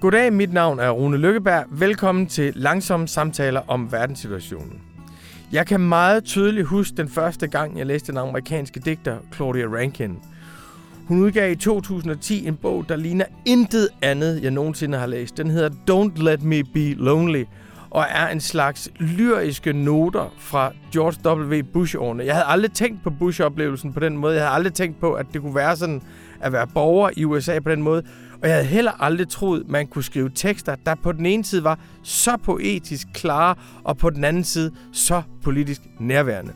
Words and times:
Goddag, 0.00 0.32
mit 0.32 0.52
navn 0.52 0.78
er 0.78 0.90
Rune 0.90 1.16
Lykkeberg. 1.16 1.64
Velkommen 1.70 2.26
til 2.26 2.52
Langsomme 2.56 3.08
Samtaler 3.08 3.60
om 3.68 3.92
Verdenssituationen. 3.92 4.80
Jeg 5.52 5.66
kan 5.66 5.80
meget 5.80 6.24
tydeligt 6.24 6.66
huske 6.66 6.96
den 6.96 7.08
første 7.08 7.46
gang, 7.46 7.78
jeg 7.78 7.86
læste 7.86 8.12
den 8.12 8.18
amerikanske 8.18 8.80
digter 8.80 9.16
Claudia 9.34 9.66
Rankin. 9.66 10.18
Hun 11.08 11.18
udgav 11.20 11.52
i 11.52 11.54
2010 11.54 12.46
en 12.46 12.56
bog, 12.56 12.88
der 12.88 12.96
ligner 12.96 13.24
intet 13.46 13.88
andet, 14.02 14.42
jeg 14.42 14.50
nogensinde 14.50 14.98
har 14.98 15.06
læst. 15.06 15.36
Den 15.36 15.50
hedder 15.50 15.70
Don't 15.90 16.22
Let 16.22 16.42
Me 16.42 16.64
Be 16.64 16.94
Lonely, 16.94 17.44
og 17.90 18.04
er 18.10 18.28
en 18.28 18.40
slags 18.40 18.90
lyriske 18.98 19.72
noter 19.72 20.34
fra 20.38 20.72
George 20.92 21.44
W. 21.44 21.62
Bush-årene. 21.72 22.24
Jeg 22.24 22.34
havde 22.34 22.46
aldrig 22.46 22.72
tænkt 22.72 23.02
på 23.02 23.10
Bush-oplevelsen 23.10 23.92
på 23.92 24.00
den 24.00 24.16
måde. 24.16 24.34
Jeg 24.34 24.42
havde 24.42 24.54
aldrig 24.54 24.74
tænkt 24.74 25.00
på, 25.00 25.12
at 25.12 25.26
det 25.32 25.40
kunne 25.40 25.54
være 25.54 25.76
sådan 25.76 26.02
at 26.40 26.52
være 26.52 26.66
borger 26.66 27.10
i 27.16 27.24
USA 27.24 27.58
på 27.60 27.70
den 27.70 27.82
måde. 27.82 28.02
Og 28.42 28.48
jeg 28.48 28.56
havde 28.56 28.66
heller 28.66 29.02
aldrig 29.02 29.28
troet, 29.28 29.68
man 29.68 29.86
kunne 29.86 30.04
skrive 30.04 30.30
tekster, 30.34 30.74
der 30.86 30.94
på 30.94 31.12
den 31.12 31.26
ene 31.26 31.44
side 31.44 31.64
var 31.64 31.78
så 32.02 32.36
poetisk 32.36 33.06
klare, 33.14 33.54
og 33.84 33.96
på 33.96 34.10
den 34.10 34.24
anden 34.24 34.44
side 34.44 34.72
så 34.92 35.22
politisk 35.42 35.80
nærværende. 36.00 36.52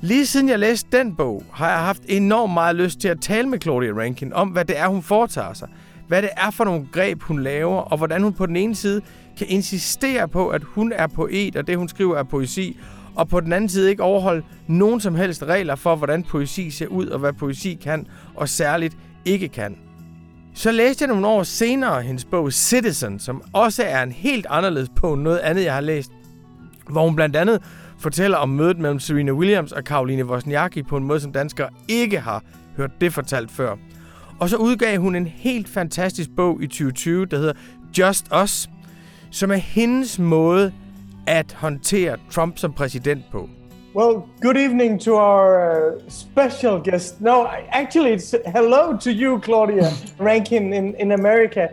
Lige 0.00 0.26
siden 0.26 0.48
jeg 0.48 0.58
læste 0.58 0.98
den 0.98 1.16
bog, 1.16 1.42
har 1.52 1.68
jeg 1.68 1.78
haft 1.78 2.02
enormt 2.08 2.54
meget 2.54 2.76
lyst 2.76 3.00
til 3.00 3.08
at 3.08 3.20
tale 3.20 3.48
med 3.48 3.60
Claudia 3.60 3.92
Rankin 3.92 4.32
om, 4.32 4.48
hvad 4.48 4.64
det 4.64 4.78
er, 4.78 4.88
hun 4.88 5.02
foretager 5.02 5.52
sig. 5.52 5.68
Hvad 6.08 6.22
det 6.22 6.30
er 6.36 6.50
for 6.50 6.64
nogle 6.64 6.86
greb, 6.92 7.22
hun 7.22 7.42
laver, 7.42 7.76
og 7.76 7.96
hvordan 7.98 8.22
hun 8.22 8.32
på 8.32 8.46
den 8.46 8.56
ene 8.56 8.74
side 8.74 9.00
kan 9.38 9.46
insistere 9.50 10.28
på, 10.28 10.48
at 10.48 10.62
hun 10.64 10.92
er 10.92 11.06
poet, 11.06 11.56
og 11.56 11.66
det, 11.66 11.78
hun 11.78 11.88
skriver, 11.88 12.16
er 12.16 12.22
poesi, 12.22 12.78
og 13.14 13.28
på 13.28 13.40
den 13.40 13.52
anden 13.52 13.68
side 13.68 13.90
ikke 13.90 14.02
overholde 14.02 14.42
nogen 14.66 15.00
som 15.00 15.14
helst 15.14 15.42
regler 15.42 15.74
for, 15.74 15.96
hvordan 15.96 16.22
poesi 16.22 16.70
ser 16.70 16.86
ud, 16.86 17.06
og 17.06 17.18
hvad 17.18 17.32
poesi 17.32 17.74
kan, 17.74 18.06
og 18.34 18.48
særligt 18.48 18.96
ikke 19.24 19.48
kan. 19.48 19.85
Så 20.56 20.72
læste 20.72 21.02
jeg 21.02 21.08
nogle 21.08 21.26
år 21.26 21.42
senere 21.42 22.02
hendes 22.02 22.24
bog 22.24 22.52
Citizen, 22.52 23.18
som 23.18 23.42
også 23.52 23.82
er 23.82 24.02
en 24.02 24.12
helt 24.12 24.46
anderledes 24.50 24.88
bog 25.00 25.14
end 25.14 25.22
noget 25.22 25.38
andet, 25.38 25.64
jeg 25.64 25.74
har 25.74 25.80
læst. 25.80 26.10
Hvor 26.90 27.04
hun 27.04 27.16
blandt 27.16 27.36
andet 27.36 27.62
fortæller 27.98 28.36
om 28.36 28.48
mødet 28.48 28.78
mellem 28.78 29.00
Serena 29.00 29.32
Williams 29.32 29.72
og 29.72 29.84
Karoline 29.84 30.24
Wozniacki 30.24 30.82
på 30.82 30.96
en 30.96 31.04
måde, 31.04 31.20
som 31.20 31.32
danskere 31.32 31.68
ikke 31.88 32.20
har 32.20 32.42
hørt 32.76 32.90
det 33.00 33.12
fortalt 33.12 33.50
før. 33.50 33.76
Og 34.38 34.48
så 34.48 34.56
udgav 34.56 34.98
hun 34.98 35.16
en 35.16 35.26
helt 35.26 35.68
fantastisk 35.68 36.30
bog 36.36 36.62
i 36.62 36.66
2020, 36.66 37.26
der 37.26 37.38
hedder 37.38 37.54
Just 37.98 38.26
Us, 38.42 38.68
som 39.30 39.50
er 39.50 39.56
hendes 39.56 40.18
måde 40.18 40.72
at 41.26 41.52
håndtere 41.52 42.16
Trump 42.30 42.58
som 42.58 42.72
præsident 42.72 43.24
på. 43.32 43.48
Well, 43.96 44.28
good 44.40 44.58
evening 44.58 44.98
to 44.98 45.14
our 45.16 45.48
uh, 45.70 45.98
special 46.08 46.78
guest. 46.78 47.20
No, 47.20 47.46
actually, 47.70 48.12
it's 48.12 48.34
hello 48.44 48.96
to 48.98 49.10
you, 49.10 49.40
Claudia 49.40 49.90
Rankin 50.18 50.72
in, 50.74 50.94
in 50.98 51.12
America. 51.12 51.68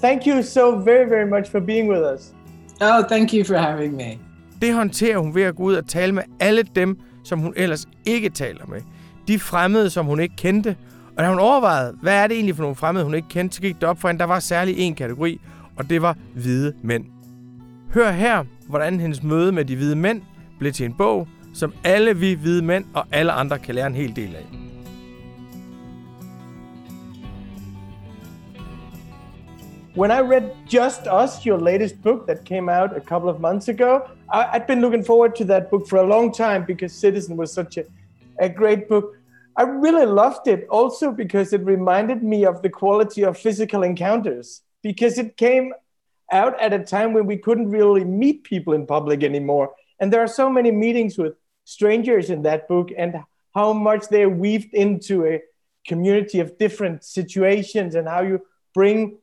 Thank 0.00 0.26
you 0.26 0.42
so 0.42 0.76
very, 0.80 1.08
very 1.08 1.26
much 1.26 1.48
for 1.48 1.60
being 1.60 1.86
with 1.86 2.02
us. 2.02 2.32
Oh, 2.80 3.04
thank 3.08 3.32
you 3.32 3.44
for 3.44 3.56
having 3.56 3.96
me. 3.96 4.18
Det 4.62 4.74
håndterer 4.74 5.18
hun 5.18 5.34
ved 5.34 5.42
at 5.42 5.56
gå 5.56 5.62
ud 5.62 5.74
og 5.74 5.86
tale 5.86 6.12
med 6.12 6.22
alle 6.40 6.62
dem, 6.62 6.98
som 7.24 7.38
hun 7.38 7.52
ellers 7.56 7.88
ikke 8.06 8.30
taler 8.30 8.66
med. 8.66 8.80
De 9.28 9.38
fremmede, 9.38 9.90
som 9.90 10.06
hun 10.06 10.20
ikke 10.20 10.36
kendte. 10.36 10.76
Og 11.16 11.24
da 11.24 11.28
hun 11.28 11.38
overvejede, 11.38 11.96
hvad 12.02 12.14
er 12.14 12.26
det 12.26 12.34
egentlig 12.34 12.56
for 12.56 12.62
nogle 12.62 12.76
fremmede, 12.76 13.04
hun 13.04 13.14
ikke 13.14 13.28
kendte, 13.28 13.56
så 13.56 13.62
gik 13.62 13.74
det 13.74 13.84
op 13.84 14.00
for 14.00 14.08
hende, 14.08 14.18
der 14.18 14.26
var 14.26 14.40
særlig 14.40 14.78
en 14.78 14.94
kategori, 14.94 15.40
og 15.76 15.90
det 15.90 16.02
var 16.02 16.16
hvide 16.34 16.72
mænd. 16.82 17.04
Hør 17.94 18.10
her, 18.10 18.44
hvordan 18.68 19.00
hendes 19.00 19.22
møde 19.22 19.52
med 19.52 19.64
de 19.64 19.76
hvide 19.76 19.96
mænd 19.96 20.22
blev 20.58 20.72
til 20.72 20.86
en 20.86 20.94
bog, 20.98 21.28
som 21.58 21.72
alle 21.84 22.14
vi 22.16 22.34
hvide 22.34 22.62
mænd 22.62 22.84
og 22.94 23.04
alle 23.12 23.32
andre 23.32 23.58
kan 23.58 23.74
lære 23.74 23.86
en 23.86 23.94
hel 23.94 24.16
del 24.16 24.36
af. 24.36 24.46
When 29.96 30.10
I 30.10 30.20
read 30.20 30.42
Just 30.74 31.00
Us, 31.22 31.44
your 31.46 31.58
latest 31.58 32.02
book 32.02 32.26
that 32.28 32.44
came 32.44 32.68
out 32.68 32.96
a 32.96 33.00
couple 33.00 33.28
of 33.28 33.40
months 33.40 33.68
ago, 33.68 34.00
I, 34.32 34.40
I'd 34.52 34.66
been 34.66 34.80
looking 34.80 35.04
forward 35.04 35.34
to 35.34 35.44
that 35.44 35.70
book 35.70 35.88
for 35.88 35.98
a 35.98 36.06
long 36.06 36.32
time 36.32 36.64
because 36.66 36.92
Citizen 36.92 37.36
was 37.36 37.52
such 37.52 37.78
a, 37.78 37.84
a 38.38 38.48
great 38.48 38.88
book. 38.88 39.16
I 39.56 39.62
really 39.62 40.06
loved 40.06 40.46
it 40.46 40.68
also 40.70 41.10
because 41.10 41.52
it 41.52 41.62
reminded 41.64 42.22
me 42.22 42.46
of 42.46 42.62
the 42.62 42.70
quality 42.70 43.24
of 43.24 43.36
physical 43.36 43.82
encounters 43.82 44.62
because 44.82 45.18
it 45.18 45.36
came 45.36 45.74
out 46.30 46.54
at 46.60 46.72
a 46.72 46.78
time 46.78 47.12
when 47.12 47.26
we 47.26 47.36
couldn't 47.36 47.68
really 47.68 48.04
meet 48.04 48.44
people 48.44 48.74
in 48.74 48.86
public 48.86 49.24
anymore. 49.24 49.72
And 49.98 50.12
there 50.12 50.20
are 50.20 50.28
so 50.28 50.48
many 50.48 50.70
meetings 50.70 51.18
with 51.18 51.34
strangers 51.68 52.30
in 52.30 52.40
that 52.42 52.66
book 52.66 52.88
and 52.96 53.22
how 53.54 53.74
much 53.74 54.08
they're 54.08 54.30
weaved 54.30 54.72
into 54.72 55.26
a 55.26 55.42
community 55.86 56.40
of 56.40 56.56
different 56.56 57.04
situations 57.04 57.94
and 57.94 58.08
how 58.08 58.22
you 58.22 58.40
bring 58.72 59.18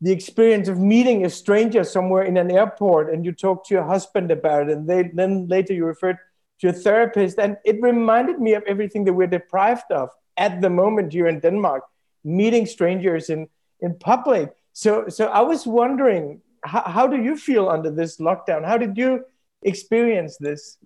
the 0.00 0.10
experience 0.10 0.68
of 0.68 0.78
meeting 0.78 1.26
a 1.26 1.30
stranger 1.30 1.84
somewhere 1.84 2.22
in 2.22 2.38
an 2.38 2.50
airport 2.50 3.12
and 3.12 3.26
you 3.26 3.32
talk 3.32 3.66
to 3.66 3.74
your 3.74 3.84
husband 3.84 4.30
about 4.30 4.70
it 4.70 4.72
and 4.72 4.88
they, 4.88 5.02
then 5.12 5.46
later 5.48 5.74
you 5.74 5.84
referred 5.84 6.16
to 6.60 6.68
a 6.68 6.72
therapist. 6.72 7.38
And 7.38 7.58
it 7.62 7.76
reminded 7.82 8.40
me 8.40 8.54
of 8.54 8.62
everything 8.66 9.04
that 9.04 9.12
we're 9.12 9.26
deprived 9.26 9.90
of 9.90 10.08
at 10.38 10.62
the 10.62 10.70
moment 10.70 11.12
here 11.12 11.26
in 11.28 11.40
denmark 11.40 11.84
meeting 12.24 12.64
strangers 12.64 13.28
in, 13.28 13.48
in 13.80 13.98
public. 13.98 14.54
So 14.72 15.08
so 15.08 15.26
i 15.26 15.42
was 15.42 15.66
wondering 15.66 16.40
how, 16.64 16.84
how 16.96 17.06
do 17.06 17.18
you 17.22 17.36
feel 17.36 17.68
under 17.68 17.90
this 17.90 18.16
lockdown? 18.16 18.64
How 18.64 18.78
did 18.78 18.96
you 18.96 19.24
experience 19.62 20.36
this 20.38 20.78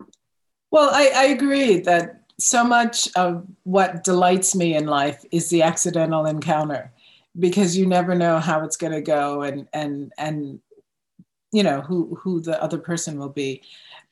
well, 0.71 0.91
I, 0.93 1.11
I 1.15 1.25
agree 1.27 1.81
that 1.81 2.23
so 2.39 2.65
much 2.65 3.09
of 3.17 3.47
what 3.65 4.05
delights 4.05 4.55
me 4.55 4.75
in 4.75 4.87
life 4.87 5.25
is 5.33 5.49
the 5.49 5.63
accidental 5.63 6.27
encounter 6.27 6.93
because 7.39 7.77
you 7.77 7.87
never 7.87 8.15
know 8.15 8.39
how 8.39 8.65
it's 8.65 8.77
going 8.77 8.93
to 8.93 9.01
go 9.01 9.43
and 9.43 9.69
and 9.73 10.13
and 10.19 10.61
you 11.53 11.63
know 11.63 11.81
who 11.81 12.15
who 12.17 12.41
the 12.41 12.63
other 12.63 12.79
person 12.79 13.19
will 13.19 13.31
be. 13.31 13.63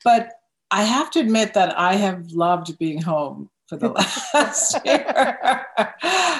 But 0.03 0.31
i 0.71 0.83
have 0.83 1.11
to 1.11 1.19
admit 1.19 1.53
that 1.53 1.77
i 1.77 1.93
have 1.93 2.31
loved 2.31 2.77
being 2.79 3.01
home 3.01 3.49
for 3.67 3.77
the 3.77 3.89
last 4.33 4.77
year. 4.85 5.65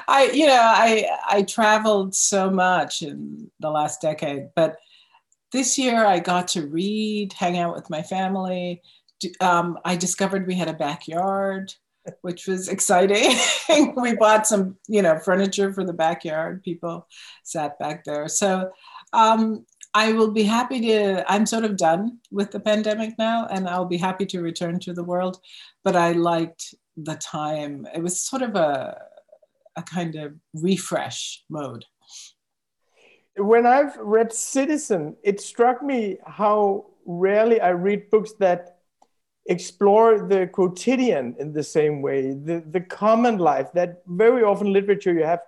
I 0.08 0.32
you 0.34 0.48
know 0.48 0.62
i 0.62 1.08
i 1.30 1.44
traveled 1.44 2.16
so 2.16 2.50
much 2.50 3.02
in 3.02 3.52
the 3.60 3.70
last 3.70 4.02
decade 4.02 4.50
but 4.56 4.78
this 5.52 5.78
year 5.78 6.06
i 6.06 6.20
got 6.20 6.48
to 6.50 6.68
read 6.68 7.34
hang 7.34 7.58
out 7.58 7.76
with 7.76 7.90
my 7.90 8.02
family 8.02 8.82
um, 9.40 9.80
I 9.86 9.96
discovered 9.96 10.48
we 10.48 10.56
had 10.56 10.68
a 10.68 10.74
backyard, 10.74 11.74
which 12.22 12.48
was 12.48 12.68
exciting. 12.68 13.38
we 13.96 14.16
bought 14.16 14.48
some, 14.48 14.78
you 14.88 15.02
know, 15.02 15.18
furniture 15.20 15.74
for 15.74 15.84
the 15.84 15.94
backyard. 15.94 16.64
People 16.64 17.08
sat 17.44 17.80
back 17.80 18.04
there. 18.04 18.28
So 18.28 18.72
um, 19.14 19.66
I 19.94 20.12
will 20.12 20.32
be 20.32 20.44
happy 20.44 20.82
to. 20.82 21.32
I'm 21.32 21.46
sort 21.46 21.64
of 21.64 21.78
done 21.78 22.20
with 22.32 22.52
the 22.52 22.60
pandemic 22.60 23.18
now, 23.18 23.48
and 23.50 23.68
I'll 23.68 23.86
be 23.86 23.98
happy 23.98 24.26
to 24.28 24.42
return 24.42 24.80
to 24.82 24.94
the 24.94 25.04
world. 25.04 25.40
But 25.84 25.96
I 25.96 26.12
liked 26.12 26.76
the 26.98 27.16
time. 27.16 27.88
It 27.94 28.02
was 28.02 28.22
sort 28.22 28.42
of 28.42 28.56
a 28.56 28.98
a 29.76 29.84
kind 29.84 30.16
of 30.16 30.34
refresh 30.54 31.44
mode. 31.50 31.86
When 33.38 33.66
I've 33.66 33.98
read 33.98 34.32
Citizen, 34.32 35.18
it 35.24 35.42
struck 35.42 35.84
me 35.84 36.18
how 36.26 36.86
rarely 37.06 37.60
I 37.60 37.70
read 37.70 38.10
books 38.10 38.34
that 38.40 38.75
explore 39.46 40.28
the 40.28 40.48
quotidian 40.48 41.36
in 41.40 41.54
the 41.54 41.64
same 41.64 42.02
way, 42.02 42.32
the, 42.32 42.64
the 42.72 42.82
common 42.82 43.38
life, 43.38 43.72
that 43.74 44.02
very 44.08 44.44
often 44.44 44.74
literature 44.74 45.14
you 45.14 45.24
have 45.24 45.42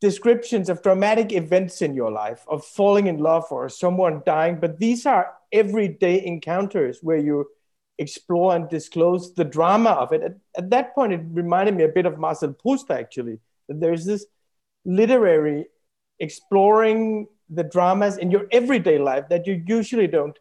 descriptions 0.00 0.68
of 0.68 0.82
dramatic 0.82 1.32
events 1.32 1.80
in 1.80 1.94
your 1.94 2.10
life, 2.10 2.44
of 2.48 2.64
falling 2.64 3.06
in 3.06 3.18
love 3.18 3.46
or 3.52 3.68
someone 3.68 4.20
dying, 4.26 4.58
but 4.58 4.78
these 4.80 5.06
are 5.06 5.32
everyday 5.52 6.24
encounters 6.26 6.98
where 7.02 7.18
you 7.18 7.46
explore 7.98 8.56
and 8.56 8.68
disclose 8.68 9.32
the 9.34 9.44
drama 9.44 9.90
of 9.90 10.12
it. 10.12 10.22
At, 10.22 10.34
at 10.56 10.70
that 10.70 10.92
point, 10.94 11.12
it 11.12 11.20
reminded 11.30 11.76
me 11.76 11.84
a 11.84 11.88
bit 11.88 12.04
of 12.04 12.18
Marcel 12.18 12.52
Proust, 12.52 12.90
actually, 12.90 13.38
that 13.68 13.80
there's 13.80 14.04
this 14.04 14.26
literary 14.84 15.66
exploring 16.18 17.28
the 17.48 17.62
dramas 17.62 18.16
in 18.16 18.30
your 18.30 18.46
everyday 18.50 18.98
life 18.98 19.28
that 19.28 19.46
you 19.46 19.62
usually 19.66 20.08
don't 20.08 20.36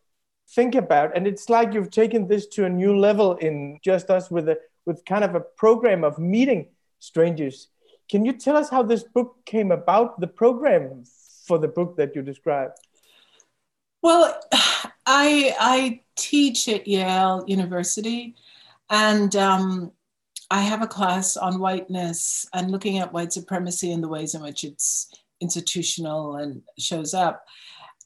think 0.53 0.75
about. 0.75 1.15
And 1.15 1.27
it's 1.27 1.49
like 1.49 1.73
you've 1.73 1.91
taken 1.91 2.27
this 2.27 2.47
to 2.47 2.65
a 2.65 2.69
new 2.69 2.97
level 2.97 3.35
in 3.37 3.79
Just 3.83 4.09
Us 4.09 4.29
with 4.29 4.49
a 4.49 4.57
with 4.85 5.05
kind 5.05 5.23
of 5.23 5.35
a 5.35 5.39
program 5.39 6.03
of 6.03 6.17
meeting 6.17 6.67
strangers. 6.99 7.67
Can 8.09 8.25
you 8.25 8.33
tell 8.33 8.57
us 8.57 8.69
how 8.69 8.83
this 8.83 9.03
book 9.03 9.37
came 9.45 9.71
about, 9.71 10.19
the 10.19 10.27
program 10.27 11.03
for 11.45 11.59
the 11.59 11.67
book 11.67 11.95
that 11.97 12.15
you 12.15 12.21
described? 12.21 12.77
Well, 14.01 14.39
I 15.05 15.55
I 15.59 16.01
teach 16.15 16.67
at 16.67 16.87
Yale 16.87 17.43
University, 17.47 18.35
and 18.89 19.35
um, 19.35 19.91
I 20.49 20.61
have 20.61 20.81
a 20.81 20.87
class 20.87 21.37
on 21.37 21.59
whiteness 21.59 22.45
and 22.53 22.71
looking 22.71 22.99
at 22.99 23.13
white 23.13 23.33
supremacy 23.33 23.91
and 23.91 24.03
the 24.03 24.09
ways 24.09 24.35
in 24.35 24.41
which 24.41 24.63
it's 24.63 25.11
institutional 25.39 26.35
and 26.35 26.61
shows 26.77 27.13
up 27.13 27.45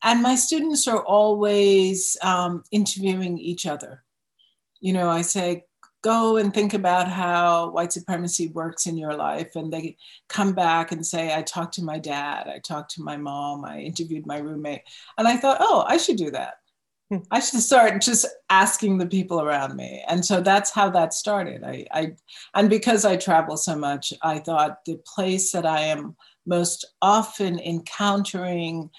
and 0.04 0.22
my 0.22 0.36
students 0.36 0.88
are 0.88 1.04
always 1.04 2.18
um, 2.22 2.64
interviewing 2.72 3.38
each 3.38 3.66
other. 3.66 4.04
You 4.80 4.94
know, 4.94 5.10
I 5.10 5.22
say, 5.22 5.66
go 6.06 6.38
and 6.38 6.54
think 6.54 6.76
about 6.76 7.08
how 7.08 7.72
white 7.72 7.92
supremacy 7.92 8.50
works 8.50 8.86
in 8.86 8.96
your 8.96 9.16
life. 9.16 9.56
And 9.56 9.74
they 9.74 9.98
come 10.30 10.54
back 10.54 10.92
and 10.92 11.04
say 11.04 11.34
i 11.34 11.42
talked 11.42 11.74
to 11.74 11.84
my 11.84 11.98
dad 11.98 12.48
i 12.48 12.60
talked 12.60 12.92
to 12.92 13.02
my 13.02 13.18
mom 13.18 13.66
i 13.66 13.80
interviewed 13.80 14.28
my 14.28 14.38
roommate. 14.38 14.84
And 15.18 15.28
i 15.28 15.36
thought 15.36 15.58
oh 15.60 15.84
i 15.88 15.98
should 15.98 16.18
do 16.18 16.30
that. 16.30 16.56
Hmm. 17.10 17.18
i 17.32 17.40
should 17.40 17.60
start 17.60 18.02
just 18.04 18.28
asking 18.52 19.00
the 19.00 19.08
people 19.08 19.42
around 19.42 19.76
me. 19.76 20.04
And 20.08 20.24
so 20.24 20.42
that's 20.42 20.70
how 20.72 20.92
that 20.92 21.16
started. 21.16 21.64
I, 21.64 21.88
I 21.92 22.12
and 22.54 22.70
because 22.70 23.04
i 23.04 23.16
travel 23.16 23.58
so 23.58 23.76
much 23.76 24.14
i 24.22 24.38
thought 24.38 24.86
the 24.86 24.98
place 25.16 25.52
that 25.54 25.66
i 25.66 25.82
am 25.82 26.16
most 26.46 26.86
often 27.02 27.58
encountering 27.60 28.92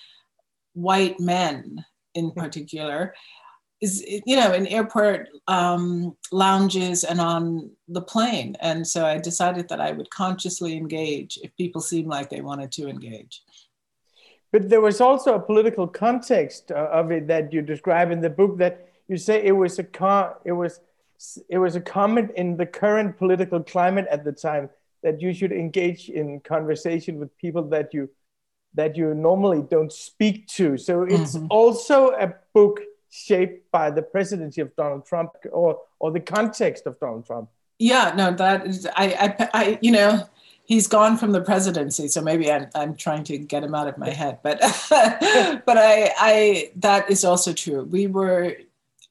white 0.76 1.18
men 1.18 1.84
in 2.14 2.30
particular 2.30 3.14
is 3.80 4.04
you 4.24 4.36
know 4.36 4.52
in 4.52 4.66
airport 4.66 5.28
um, 5.48 6.16
lounges 6.32 7.04
and 7.04 7.20
on 7.20 7.70
the 7.88 8.00
plane. 8.00 8.56
And 8.60 8.86
so 8.86 9.06
i 9.06 9.18
decided 9.18 9.68
that 9.68 9.80
i 9.80 9.90
would 9.92 10.10
consciously 10.10 10.76
engage 10.76 11.38
if 11.42 11.56
people 11.56 11.80
seemed 11.80 12.08
like 12.08 12.30
they 12.30 12.40
wanted 12.40 12.70
to 12.72 12.88
engage. 12.88 13.42
But 14.52 14.68
there 14.68 14.80
was 14.80 15.00
also 15.00 15.34
a 15.34 15.40
political 15.40 15.86
context 15.86 16.70
uh, 16.70 16.88
of 16.92 17.10
it 17.10 17.26
that 17.26 17.52
you 17.52 17.62
describe 17.62 18.10
in 18.10 18.20
the 18.20 18.30
book 18.30 18.58
that 18.58 18.88
you 19.08 19.16
say 19.16 19.42
it 19.44 19.52
was 19.52 19.78
a 19.78 19.84
con- 19.84 20.34
it 20.44 20.52
was 20.52 20.80
it 21.48 21.58
was 21.58 21.76
a 21.76 21.80
comment 21.80 22.30
in 22.36 22.56
the 22.56 22.66
current 22.66 23.16
political 23.16 23.62
climate 23.62 24.06
at 24.10 24.24
the 24.24 24.32
time 24.32 24.68
that 25.02 25.20
you 25.22 25.32
should 25.32 25.52
engage 25.52 26.08
in 26.10 26.40
conversation 26.40 27.18
with 27.18 27.36
people 27.38 27.62
that 27.62 27.94
you 27.94 28.10
that 28.76 28.96
you 28.96 29.14
normally 29.14 29.62
don't 29.62 29.92
speak 29.92 30.46
to 30.46 30.78
so 30.78 31.02
it's 31.02 31.36
mm-hmm. 31.36 31.46
also 31.50 32.10
a 32.10 32.32
book 32.54 32.80
shaped 33.10 33.70
by 33.70 33.90
the 33.90 34.02
presidency 34.02 34.60
of 34.60 34.74
Donald 34.76 35.06
Trump 35.06 35.30
or 35.50 35.80
or 35.98 36.10
the 36.10 36.20
context 36.20 36.86
of 36.86 36.98
Donald 37.00 37.26
Trump. 37.26 37.48
Yeah, 37.78 38.12
no, 38.16 38.32
that 38.34 38.66
is 38.66 38.86
I 38.94 39.06
I, 39.24 39.48
I 39.54 39.78
you 39.80 39.90
know 39.90 40.28
he's 40.64 40.86
gone 40.86 41.16
from 41.16 41.32
the 41.32 41.40
presidency, 41.40 42.08
so 42.08 42.20
maybe 42.20 42.50
I'm 42.50 42.68
I'm 42.74 42.94
trying 42.94 43.24
to 43.24 43.38
get 43.38 43.64
him 43.64 43.74
out 43.74 43.88
of 43.88 43.96
my 43.98 44.10
head, 44.10 44.40
but 44.42 44.60
but 44.90 45.78
I 45.78 46.12
I 46.18 46.72
that 46.76 47.10
is 47.10 47.24
also 47.24 47.52
true. 47.52 47.84
We 47.84 48.06
were, 48.06 48.56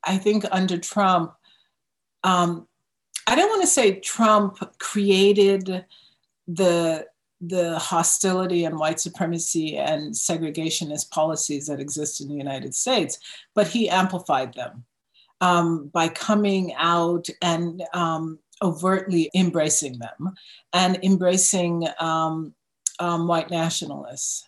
I 0.04 0.18
think, 0.18 0.46
under 0.52 0.78
Trump. 0.78 1.34
Um, 2.24 2.68
I 3.28 3.36
don't 3.36 3.50
want 3.50 3.62
to 3.62 3.68
say 3.68 4.00
Trump 4.00 4.78
created 4.78 5.86
the 6.48 7.08
the 7.42 7.78
hostility 7.78 8.66
and 8.66 8.78
white 8.78 9.00
supremacy 9.00 9.78
and 9.78 10.14
segregationist 10.14 11.12
policies 11.12 11.68
that 11.68 11.80
exist 11.80 12.22
in 12.22 12.28
the 12.28 12.36
United 12.36 12.74
States, 12.74 13.20
but 13.54 13.68
he 13.68 13.90
amplified 13.90 14.54
them 14.54 14.86
um, 15.42 15.88
by 15.88 16.08
coming 16.08 16.74
out 16.76 17.28
and 17.42 17.84
um, 17.94 18.40
overtly 18.62 19.30
embracing 19.36 20.00
them 20.00 20.34
and 20.74 20.98
embracing 21.04 21.88
um, 22.00 22.54
um 23.00 23.28
white 23.28 23.52
nationalists. 23.52 24.48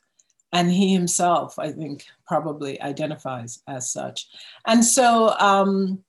And 0.54 0.72
he 0.72 0.94
himself, 0.94 1.60
I 1.60 1.74
think, 1.74 2.06
probably 2.26 2.82
identifies 2.82 3.62
as 3.68 3.92
such. 3.92 4.28
And 4.66 4.84
so, 4.84 5.36
um, 5.40 6.02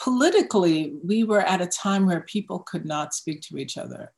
politically, 0.00 0.94
we 1.04 1.24
were 1.24 1.40
at 1.40 1.60
a 1.60 1.66
time 1.66 2.06
where 2.06 2.20
people 2.20 2.60
could 2.60 2.86
not 2.86 3.12
speak 3.12 3.40
to 3.42 3.58
each 3.58 3.76
other 3.76 4.12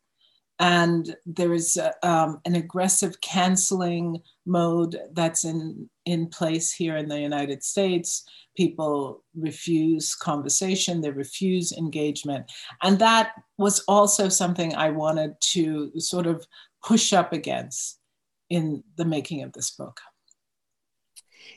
and 0.63 1.17
there 1.27 1.53
is 1.53 1.77
um, 2.05 2.41
an 2.45 2.55
aggressive 2.55 3.21
canceling 3.21 4.23
mode 4.47 4.97
that's 5.13 5.45
in 5.45 5.91
in 6.07 6.29
place 6.29 6.73
here 6.73 6.97
in 6.97 7.09
the 7.09 7.21
United 7.21 7.65
States. 7.65 8.23
People 8.57 9.25
refuse 9.35 10.15
conversation, 10.15 11.01
they 11.01 11.11
refuse 11.11 11.73
engagement, 11.73 12.51
and 12.83 12.97
that 13.01 13.33
was 13.59 13.81
also 13.89 14.29
something 14.29 14.73
I 14.75 14.91
wanted 14.91 15.35
to 15.53 15.99
sort 15.99 16.29
of 16.29 16.47
push 16.85 17.13
up 17.13 17.33
against 17.33 17.99
in 18.49 18.85
the 18.97 19.05
making 19.05 19.43
of 19.43 19.53
this 19.53 19.73
book. 19.73 20.01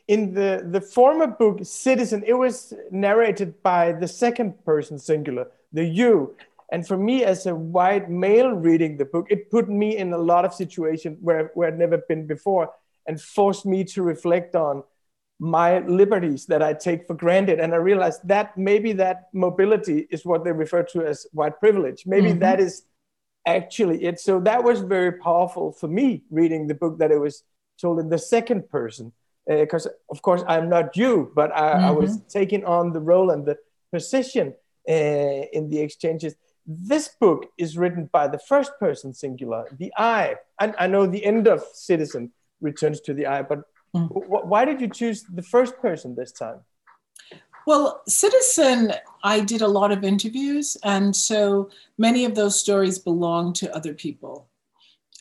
In 0.07 0.33
the 0.33 0.67
the 0.67 0.81
former 0.81 1.27
book, 1.27 1.59
Citizen, 1.63 2.23
it 2.25 2.33
was 2.33 2.73
narrated 2.89 3.61
by 3.61 3.91
the 3.91 4.07
second 4.07 4.65
person 4.65 4.97
singular, 4.97 5.51
the 5.71 5.85
you, 5.85 6.35
and 6.71 6.87
for 6.87 6.97
me, 6.97 7.23
as 7.23 7.45
a 7.45 7.55
white 7.55 8.09
male 8.09 8.49
reading 8.49 8.97
the 8.97 9.05
book, 9.05 9.27
it 9.29 9.51
put 9.51 9.69
me 9.69 9.97
in 9.97 10.13
a 10.13 10.17
lot 10.17 10.45
of 10.45 10.53
situations 10.53 11.17
where, 11.21 11.51
where 11.53 11.67
I'd 11.67 11.77
never 11.77 11.99
been 11.99 12.25
before 12.25 12.71
and 13.05 13.21
forced 13.21 13.65
me 13.65 13.83
to 13.83 14.01
reflect 14.01 14.55
on 14.55 14.83
my 15.39 15.79
liberties 15.79 16.45
that 16.47 16.63
I 16.63 16.73
take 16.73 17.05
for 17.05 17.13
granted. 17.13 17.59
And 17.59 17.73
I 17.73 17.77
realized 17.77 18.21
that 18.27 18.57
maybe 18.57 18.93
that 18.93 19.27
mobility 19.33 20.07
is 20.09 20.25
what 20.25 20.43
they 20.43 20.51
refer 20.51 20.83
to 20.83 21.05
as 21.05 21.27
white 21.33 21.59
privilege. 21.59 22.03
Maybe 22.05 22.29
mm-hmm. 22.29 22.39
that 22.39 22.59
is 22.59 22.83
actually 23.45 24.03
it. 24.05 24.19
So 24.19 24.39
that 24.39 24.63
was 24.63 24.81
very 24.81 25.11
powerful 25.11 25.71
for 25.71 25.87
me 25.87 26.23
reading 26.31 26.67
the 26.67 26.73
book 26.73 26.97
that 26.99 27.11
it 27.11 27.19
was 27.19 27.43
told 27.79 27.99
in 27.99 28.09
the 28.09 28.17
second 28.17 28.69
person. 28.69 29.11
Because, 29.47 29.85
uh, 29.85 29.91
of 30.09 30.23
course, 30.23 30.43
I'm 30.47 30.69
not 30.69 30.97
you, 30.97 31.31
but 31.35 31.55
I, 31.55 31.73
mm-hmm. 31.73 31.85
I, 31.85 31.91
was 31.91 32.17
mm-hmm. 32.17 32.27
taking 32.29 32.65
on 32.65 32.93
the 32.93 33.01
role 33.01 33.29
and 33.29 33.45
the 33.45 33.57
position 33.91 34.55
uh, 34.89 34.91
in 34.91 35.69
the 35.69 35.79
exchanges 35.79 36.35
this 36.65 37.09
book 37.19 37.47
is 37.57 37.77
written 37.77 38.09
by 38.11 38.27
the 38.27 38.39
first 38.39 38.71
person 38.79 39.13
singular, 39.13 39.65
the 39.77 39.91
I. 39.97 40.35
And 40.59 40.75
I 40.79 40.87
know 40.87 41.05
the 41.05 41.23
end 41.23 41.47
of 41.47 41.63
Citizen 41.73 42.31
returns 42.61 43.01
to 43.01 43.13
the 43.13 43.27
I, 43.27 43.41
but 43.43 43.63
mm. 43.95 44.09
why 44.27 44.65
did 44.65 44.81
you 44.81 44.89
choose 44.89 45.23
the 45.23 45.43
first 45.43 45.77
person 45.77 46.15
this 46.15 46.31
time? 46.31 46.61
Well, 47.67 48.01
Citizen, 48.07 48.93
I 49.23 49.39
did 49.39 49.61
a 49.61 49.67
lot 49.67 49.91
of 49.91 50.03
interviews, 50.03 50.77
and 50.83 51.15
so 51.15 51.69
many 51.97 52.25
of 52.25 52.35
those 52.35 52.59
stories 52.59 52.99
belong 52.99 53.53
to 53.53 53.75
other 53.75 53.93
people. 53.93 54.47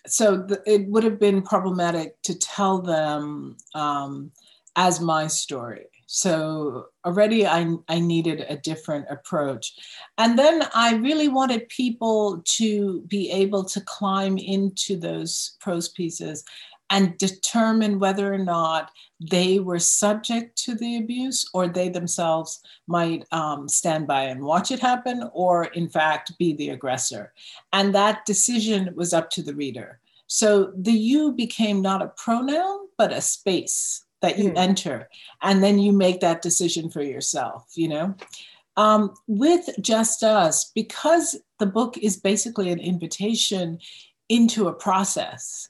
So 0.07 0.37
the, 0.37 0.63
it 0.67 0.87
would 0.89 1.05
have 1.05 1.19
been 1.19 1.41
problematic 1.41 2.21
to 2.23 2.39
tell 2.39 2.83
them 2.83 3.57
um, 3.75 4.31
as 4.77 5.01
my 5.01 5.27
story. 5.27 5.87
So 6.15 6.91
already 7.05 7.45
I, 7.45 7.75
I 7.89 7.99
needed 7.99 8.47
a 8.49 8.57
different 8.57 9.07
approach. 9.11 9.75
And 10.17 10.39
then 10.39 10.63
I 10.73 10.95
really 10.95 11.27
wanted 11.27 11.69
people 11.69 12.41
to 12.57 13.01
be 13.09 13.33
able 13.33 13.65
to 13.65 13.81
climb 13.81 14.39
into 14.39 14.97
those 14.97 15.57
prose 15.61 15.89
pieces 15.89 16.45
and 16.89 17.19
determine 17.19 17.99
whether 17.99 18.33
or 18.33 18.39
not 18.39 18.93
they 19.21 19.59
were 19.59 19.81
subject 19.81 20.57
to 20.59 20.77
the 20.77 20.99
abuse 20.99 21.51
or 21.53 21.67
they 21.67 21.89
themselves 21.89 22.61
might 22.87 23.27
um, 23.33 23.69
stand 23.69 24.07
by 24.07 24.23
and 24.23 24.41
watch 24.41 24.71
it 24.71 24.79
happen 24.79 25.29
or 25.33 25.65
in 25.65 25.89
fact 25.89 26.39
be 26.39 26.55
the 26.55 26.69
aggressor. 26.69 27.33
And 27.73 27.93
that 27.93 28.25
decision 28.25 28.95
was 28.95 29.13
up 29.13 29.31
to 29.31 29.43
the 29.43 29.57
reader. 29.57 29.99
So 30.29 30.73
the 30.77 30.93
you 30.93 31.33
became 31.33 31.83
not 31.83 32.03
a 32.03 32.13
pronoun 32.17 32.87
but 32.97 33.13
a 33.13 33.21
space 33.21 34.05
that 34.25 34.39
you 34.39 34.51
mm. 34.51 34.57
enter 34.57 35.09
and 35.43 35.63
then 35.63 35.79
you 35.79 35.93
make 35.93 36.21
that 36.21 36.41
decision 36.41 36.89
for 36.91 37.03
yourself 37.03 37.67
you 37.75 37.89
know? 37.89 38.15
Um, 38.77 39.15
with 39.29 39.69
just 39.81 40.25
us 40.25 40.73
because 40.75 41.39
the 41.61 41.67
book 41.67 41.99
is 41.99 42.17
basically 42.17 42.73
an 42.73 42.81
invitation 42.81 43.79
into 44.31 44.69
a 44.69 44.73
process 44.73 45.69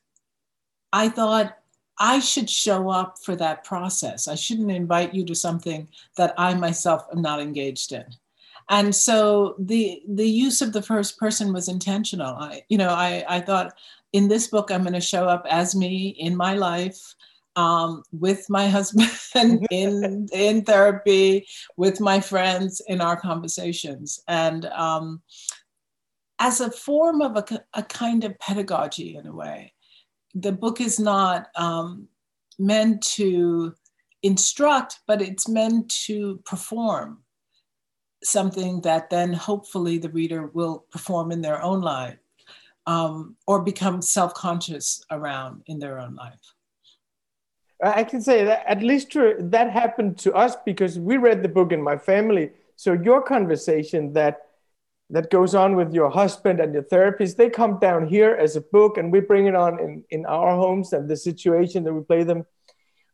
i 0.93 1.09
thought 1.09 1.59
i 1.99 2.21
should 2.21 2.49
show 2.49 2.89
up 2.89 3.17
for 3.25 3.37
that 3.37 3.65
process. 3.65 4.29
I 4.29 4.35
shouldn't 4.35 4.71
invite 4.71 5.15
you 5.15 5.25
to 5.27 5.35
something 5.35 5.89
that 6.17 6.35
i 6.39 6.55
myself 6.55 7.07
am 7.13 7.23
not 7.23 7.41
engaged 7.41 7.93
in. 7.93 8.07
And 8.69 8.95
so 8.95 9.57
the 9.59 10.03
the 10.09 10.29
use 10.29 10.63
of 10.63 10.73
the 10.73 10.83
first 10.83 11.19
person 11.19 11.53
was 11.53 11.69
intentional. 11.69 12.35
I 12.35 12.63
you 12.69 12.79
know 12.79 12.91
i 12.91 13.25
i 13.29 13.41
thought 13.41 13.75
in 14.13 14.29
this 14.29 14.47
book 14.47 14.71
i'm 14.71 14.83
going 14.83 14.95
to 14.95 15.01
show 15.01 15.29
up 15.29 15.45
as 15.51 15.75
me 15.75 16.15
in 16.19 16.37
my 16.37 16.55
life 16.55 17.15
um, 17.57 18.03
with 18.13 18.47
my 18.49 18.69
husband 18.69 19.11
in 19.71 20.29
in 20.33 20.65
therapy, 20.65 21.47
with 21.77 22.01
my 22.01 22.21
friends 22.21 22.81
in 22.87 23.01
our 23.01 23.17
conversations, 23.17 24.21
and 24.29 24.67
um, 24.67 25.23
as 26.39 26.61
a 26.61 26.71
form 26.71 27.21
of 27.23 27.37
a, 27.37 27.61
a, 27.75 27.83
kind 27.83 28.25
of 28.25 28.39
pedagogy 28.39 29.17
in 29.17 29.27
a 29.27 29.35
way. 29.35 29.73
The 30.35 30.53
book 30.53 30.81
is 30.81 30.99
not 30.99 31.47
um, 31.55 32.09
meant 32.59 33.03
to 33.15 33.75
instruct, 34.23 35.01
but 35.07 35.23
it's 35.23 35.49
meant 35.49 35.89
to 36.07 36.41
perform 36.45 37.23
something 38.25 38.81
that 38.81 39.11
then 39.11 39.33
hopefully 39.33 39.99
the 39.99 40.09
reader 40.09 40.47
will 40.47 40.87
perform 40.91 41.31
in 41.31 41.43
their 41.43 41.63
own 41.63 41.81
life 41.81 42.19
um, 42.87 43.37
or 43.47 43.63
become 43.63 44.03
self 44.03 44.35
conscious 44.35 45.05
around 45.11 45.63
in 45.67 45.79
their 45.79 45.99
own 45.99 46.15
life. 46.15 46.55
I 47.83 48.05
can 48.05 48.21
say 48.21 48.45
that 48.45 48.65
at 48.67 48.83
least 48.83 49.13
that 49.15 49.71
happened 49.71 50.19
to 50.19 50.33
us 50.35 50.57
because 50.65 50.99
we 50.99 51.17
read 51.17 51.43
the 51.43 51.49
book 51.49 51.73
in 51.73 51.83
my 51.83 51.97
family. 51.97 52.51
So 52.77 52.93
your 52.93 53.23
conversation 53.23 54.13
that 54.15 54.41
that 55.11 55.31
goes 55.31 55.55
on 55.55 55.77
with 55.77 55.93
your 55.93 56.09
husband 56.09 56.61
and 56.61 56.73
your 56.73 56.83
therapist, 56.83 57.37
they 57.37 57.51
come 57.51 57.79
down 57.79 58.07
here 58.07 58.35
as 58.41 58.57
a 58.57 58.61
book, 58.61 58.97
and 58.97 59.13
we 59.13 59.21
bring 59.21 59.47
it 59.47 59.55
on 59.55 59.79
in, 59.79 60.05
in 60.11 60.25
our 60.27 60.57
homes 60.57 60.93
and 60.95 61.09
the 61.09 61.17
situation 61.17 61.85
that 61.85 61.93
we 61.93 62.03
play 62.03 62.25
them. 62.25 62.47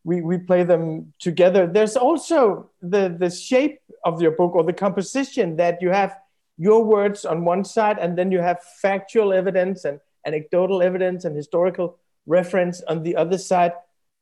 We, 0.04 0.22
we 0.22 0.38
play 0.38 0.62
them 0.64 1.12
together. 1.18 1.66
There's 1.66 1.96
also 1.96 2.70
the 2.80 3.14
the 3.18 3.30
shape 3.30 3.80
of 4.04 4.22
your 4.22 4.30
book 4.32 4.54
or 4.54 4.64
the 4.64 4.72
composition 4.72 5.56
that 5.56 5.82
you 5.82 5.90
have 5.90 6.16
your 6.56 6.84
words 6.84 7.24
on 7.24 7.44
one 7.44 7.64
side, 7.64 7.98
and 7.98 8.16
then 8.16 8.30
you 8.30 8.40
have 8.40 8.62
factual 8.80 9.32
evidence 9.32 9.84
and 9.84 10.00
anecdotal 10.26 10.82
evidence 10.82 11.24
and 11.24 11.34
historical 11.34 11.98
reference 12.26 12.82
on 12.82 13.02
the 13.02 13.16
other 13.16 13.38
side. 13.38 13.72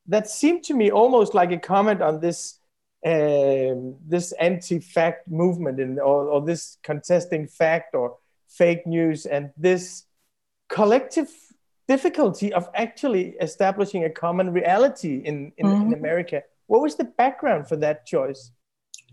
That 0.09 0.29
seemed 0.29 0.65
to 0.65 0.75
me 0.75 0.91
almost 0.91 1.35
like 1.35 1.53
a 1.53 1.59
comment 1.59 2.03
on 2.03 2.21
this 2.21 2.59
um, 3.07 3.95
this 4.07 4.33
anti-fact 4.33 5.29
movement 5.29 5.79
in, 5.79 6.01
or, 6.01 6.27
or 6.27 6.45
this 6.45 6.79
contesting 6.83 7.47
fact 7.47 7.95
or 7.95 8.17
fake 8.49 8.87
news 8.87 9.25
and 9.25 9.51
this 9.57 10.05
collective 10.69 11.29
difficulty 11.87 12.53
of 12.53 12.69
actually 12.75 13.37
establishing 13.41 14.05
a 14.05 14.11
common 14.11 14.53
reality 14.53 15.23
in, 15.25 15.53
in, 15.57 15.67
mm-hmm. 15.67 15.93
in 15.93 15.99
America. 15.99 16.43
What 16.67 16.83
was 16.83 16.97
the 16.97 17.05
background 17.05 17.69
for 17.69 17.77
that 17.77 18.05
choice? 18.05 18.51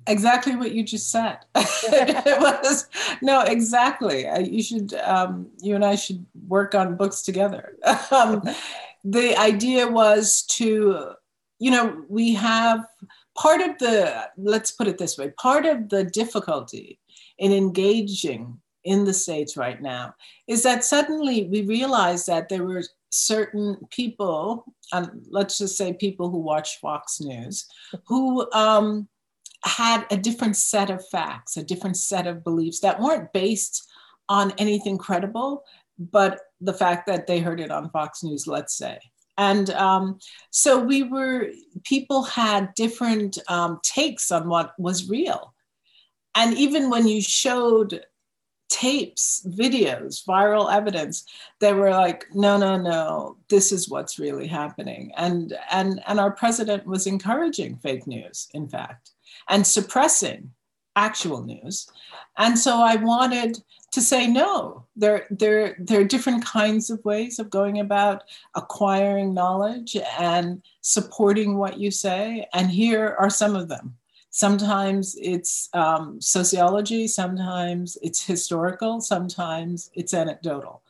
Exactly 0.07 0.55
what 0.55 0.71
you 0.71 0.83
just 0.83 1.09
said. 1.09 1.39
it 1.55 2.39
was 2.39 2.87
no, 3.21 3.41
exactly. 3.41 4.27
You 4.39 4.61
should, 4.61 4.93
um, 4.95 5.47
you 5.61 5.75
and 5.75 5.85
I 5.85 5.95
should 5.95 6.25
work 6.47 6.75
on 6.75 6.95
books 6.95 7.21
together. 7.21 7.75
um, 8.11 8.43
the 9.05 9.37
idea 9.37 9.87
was 9.87 10.41
to, 10.49 11.11
you 11.59 11.71
know, 11.71 12.03
we 12.09 12.33
have 12.33 12.85
part 13.37 13.61
of 13.61 13.77
the. 13.77 14.27
Let's 14.35 14.71
put 14.71 14.87
it 14.87 14.97
this 14.97 15.17
way: 15.17 15.29
part 15.39 15.65
of 15.65 15.89
the 15.89 16.03
difficulty 16.03 16.99
in 17.37 17.51
engaging 17.51 18.59
in 18.83 19.05
the 19.05 19.13
States 19.13 19.57
right 19.57 19.81
now 19.81 20.13
is 20.47 20.63
that 20.63 20.83
suddenly 20.83 21.47
we 21.47 21.63
realized 21.63 22.27
that 22.27 22.49
there 22.49 22.63
were 22.63 22.83
certain 23.11 23.77
people, 23.89 24.65
um, 24.91 25.21
let's 25.29 25.57
just 25.57 25.77
say 25.77 25.93
people 25.93 26.29
who 26.29 26.39
watch 26.39 26.79
Fox 26.79 27.19
News, 27.21 27.65
who 28.05 28.49
um, 28.51 29.07
had 29.63 30.05
a 30.11 30.17
different 30.17 30.55
set 30.55 30.89
of 30.89 31.07
facts, 31.09 31.57
a 31.57 31.63
different 31.63 31.97
set 31.97 32.27
of 32.27 32.43
beliefs 32.43 32.79
that 32.81 32.99
weren't 32.99 33.31
based 33.33 33.87
on 34.29 34.51
anything 34.57 34.97
credible, 34.97 35.63
but 35.97 36.39
the 36.61 36.73
fact 36.73 37.07
that 37.07 37.27
they 37.27 37.39
heard 37.39 37.59
it 37.59 37.71
on 37.71 37.89
Fox 37.89 38.23
News, 38.23 38.47
let's 38.47 38.77
say. 38.77 38.99
And 39.37 39.69
um, 39.71 40.19
so 40.49 40.79
we 40.79 41.03
were, 41.03 41.49
people 41.83 42.23
had 42.23 42.73
different 42.75 43.37
um, 43.49 43.79
takes 43.83 44.31
on 44.31 44.47
what 44.47 44.73
was 44.79 45.09
real. 45.09 45.53
And 46.35 46.57
even 46.57 46.89
when 46.89 47.07
you 47.07 47.21
showed 47.21 48.05
tapes, 48.69 49.45
videos, 49.47 50.25
viral 50.25 50.73
evidence, 50.73 51.25
they 51.59 51.73
were 51.73 51.91
like, 51.91 52.25
no, 52.33 52.57
no, 52.57 52.77
no, 52.77 53.37
this 53.49 53.71
is 53.71 53.89
what's 53.89 54.19
really 54.19 54.47
happening. 54.47 55.11
And 55.15 55.57
and 55.71 56.01
and 56.07 56.19
our 56.19 56.31
president 56.31 56.85
was 56.85 57.07
encouraging 57.07 57.77
fake 57.77 58.05
news, 58.07 58.49
in 58.53 58.67
fact, 58.67 59.11
and 59.49 59.65
suppressing 59.65 60.51
actual 60.95 61.43
news. 61.43 61.89
And 62.37 62.57
so 62.57 62.77
I 62.77 62.95
wanted 62.95 63.57
to 63.91 64.01
say 64.01 64.27
no. 64.27 64.85
There, 64.95 65.25
there, 65.29 65.75
there 65.79 66.01
are 66.01 66.05
different 66.05 66.45
kinds 66.45 66.89
of 66.89 67.03
ways 67.05 67.39
of 67.39 67.49
going 67.49 67.79
about 67.79 68.23
acquiring 68.55 69.33
knowledge 69.33 69.95
and 70.19 70.61
supporting 70.81 71.57
what 71.57 71.79
you 71.79 71.91
say. 71.91 72.45
And 72.53 72.69
here 72.69 73.15
are 73.19 73.29
some 73.29 73.55
of 73.55 73.69
them. 73.69 73.95
Sometimes 74.31 75.15
it's 75.21 75.69
um, 75.73 76.19
sociology, 76.19 77.07
sometimes 77.07 77.97
it's 78.01 78.21
historical, 78.21 78.99
sometimes 78.99 79.89
it's 79.93 80.13
anecdotal. 80.13 80.81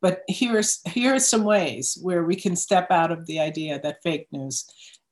But 0.00 0.22
here's, 0.26 0.80
here 0.86 1.14
are 1.14 1.20
some 1.20 1.44
ways 1.44 1.98
where 2.00 2.24
we 2.24 2.34
can 2.34 2.56
step 2.56 2.90
out 2.90 3.12
of 3.12 3.26
the 3.26 3.40
idea 3.40 3.78
that 3.80 4.02
fake 4.02 4.28
news 4.32 4.64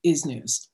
is 0.03 0.25
news. 0.25 0.69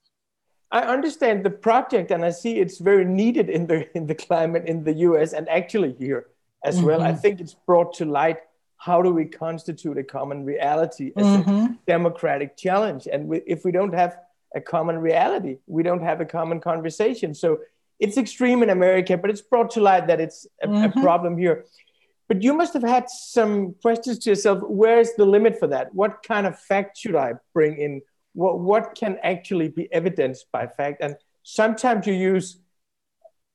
I 0.71 0.81
understand 0.81 1.43
the 1.43 1.49
project 1.49 2.11
and 2.11 2.23
I 2.23 2.29
see 2.29 2.59
it's 2.59 2.77
very 2.77 3.05
needed 3.05 3.49
in 3.49 3.67
the 3.67 3.89
in 3.97 4.07
the 4.07 4.15
climate 4.15 4.65
in 4.65 4.83
the 4.83 4.93
US 4.93 5.33
and 5.33 5.49
actually 5.49 5.93
here 5.93 6.27
as 6.63 6.77
mm-hmm. 6.77 6.85
well. 6.85 7.01
I 7.01 7.11
mm-hmm. 7.11 7.21
think 7.21 7.41
it's 7.41 7.55
brought 7.65 7.93
to 7.95 8.05
light 8.05 8.37
how 8.77 9.01
do 9.01 9.11
we 9.11 9.25
constitute 9.25 9.97
a 9.97 10.03
common 10.03 10.45
reality 10.45 11.11
as 11.17 11.25
mm-hmm. 11.25 11.49
a 11.51 11.77
democratic 11.85 12.55
challenge 12.55 13.07
and 13.11 13.27
we, 13.27 13.41
if 13.45 13.65
we 13.65 13.71
don't 13.71 13.93
have 13.93 14.17
a 14.55 14.61
common 14.61 14.97
reality. 14.99 15.57
We 15.67 15.83
don't 15.83 16.01
have 16.01 16.21
a 16.21 16.25
common 16.25 16.59
conversation. 16.59 17.33
So 17.33 17.59
it's 17.99 18.17
extreme 18.17 18.63
in 18.63 18.69
America, 18.69 19.17
but 19.17 19.29
it's 19.29 19.41
brought 19.41 19.71
to 19.71 19.81
light 19.81 20.07
that 20.07 20.19
it's 20.19 20.47
a, 20.61 20.67
mm-hmm. 20.67 20.97
a 20.97 21.01
problem 21.01 21.37
here. 21.37 21.65
But 22.27 22.43
you 22.43 22.53
must 22.53 22.73
have 22.73 22.83
had 22.83 23.09
some 23.09 23.75
questions 23.81 24.19
to 24.19 24.29
yourself. 24.29 24.59
Where's 24.61 25.13
the 25.17 25.25
limit 25.25 25.59
for 25.59 25.67
that? 25.67 25.93
What 25.93 26.23
kind 26.23 26.45
of 26.45 26.59
fact 26.59 26.97
should 26.97 27.15
I 27.15 27.33
bring 27.53 27.77
in? 27.77 28.01
What, 28.33 28.59
what 28.59 28.95
can 28.95 29.17
actually 29.23 29.69
be 29.69 29.91
evidenced 29.91 30.45
by 30.51 30.67
fact? 30.67 31.01
And 31.01 31.15
sometimes 31.43 32.07
you 32.07 32.13
use 32.13 32.59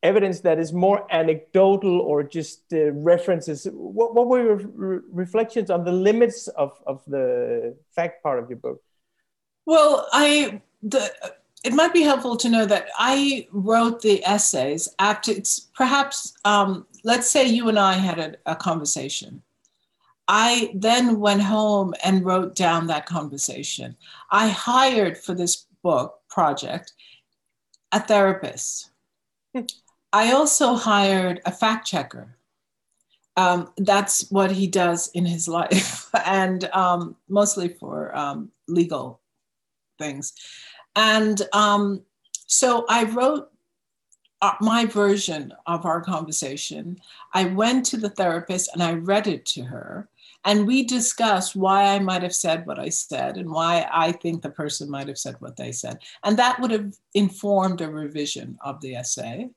evidence 0.02 0.40
that 0.40 0.58
is 0.58 0.72
more 0.72 1.06
anecdotal 1.10 2.00
or 2.00 2.22
just 2.22 2.72
uh, 2.72 2.92
references. 2.92 3.66
What, 3.72 4.14
what 4.14 4.28
were 4.28 4.42
your 4.42 4.56
re- 4.56 5.00
reflections 5.10 5.70
on 5.70 5.84
the 5.84 5.92
limits 5.92 6.48
of, 6.48 6.78
of 6.86 7.02
the 7.06 7.76
fact 7.96 8.22
part 8.22 8.38
of 8.38 8.50
your 8.50 8.58
book? 8.58 8.82
Well, 9.66 10.06
I 10.12 10.60
the 10.82 11.10
it 11.64 11.72
might 11.72 11.94
be 11.94 12.02
helpful 12.02 12.36
to 12.36 12.50
know 12.50 12.66
that 12.66 12.88
I 12.98 13.48
wrote 13.50 14.02
the 14.02 14.22
essays 14.26 14.86
after 14.98 15.32
it's 15.32 15.60
perhaps 15.74 16.34
um, 16.44 16.86
let's 17.04 17.30
say 17.30 17.46
you 17.46 17.70
and 17.70 17.78
I 17.78 17.94
had 17.94 18.18
a, 18.18 18.34
a 18.44 18.54
conversation. 18.54 19.42
I 20.26 20.72
then 20.74 21.20
went 21.20 21.42
home 21.42 21.94
and 22.04 22.24
wrote 22.24 22.54
down 22.54 22.86
that 22.86 23.06
conversation. 23.06 23.96
I 24.30 24.48
hired 24.48 25.18
for 25.18 25.34
this 25.34 25.66
book 25.82 26.20
project 26.28 26.92
a 27.92 28.00
therapist. 28.00 28.90
I 30.12 30.32
also 30.32 30.74
hired 30.74 31.40
a 31.44 31.52
fact 31.52 31.86
checker. 31.86 32.36
Um, 33.36 33.70
that's 33.76 34.30
what 34.30 34.50
he 34.50 34.66
does 34.66 35.08
in 35.08 35.26
his 35.26 35.48
life, 35.60 36.10
and 36.24 36.64
um, 36.72 37.16
mostly 37.28 37.68
for 37.68 38.16
um, 38.16 38.50
legal 38.68 39.20
things. 39.98 40.32
And 40.96 41.42
um, 41.52 42.02
so 42.46 42.86
I 42.88 43.04
wrote 43.04 43.50
uh, 44.40 44.54
my 44.60 44.86
version 44.86 45.52
of 45.66 45.86
our 45.86 46.00
conversation. 46.00 46.98
I 47.32 47.46
went 47.46 47.86
to 47.86 47.96
the 47.96 48.10
therapist 48.10 48.70
and 48.72 48.82
I 48.82 48.92
read 48.92 49.26
it 49.26 49.46
to 49.46 49.62
her. 49.62 50.08
And 50.44 50.66
we 50.66 50.84
discussed 50.84 51.56
why 51.56 51.94
I 51.94 51.98
might 51.98 52.22
have 52.22 52.34
said 52.34 52.66
what 52.66 52.78
I 52.78 52.90
said 52.90 53.38
and 53.38 53.50
why 53.50 53.88
I 53.90 54.12
think 54.12 54.42
the 54.42 54.50
person 54.50 54.90
might 54.90 55.08
have 55.08 55.18
said 55.18 55.36
what 55.38 55.56
they 55.56 55.72
said. 55.72 55.98
And 56.22 56.36
that 56.38 56.60
would 56.60 56.70
have 56.70 56.92
informed 57.14 57.80
a 57.80 57.90
revision 57.90 58.58
of 58.62 58.80
the 58.80 58.96
essay. 58.96 59.48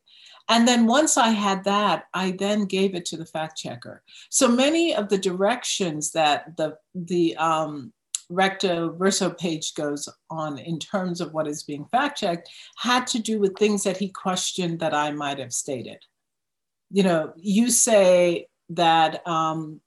And 0.50 0.66
then 0.66 0.88
once 0.88 1.18
I 1.18 1.30
had 1.30 1.66
that, 1.66 2.06
I 2.14 2.32
then 2.32 2.66
gave 2.66 2.96
it 2.96 3.06
to 3.08 3.18
the 3.18 3.26
fact 3.26 3.58
checker. 3.58 4.02
So 4.30 4.48
many 4.48 4.96
of 4.96 5.10
the 5.10 5.18
directions 5.18 6.12
that 6.12 6.56
the 6.56 6.78
the 6.96 7.36
um, 7.36 7.92
recto 8.30 8.92
verso 8.94 9.30
page 9.30 9.74
goes 9.74 10.08
on 10.30 10.58
in 10.58 10.80
terms 10.80 11.22
of 11.22 11.34
what 11.34 11.48
is 11.48 11.64
being 11.64 11.86
fact 11.86 12.20
checked 12.20 12.50
had 12.78 13.08
to 13.08 13.20
do 13.20 13.40
with 13.40 13.58
things 13.58 13.84
that 13.84 13.98
he 13.98 14.10
questioned 14.10 14.80
that 14.80 14.94
I 14.94 15.12
might 15.12 15.40
have 15.40 15.54
stated. 15.54 16.04
You 16.92 17.04
know, 17.04 17.34
you 17.36 17.70
say 17.70 18.48
that 18.70 19.26
um, 19.28 19.82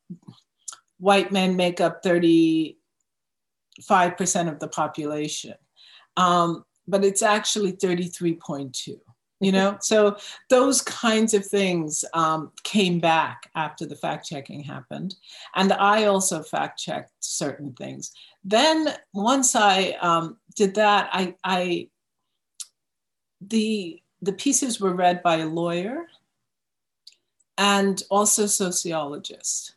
white 1.00 1.32
men 1.32 1.56
make 1.56 1.80
up 1.80 2.02
35% 2.04 2.76
of 4.48 4.58
the 4.60 4.68
population, 4.68 5.54
um, 6.16 6.64
but 6.86 7.04
it's 7.04 7.22
actually 7.22 7.72
33.2 7.72 8.98
you 9.40 9.52
know? 9.52 9.78
So 9.80 10.16
those 10.50 10.82
kinds 10.82 11.34
of 11.34 11.44
things 11.44 12.04
um, 12.12 12.52
came 12.62 13.00
back 13.00 13.50
after 13.54 13.86
the 13.86 13.96
fact 13.96 14.28
checking 14.28 14.62
happened. 14.62 15.16
And 15.54 15.72
i 15.72 16.04
also 16.04 16.42
fact 16.42 16.78
checked 16.78 17.12
certain 17.20 17.72
things. 17.72 18.12
Then 18.44 18.94
once 19.12 19.56
i 19.56 19.96
um, 20.00 20.36
did 20.56 20.74
that 20.74 21.08
i 21.12 21.34
i 21.42 21.88
the 23.40 24.02
the 24.22 24.32
pieces 24.34 24.80
were 24.80 24.94
read 24.94 25.22
by 25.22 25.36
a 25.38 25.46
lawyer 25.46 26.04
and 27.56 28.02
also 28.10 28.46
sociologists 28.46 29.74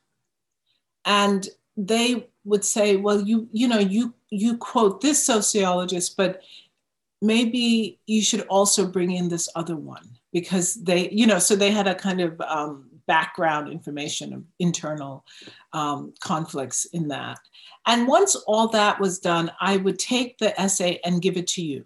and 1.05 1.49
they 1.75 2.27
would 2.45 2.63
say 2.63 2.95
well 2.97 3.21
you 3.21 3.47
you 3.51 3.67
know 3.67 3.79
you 3.79 4.13
you 4.29 4.57
quote 4.57 5.01
this 5.01 5.25
sociologist 5.25 6.17
but 6.17 6.41
maybe 7.23 7.99
you 8.05 8.21
should 8.21 8.41
also 8.41 8.85
bring 8.85 9.11
in 9.11 9.29
this 9.29 9.47
other 9.55 9.77
one 9.77 10.07
because 10.33 10.73
they, 10.75 11.09
you 11.09 11.25
know, 11.25 11.39
so 11.39 11.55
they 11.55 11.71
had 11.71 11.87
a 11.87 11.95
kind 11.95 12.19
of 12.19 12.39
um, 12.41 12.89
background 13.07 13.71
information 13.71 14.33
of 14.33 14.43
internal 14.59 15.23
um, 15.71 16.13
conflicts 16.19 16.85
in 16.85 17.07
that. 17.07 17.39
And 17.87 18.07
once 18.07 18.35
all 18.47 18.67
that 18.69 18.99
was 18.99 19.19
done, 19.19 19.51
I 19.61 19.77
would 19.77 19.99
take 19.99 20.37
the 20.37 20.59
essay 20.59 20.99
and 21.05 21.21
give 21.21 21.37
it 21.37 21.47
to 21.47 21.63
you. 21.63 21.85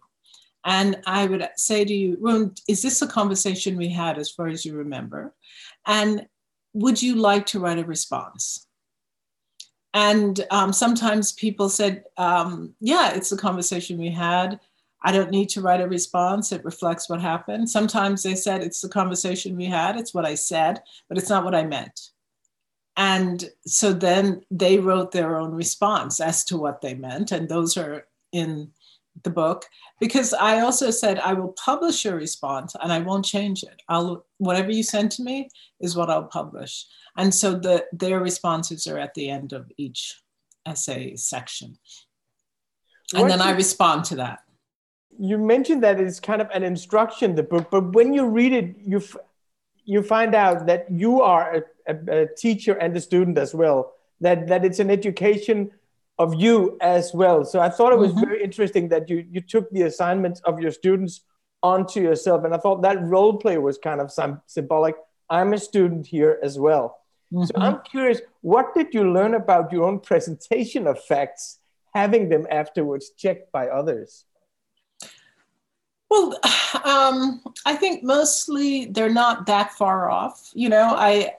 And 0.65 1.01
I 1.05 1.27
would 1.27 1.47
say 1.55 1.85
to 1.85 1.93
you, 1.93 2.17
Rune, 2.19 2.53
is 2.67 2.81
this 2.81 3.01
a 3.01 3.07
conversation 3.07 3.77
we 3.77 3.89
had 3.89 4.17
as 4.17 4.31
far 4.31 4.47
as 4.47 4.65
you 4.65 4.75
remember? 4.75 5.33
And 5.85 6.27
would 6.73 7.01
you 7.01 7.15
like 7.15 7.45
to 7.47 7.59
write 7.59 7.79
a 7.79 7.85
response? 7.85 8.66
And 9.93 10.45
um, 10.51 10.73
sometimes 10.73 11.31
people 11.31 11.69
said, 11.69 12.03
um, 12.17 12.75
yeah, 12.79 13.13
it's 13.13 13.29
the 13.29 13.37
conversation 13.37 13.97
we 13.97 14.09
had 14.09 14.59
I 15.03 15.11
don't 15.11 15.31
need 15.31 15.49
to 15.49 15.61
write 15.61 15.81
a 15.81 15.87
response. 15.87 16.51
It 16.51 16.65
reflects 16.65 17.09
what 17.09 17.21
happened. 17.21 17.69
Sometimes 17.69 18.23
they 18.23 18.35
said 18.35 18.61
it's 18.61 18.81
the 18.81 18.89
conversation 18.89 19.55
we 19.55 19.65
had, 19.65 19.95
it's 19.95 20.13
what 20.13 20.25
I 20.25 20.35
said, 20.35 20.81
but 21.07 21.17
it's 21.17 21.29
not 21.29 21.43
what 21.43 21.55
I 21.55 21.63
meant. 21.65 22.09
And 22.95 23.49
so 23.65 23.93
then 23.93 24.41
they 24.49 24.79
wrote 24.79 25.11
their 25.11 25.37
own 25.37 25.53
response 25.53 26.19
as 26.19 26.43
to 26.45 26.57
what 26.57 26.81
they 26.81 26.95
meant. 26.95 27.31
And 27.31 27.47
those 27.47 27.77
are 27.77 28.07
in 28.31 28.71
the 29.23 29.29
book 29.29 29.65
because 29.99 30.33
I 30.33 30.59
also 30.59 30.91
said 30.91 31.19
I 31.19 31.33
will 31.33 31.53
publish 31.53 32.05
your 32.05 32.15
response 32.15 32.75
and 32.81 32.91
I 32.91 32.99
won't 32.99 33.25
change 33.25 33.63
it. 33.63 33.81
I'll 33.89 34.25
whatever 34.37 34.71
you 34.71 34.83
send 34.83 35.11
to 35.11 35.23
me 35.23 35.49
is 35.79 35.95
what 35.95 36.09
I'll 36.09 36.23
publish. 36.23 36.85
And 37.17 37.33
so 37.33 37.53
the 37.53 37.85
their 37.91 38.19
responses 38.19 38.87
are 38.87 38.99
at 38.99 39.13
the 39.13 39.29
end 39.29 39.53
of 39.53 39.71
each 39.77 40.21
essay 40.65 41.15
section. 41.15 41.77
And 43.13 43.23
what 43.23 43.29
then 43.29 43.41
I 43.41 43.51
respond 43.51 44.05
to 44.05 44.15
that. 44.17 44.39
You 45.17 45.37
mentioned 45.37 45.81
that 45.83 45.99
it's 45.99 46.19
kind 46.19 46.41
of 46.41 46.49
an 46.53 46.63
instruction, 46.63 47.35
the 47.35 47.43
book, 47.43 47.71
but 47.71 47.93
when 47.93 48.13
you 48.13 48.27
read 48.27 48.53
it, 48.53 48.75
you 48.85 48.97
f- 48.97 49.15
you 49.85 50.03
find 50.03 50.35
out 50.35 50.67
that 50.67 50.91
you 50.91 51.21
are 51.21 51.63
a, 51.87 51.93
a, 51.93 52.21
a 52.23 52.27
teacher 52.35 52.73
and 52.73 52.95
a 52.95 53.01
student 53.01 53.37
as 53.37 53.55
well. 53.55 53.93
That 54.21 54.47
that 54.47 54.65
it's 54.65 54.79
an 54.79 54.91
education 54.91 55.71
of 56.19 56.35
you 56.35 56.77
as 56.81 57.13
well. 57.13 57.45
So 57.45 57.59
I 57.59 57.69
thought 57.69 57.93
it 57.93 57.99
was 57.99 58.11
mm-hmm. 58.11 58.25
very 58.25 58.43
interesting 58.43 58.89
that 58.89 59.09
you 59.09 59.25
you 59.29 59.41
took 59.41 59.69
the 59.71 59.83
assignments 59.83 60.39
of 60.41 60.59
your 60.59 60.71
students 60.71 61.21
onto 61.63 62.01
yourself, 62.01 62.43
and 62.43 62.53
I 62.53 62.57
thought 62.57 62.81
that 62.81 63.01
role 63.03 63.37
play 63.37 63.57
was 63.57 63.77
kind 63.77 64.01
of 64.01 64.11
some 64.11 64.41
symbolic. 64.47 64.95
I'm 65.29 65.53
a 65.53 65.57
student 65.57 66.07
here 66.07 66.39
as 66.41 66.57
well. 66.57 66.99
Mm-hmm. 67.33 67.45
So 67.45 67.53
I'm 67.57 67.81
curious, 67.81 68.21
what 68.41 68.73
did 68.73 68.93
you 68.93 69.11
learn 69.11 69.33
about 69.33 69.71
your 69.71 69.83
own 69.83 69.99
presentation 70.11 70.87
of 70.87 71.03
facts, 71.03 71.59
having 71.93 72.29
them 72.29 72.47
afterwards 72.49 73.11
checked 73.17 73.51
by 73.51 73.67
others? 73.67 74.25
Well, 76.09 76.39
um, 76.83 77.41
I 77.65 77.75
think 77.75 78.03
mostly 78.03 78.85
they're 78.85 79.13
not 79.13 79.45
that 79.47 79.73
far 79.73 80.09
off. 80.09 80.49
You 80.53 80.69
know, 80.69 80.95
I, 80.97 81.33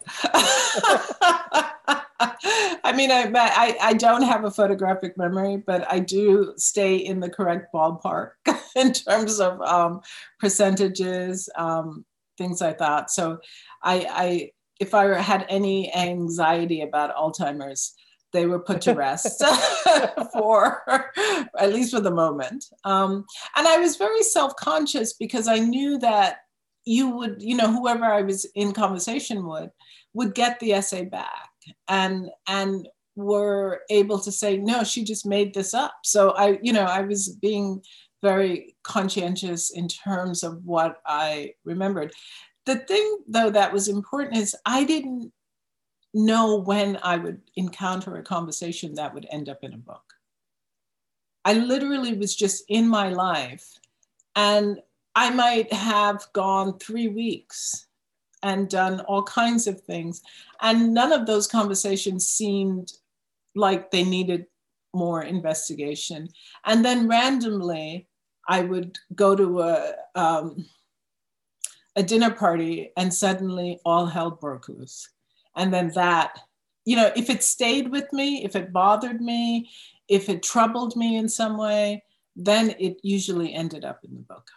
I 2.20 2.92
mean, 2.96 3.10
I, 3.10 3.30
I, 3.34 3.76
I 3.80 3.92
don't 3.92 4.22
have 4.22 4.44
a 4.44 4.50
photographic 4.50 5.16
memory, 5.16 5.62
but 5.64 5.90
I 5.90 6.00
do 6.00 6.52
stay 6.56 6.96
in 6.96 7.20
the 7.20 7.30
correct 7.30 7.72
ballpark 7.72 8.30
in 8.76 8.92
terms 8.92 9.40
of 9.40 9.60
um, 9.60 10.00
percentages, 10.40 11.48
um, 11.56 12.04
things 12.37 12.60
like 12.60 12.78
that. 12.78 13.10
So, 13.10 13.38
I, 13.82 14.06
I, 14.10 14.50
if 14.80 14.94
I 14.94 15.20
had 15.20 15.46
any 15.48 15.94
anxiety 15.94 16.82
about 16.82 17.14
Alzheimer's, 17.14 17.94
they 18.32 18.46
were 18.46 18.60
put 18.60 18.82
to 18.82 18.94
rest 18.94 19.42
for 20.32 20.82
at 21.58 21.72
least 21.72 21.94
for 21.94 22.00
the 22.00 22.10
moment. 22.10 22.64
Um, 22.84 23.25
and 23.56 23.66
I 23.66 23.78
was 23.78 23.96
very 23.96 24.22
self 24.22 24.54
conscious 24.56 25.14
because 25.14 25.48
I 25.48 25.58
knew 25.58 25.98
that 25.98 26.38
you 26.84 27.10
would, 27.10 27.37
you 27.40 27.56
know, 27.56 27.70
whoever 27.72 28.04
I 28.04 28.22
was 28.22 28.44
in 28.54 28.72
conversation 28.72 29.46
with 29.46 29.70
would 30.14 30.34
get 30.34 30.60
the 30.60 30.72
essay 30.72 31.04
back 31.04 31.48
and 31.88 32.31
and 32.47 32.88
were 33.19 33.81
able 33.91 34.19
to 34.21 34.31
say, 34.31 34.57
no, 34.57 34.85
she 34.85 35.03
just 35.03 35.27
made 35.27 35.53
this 35.53 35.75
up. 35.75 35.93
So 36.05 36.31
I, 36.31 36.59
you 36.62 36.73
know, 36.73 36.85
I 36.85 37.00
was 37.00 37.37
being 37.43 37.83
very 38.23 38.77
conscientious 38.85 39.71
in 39.71 39.88
terms 39.88 40.45
of 40.45 40.65
what 40.65 40.99
I 41.05 41.55
remembered. 41.65 42.12
The 42.65 42.77
thing, 42.77 43.19
though, 43.27 43.50
that 43.50 43.73
was 43.73 43.88
important 43.88 44.37
is 44.37 44.55
I 44.65 44.85
didn't 44.85 45.33
know 46.15 46.61
when 46.61 46.99
I 47.03 47.17
would 47.17 47.41
encounter 47.57 48.17
a 48.17 48.23
conversation 48.23 48.95
that 48.95 49.12
would 49.12 49.27
end 49.31 49.49
up 49.49 49.59
in 49.62 49.75
a 49.75 49.79
book. 49.79 50.05
I 51.45 51.55
literally 51.55 52.15
was 52.15 52.37
just 52.37 52.65
in 52.69 52.88
my 52.88 53.09
life, 53.09 53.67
and 54.37 54.81
I 55.15 55.31
might 55.31 55.73
have 55.73 56.25
gone 56.33 56.79
three 56.79 57.09
weeks 57.09 57.88
and 58.42 58.68
done 58.68 59.00
all 59.00 59.23
kinds 59.23 59.66
of 59.66 59.80
things. 59.80 60.23
And 60.61 60.95
none 60.95 61.12
of 61.12 61.26
those 61.26 61.47
conversations 61.47 62.26
seemed 62.26 62.92
like 63.54 63.90
they 63.90 64.04
needed 64.04 64.47
more 64.95 65.23
investigation. 65.23 66.28
And 66.64 66.85
then 66.85 67.09
randomly, 67.09 68.07
I 68.48 68.62
would 68.62 68.96
go 69.14 69.35
to 69.37 69.61
a, 69.61 69.94
um, 70.14 70.66
a 71.98 72.03
dinner 72.03 72.31
party 72.31 72.92
and 72.96 73.12
suddenly 73.12 73.81
all 73.85 74.07
hell 74.07 74.31
broke 74.31 74.68
loose 74.68 75.09
and 75.57 75.74
then 75.74 75.90
that 75.94 76.38
you 76.85 76.96
know 76.96 77.11
if 77.16 77.29
it 77.29 77.42
stayed 77.42 77.90
with 77.90 78.11
me 78.12 78.44
if 78.44 78.57
it 78.57 78.72
bothered 78.72 79.20
me 79.20 79.68
if 80.09 80.29
it 80.29 80.42
troubled 80.42 80.96
me 80.96 81.16
in 81.16 81.29
some 81.29 81.59
way 81.59 82.03
then 82.37 82.74
it 82.79 82.98
usually 83.03 83.53
ended 83.53 83.85
up 83.85 83.98
in 84.05 84.14
the 84.14 84.20
book 84.20 84.48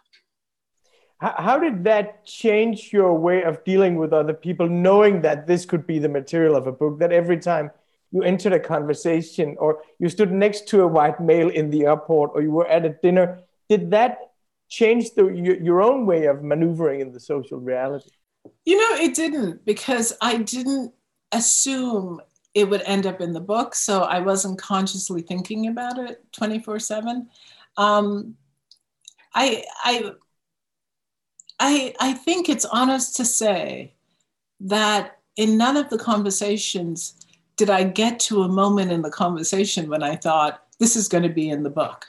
how 1.22 1.60
did 1.60 1.84
that 1.84 2.26
change 2.26 2.92
your 2.92 3.14
way 3.14 3.44
of 3.44 3.64
dealing 3.64 3.96
with 3.96 4.12
other 4.12 4.34
people 4.34 4.68
knowing 4.68 5.22
that 5.22 5.46
this 5.46 5.66
could 5.66 5.86
be 5.86 6.00
the 6.00 6.10
material 6.10 6.56
of 6.56 6.66
a 6.66 6.72
book 6.72 6.98
that 7.00 7.12
every 7.12 7.38
time 7.38 7.70
you 8.12 8.24
entered 8.24 8.54
a 8.54 8.60
conversation 8.60 9.56
or 9.60 9.82
you 10.00 10.10
stood 10.10 10.32
next 10.32 10.68
to 10.68 10.82
a 10.82 10.88
white 10.88 11.20
male 11.20 11.50
in 11.50 11.70
the 11.70 11.86
airport 11.86 12.32
or 12.34 12.42
you 12.42 12.52
were 12.52 12.68
at 12.68 12.86
a 12.86 12.90
dinner 12.90 13.40
did 13.70 13.92
that 13.92 14.18
change 14.68 15.14
the, 15.14 15.26
your 15.62 15.82
own 15.82 16.06
way 16.06 16.26
of 16.26 16.44
maneuvering 16.44 17.02
in 17.02 17.12
the 17.12 17.20
social 17.20 17.60
reality 17.60 18.10
you 18.66 18.78
know, 18.78 19.04
it 19.04 19.16
didn't 19.16 19.66
because 19.66 20.14
I 20.22 20.38
didn't 20.38 20.94
assume 21.32 22.22
it 22.54 22.70
would 22.70 22.82
end 22.84 23.06
up 23.06 23.22
in 23.22 23.34
the 23.34 23.40
book. 23.40 23.76
So 23.76 24.02
I 24.02 24.20
wasn't 24.20 24.60
consciously 24.60 25.22
thinking 25.22 25.68
about 25.68 25.98
it 25.98 26.24
24 26.34 26.80
7. 26.80 27.30
Um, 27.78 28.36
I, 29.34 29.64
I, 29.84 30.12
I, 31.62 31.93
I 32.00 32.13
think 32.13 32.50
it's 32.50 32.65
honest 32.65 33.15
to 33.17 33.26
say 33.26 33.93
that 34.60 35.19
in 35.38 35.58
none 35.58 35.78
of 35.78 35.89
the 35.89 35.97
conversations 35.97 37.15
did 37.56 37.69
I 37.69 37.84
get 37.84 38.19
to 38.21 38.43
a 38.43 38.50
moment 38.50 38.91
in 38.91 39.02
the 39.02 39.12
conversation 39.12 39.89
when 39.89 40.04
I 40.04 40.15
thought, 40.15 40.63
this 40.80 40.95
is 40.95 41.08
going 41.08 41.24
to 41.24 41.30
be 41.30 41.50
in 41.50 41.63
the 41.63 41.69
book. 41.69 42.08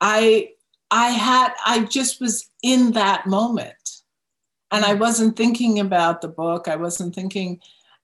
I, 0.00 0.50
I 0.90 1.10
had, 1.10 1.52
I 1.64 1.84
just 1.84 2.20
was 2.20 2.50
in 2.62 2.92
that 2.92 3.26
moment 3.26 3.96
and 4.70 4.84
i 4.84 4.94
wasn't 4.94 5.36
thinking 5.36 5.78
about 5.78 6.20
the 6.20 6.28
book 6.28 6.68
i 6.68 6.76
wasn't 6.76 7.14
thinking 7.14 7.60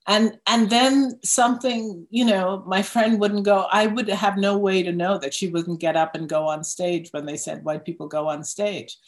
and 0.06 0.38
and 0.46 0.70
then 0.70 1.18
something 1.22 2.06
you 2.10 2.24
know 2.24 2.62
my 2.66 2.82
friend 2.82 3.20
wouldn't 3.20 3.44
go 3.44 3.66
i 3.70 3.86
would 3.86 4.08
have 4.08 4.36
no 4.36 4.56
way 4.56 4.82
to 4.82 4.92
know 4.92 5.18
that 5.18 5.34
she 5.34 5.48
wouldn't 5.48 5.80
get 5.80 5.96
up 5.96 6.14
and 6.14 6.28
go 6.28 6.46
on 6.46 6.64
stage 6.64 7.10
when 7.12 7.26
they 7.26 7.36
said 7.36 7.64
white 7.64 7.84
people 7.84 8.06
go 8.06 8.28
on 8.28 8.42
stage 8.42 8.98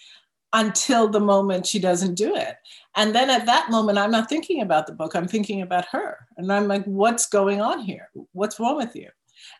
until 0.54 1.08
the 1.08 1.20
moment 1.20 1.66
she 1.66 1.78
doesn't 1.78 2.14
do 2.14 2.34
it 2.34 2.56
and 2.96 3.14
then 3.14 3.28
at 3.28 3.44
that 3.44 3.70
moment 3.70 3.98
i'm 3.98 4.10
not 4.10 4.28
thinking 4.28 4.62
about 4.62 4.86
the 4.86 4.92
book 4.92 5.14
i'm 5.14 5.28
thinking 5.28 5.60
about 5.62 5.84
her 5.86 6.26
and 6.38 6.50
i'm 6.50 6.66
like 6.66 6.84
what's 6.84 7.26
going 7.26 7.60
on 7.60 7.80
here 7.80 8.08
what's 8.32 8.58
wrong 8.58 8.76
with 8.76 8.96
you 8.96 9.08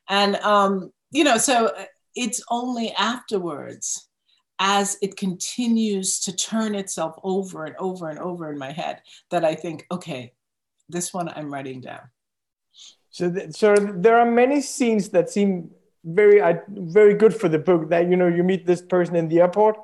and 0.09 0.37
um 0.37 0.91
you 1.11 1.25
know 1.25 1.37
so 1.37 1.71
it's 2.15 2.43
only 2.49 2.93
afterwards 2.93 4.09
as 4.59 4.97
it 5.03 5.17
continues 5.17 6.21
to 6.21 6.35
turn 6.35 6.75
itself 6.75 7.17
over 7.23 7.65
and 7.65 7.77
over 7.77 8.09
and 8.09 8.19
over 8.19 8.53
in 8.53 8.59
my 8.59 8.71
head 8.71 9.03
that 9.31 9.45
I 9.45 9.55
think, 9.55 9.87
okay, 9.91 10.33
this 10.89 11.13
one 11.13 11.29
I'm 11.29 11.53
writing 11.53 11.81
down. 11.81 12.03
So, 13.11 13.31
th- 13.31 13.53
so 13.53 13.75
there 13.75 14.19
are 14.19 14.31
many 14.31 14.61
scenes 14.61 15.09
that 15.11 15.31
seem 15.31 15.71
very, 16.05 16.41
uh, 16.41 16.59
very 16.69 17.15
good 17.15 17.35
for 17.35 17.49
the 17.49 17.59
book. 17.59 17.89
That 17.91 18.09
you 18.09 18.17
know, 18.17 18.29
you 18.29 18.43
meet 18.43 18.67
this 18.67 18.83
person 18.83 19.17
in 19.17 19.29
the 19.29 19.41
airport, 19.41 19.77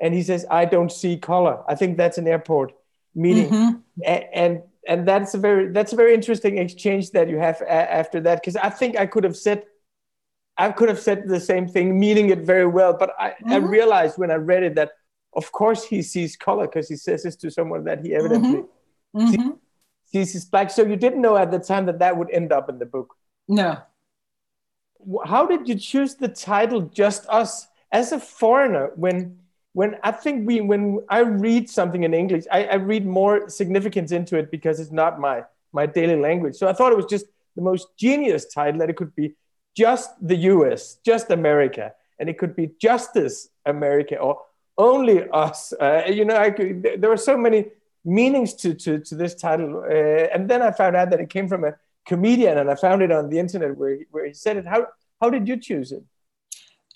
and 0.00 0.14
he 0.14 0.22
says, 0.22 0.46
"I 0.50 0.64
don't 0.64 0.92
see 0.92 1.16
color." 1.16 1.62
I 1.68 1.74
think 1.74 1.96
that's 1.96 2.18
an 2.18 2.28
airport 2.28 2.72
meeting, 3.14 3.50
mm-hmm. 3.50 4.02
a- 4.04 4.34
and 4.34 4.62
and 4.86 5.06
that's 5.06 5.34
a 5.34 5.38
very 5.38 5.72
that's 5.72 5.92
a 5.92 5.96
very 5.96 6.14
interesting 6.14 6.58
exchange 6.58 7.10
that 7.10 7.28
you 7.28 7.38
have 7.38 7.60
a- 7.62 7.70
after 7.70 8.20
that. 8.20 8.40
Because 8.40 8.56
I 8.56 8.70
think 8.70 8.96
I 8.96 9.06
could 9.06 9.24
have 9.24 9.36
said 9.36 9.64
I 10.58 10.72
could 10.72 10.88
have 10.88 10.98
said 10.98 11.28
the 11.28 11.38
same 11.40 11.68
thing, 11.68 11.98
meaning 11.98 12.30
it 12.30 12.40
very 12.40 12.66
well, 12.66 12.92
but 12.92 13.14
I, 13.18 13.30
mm-hmm. 13.30 13.52
I 13.52 13.56
realized 13.58 14.18
when 14.18 14.32
I 14.32 14.34
read 14.34 14.64
it 14.64 14.74
that, 14.74 14.90
of 15.34 15.52
course, 15.52 15.84
he 15.84 16.02
sees 16.02 16.36
color 16.36 16.66
because 16.66 16.88
he 16.88 16.96
says 16.96 17.22
this 17.22 17.36
to 17.36 17.50
someone 17.50 17.84
that 17.84 18.04
he 18.04 18.14
evidently 18.14 18.64
mm-hmm. 19.14 19.20
mm-hmm. 19.20 19.50
sees, 20.04 20.32
sees 20.32 20.44
black. 20.46 20.70
So 20.70 20.84
you 20.84 20.96
didn't 20.96 21.22
know 21.22 21.36
at 21.36 21.52
the 21.52 21.60
time 21.60 21.86
that 21.86 22.00
that 22.00 22.16
would 22.16 22.30
end 22.32 22.52
up 22.52 22.68
in 22.68 22.80
the 22.80 22.86
book. 22.86 23.14
No. 23.46 23.78
How 25.24 25.46
did 25.46 25.68
you 25.68 25.76
choose 25.76 26.16
the 26.16 26.26
title 26.26 26.82
"Just 26.82 27.24
Us" 27.28 27.68
as 27.92 28.10
a 28.10 28.18
foreigner? 28.18 28.90
When 28.96 29.38
when 29.78 29.94
I 30.02 30.10
think 30.10 30.44
we 30.48 30.60
when 30.60 30.82
I 31.08 31.20
read 31.20 31.70
something 31.70 32.02
in 32.02 32.12
English, 32.12 32.44
I, 32.50 32.60
I 32.64 32.74
read 32.92 33.06
more 33.06 33.48
significance 33.48 34.10
into 34.10 34.34
it 34.36 34.50
because 34.50 34.80
it's 34.80 34.90
not 35.02 35.20
my 35.20 35.44
my 35.72 35.86
daily 35.86 36.18
language. 36.28 36.56
So 36.56 36.66
I 36.66 36.72
thought 36.72 36.90
it 36.90 37.00
was 37.02 37.10
just 37.16 37.26
the 37.54 37.62
most 37.62 37.86
genius 37.96 38.42
title 38.46 38.80
that 38.80 38.90
it 38.90 38.96
could 38.96 39.14
be 39.14 39.36
just 39.76 40.10
the 40.20 40.38
US, 40.52 40.98
just 41.10 41.30
America, 41.30 41.92
and 42.18 42.28
it 42.28 42.38
could 42.38 42.56
be 42.56 42.66
Justice 42.86 43.50
America 43.64 44.16
or 44.18 44.40
only 44.76 45.16
us. 45.30 45.72
Uh, 45.72 46.02
you 46.18 46.24
know, 46.24 46.36
I 46.36 46.50
could, 46.50 47.00
there 47.00 47.10
were 47.10 47.24
so 47.30 47.36
many 47.36 47.60
meanings 48.04 48.54
to, 48.62 48.74
to, 48.74 48.98
to 48.98 49.14
this 49.14 49.34
title. 49.36 49.84
Uh, 49.88 50.34
and 50.34 50.50
then 50.50 50.60
I 50.60 50.72
found 50.72 50.96
out 50.96 51.10
that 51.10 51.20
it 51.20 51.30
came 51.30 51.46
from 51.46 51.62
a 51.64 51.74
comedian, 52.04 52.58
and 52.58 52.68
I 52.68 52.74
found 52.74 53.02
it 53.02 53.12
on 53.12 53.28
the 53.30 53.38
internet 53.38 53.76
where, 53.76 53.98
where 54.10 54.26
he 54.26 54.34
said 54.34 54.56
it. 54.56 54.66
How, 54.66 54.88
how 55.20 55.30
did 55.30 55.46
you 55.46 55.56
choose 55.56 55.92
it? 55.92 56.02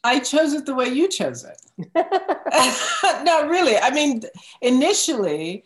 I 0.04 0.18
chose 0.18 0.52
it 0.52 0.66
the 0.66 0.74
way 0.74 0.88
you 0.88 1.08
chose 1.08 1.44
it. 1.44 1.60
no, 3.24 3.48
really. 3.48 3.76
I 3.76 3.90
mean, 3.90 4.22
initially, 4.60 5.64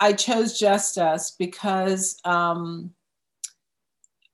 I 0.00 0.12
chose 0.12 0.58
Just 0.58 0.98
Us 0.98 1.32
because 1.32 2.18
um, 2.24 2.92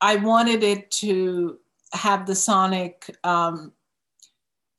I 0.00 0.16
wanted 0.16 0.62
it 0.62 0.90
to 0.92 1.58
have 1.92 2.26
the 2.26 2.34
sonic 2.34 3.14
um, 3.24 3.72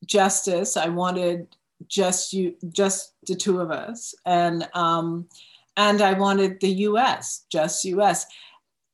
justice. 0.05 0.77
I 0.77 0.89
wanted 0.89 1.55
just 1.87 2.33
you, 2.33 2.55
just 2.71 3.13
the 3.27 3.35
two 3.35 3.59
of 3.59 3.71
us, 3.71 4.15
and 4.25 4.67
um, 4.73 5.27
and 5.77 6.01
I 6.01 6.13
wanted 6.13 6.59
the 6.59 6.69
U.S. 6.69 7.45
just 7.51 7.85
U.S. 7.85 8.25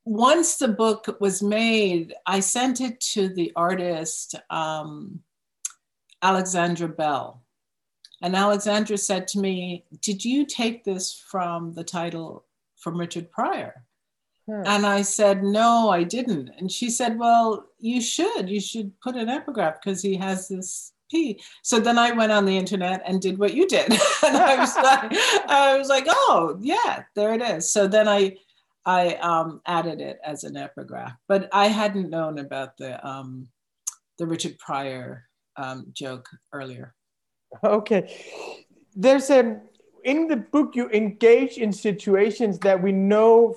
Once 0.04 0.58
the 0.58 0.68
book 0.68 1.18
was 1.20 1.44
made, 1.44 2.14
I 2.26 2.40
sent 2.40 2.82
it 2.82 3.00
to 3.12 3.30
the 3.30 3.52
artist 3.56 4.36
um, 4.50 5.20
Alexandra 6.22 6.88
Bell, 6.88 7.44
and 8.22 8.36
Alexandra 8.36 8.98
said 8.98 9.28
to 9.30 9.40
me, 9.40 9.86
"Did 10.02 10.24
you 10.24 10.46
take 10.46 10.84
this 10.84 11.14
from 11.14 11.74
the 11.74 11.84
title 11.84 12.46
from 12.78 13.00
Richard 13.00 13.32
Pryor?" 13.32 13.86
Hmm. 14.48 14.64
And 14.66 14.86
I 14.86 15.02
said, 15.04 15.44
no, 15.44 15.90
I 15.90 16.04
didn't. 16.04 16.50
And 16.58 16.72
she 16.72 16.90
said, 16.90 17.18
well, 17.18 17.68
you 17.80 18.02
should. 18.02 18.50
You 18.50 18.60
should 18.60 19.00
put 19.00 19.16
an 19.16 19.30
epigraph 19.30 19.80
because 19.82 20.02
he 20.02 20.16
has 20.16 20.48
this 20.48 20.94
P. 21.12 21.40
So 21.62 21.80
then 21.80 21.98
I 21.98 22.12
went 22.12 22.32
on 22.32 22.46
the 22.46 22.58
internet 22.58 23.04
and 23.06 23.22
did 23.22 23.38
what 23.38 23.54
you 23.54 23.68
did. 23.68 23.92
and 24.26 24.38
I 24.38 24.56
was 24.58 24.76
like, 24.76 25.12
I 25.48 25.78
was 25.78 25.90
like, 25.90 26.06
oh 26.08 26.58
yeah, 26.62 27.04
there 27.16 27.34
it 27.34 27.42
is. 27.42 27.72
So 27.72 27.88
then 27.88 28.08
I 28.08 28.38
I 28.84 29.16
um, 29.16 29.62
added 29.68 30.02
it 30.02 30.20
as 30.26 30.44
an 30.44 30.58
epigraph, 30.58 31.14
but 31.28 31.48
I 31.54 31.68
hadn't 31.68 32.10
known 32.10 32.40
about 32.40 32.78
the 32.78 33.06
um, 33.08 33.48
the 34.18 34.26
Richard 34.26 34.58
Pryor 34.58 35.28
um, 35.58 35.88
joke 35.94 36.30
earlier. 36.54 36.94
Okay, 37.64 38.16
there's 38.96 39.30
a 39.30 39.62
in 40.04 40.28
the 40.28 40.38
book 40.38 40.76
you 40.76 40.90
engage 40.90 41.58
in 41.58 41.72
situations 41.72 42.60
that 42.60 42.82
we 42.82 42.92
know 42.92 43.56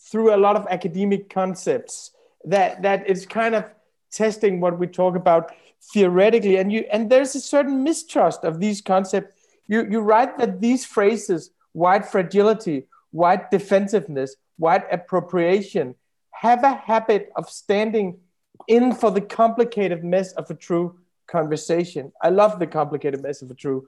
through 0.00 0.34
a 0.34 0.36
lot 0.36 0.56
of 0.56 0.66
academic 0.68 1.30
concepts 1.30 2.10
that 2.44 2.82
that 2.82 3.08
is 3.08 3.26
kind 3.26 3.54
of 3.54 3.64
testing 4.10 4.60
what 4.60 4.78
we 4.78 4.86
talk 4.86 5.16
about 5.16 5.52
theoretically. 5.92 6.56
And 6.56 6.72
you 6.72 6.84
and 6.92 7.10
there's 7.10 7.34
a 7.34 7.40
certain 7.40 7.82
mistrust 7.82 8.44
of 8.44 8.60
these 8.60 8.80
concepts. 8.80 9.34
You 9.66 9.86
you 9.90 10.00
write 10.00 10.38
that 10.38 10.60
these 10.60 10.84
phrases 10.84 11.50
white 11.72 12.06
fragility 12.06 12.86
white 13.10 13.50
defensiveness 13.50 14.36
white 14.58 14.84
appropriation 14.92 15.94
have 16.32 16.62
a 16.64 16.74
habit 16.74 17.30
of 17.36 17.48
standing 17.48 18.18
in 18.66 18.94
for 18.94 19.10
the 19.10 19.20
complicated 19.20 20.04
mess 20.04 20.32
of 20.32 20.50
a 20.50 20.54
true 20.54 20.98
conversation 21.30 22.12
i 22.22 22.28
love 22.28 22.58
the 22.58 22.66
complicated 22.66 23.22
mess 23.22 23.42
of 23.42 23.50
a 23.50 23.54
true 23.54 23.86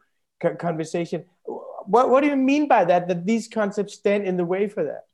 conversation 0.58 1.24
what, 1.86 2.10
what 2.10 2.22
do 2.22 2.28
you 2.28 2.36
mean 2.36 2.68
by 2.68 2.84
that 2.84 3.08
that 3.08 3.26
these 3.26 3.48
concepts 3.48 3.94
stand 3.94 4.24
in 4.24 4.36
the 4.36 4.44
way 4.44 4.68
for 4.68 4.84
that 4.84 5.04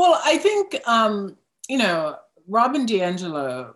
well, 0.00 0.18
I 0.24 0.38
think, 0.38 0.80
um, 0.86 1.36
you 1.68 1.76
know, 1.76 2.16
Robin 2.48 2.86
DiAngelo, 2.86 3.74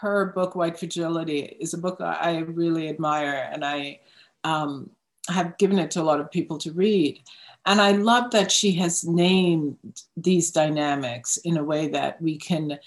her 0.00 0.32
book, 0.34 0.54
White 0.54 0.78
Fragility, 0.78 1.40
is 1.60 1.74
a 1.74 1.78
book 1.78 2.00
I 2.00 2.38
really 2.38 2.88
admire. 2.88 3.46
And 3.52 3.62
I 3.62 4.00
um, 4.42 4.88
have 5.28 5.58
given 5.58 5.78
it 5.78 5.90
to 5.90 6.00
a 6.00 6.02
lot 6.02 6.18
of 6.18 6.30
people 6.30 6.56
to 6.58 6.72
read. 6.72 7.20
And 7.66 7.78
I 7.78 7.92
love 7.92 8.30
that 8.30 8.50
she 8.50 8.72
has 8.76 9.04
named 9.04 9.76
these 10.16 10.50
dynamics 10.50 11.36
in 11.38 11.58
a 11.58 11.64
way 11.64 11.88
that 11.88 12.22
we 12.22 12.38
can 12.38 12.78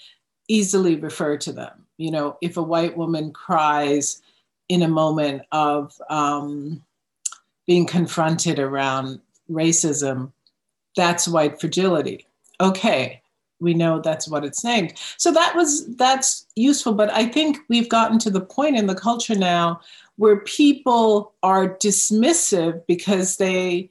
easily 0.48 0.96
refer 0.96 1.36
to 1.38 1.52
them. 1.52 1.83
You 1.98 2.10
know, 2.10 2.38
if 2.40 2.56
a 2.56 2.62
white 2.62 2.96
woman 2.96 3.32
cries 3.32 4.22
in 4.68 4.82
a 4.82 4.88
moment 4.88 5.42
of 5.52 6.00
um, 6.10 6.82
being 7.66 7.86
confronted 7.86 8.58
around 8.58 9.20
racism, 9.50 10.32
that's 10.96 11.28
white 11.28 11.60
fragility. 11.60 12.26
Okay 12.60 13.22
we 13.60 13.74
know 13.74 14.00
that's 14.00 14.28
what 14.28 14.44
it's 14.44 14.64
named 14.64 14.92
so 15.16 15.32
that 15.32 15.54
was 15.54 15.94
that's 15.96 16.46
useful 16.56 16.92
but 16.92 17.10
i 17.12 17.24
think 17.24 17.58
we've 17.68 17.88
gotten 17.88 18.18
to 18.18 18.30
the 18.30 18.40
point 18.40 18.76
in 18.76 18.86
the 18.86 18.94
culture 18.94 19.34
now 19.34 19.80
where 20.16 20.40
people 20.40 21.32
are 21.42 21.76
dismissive 21.78 22.80
because 22.86 23.36
they 23.36 23.88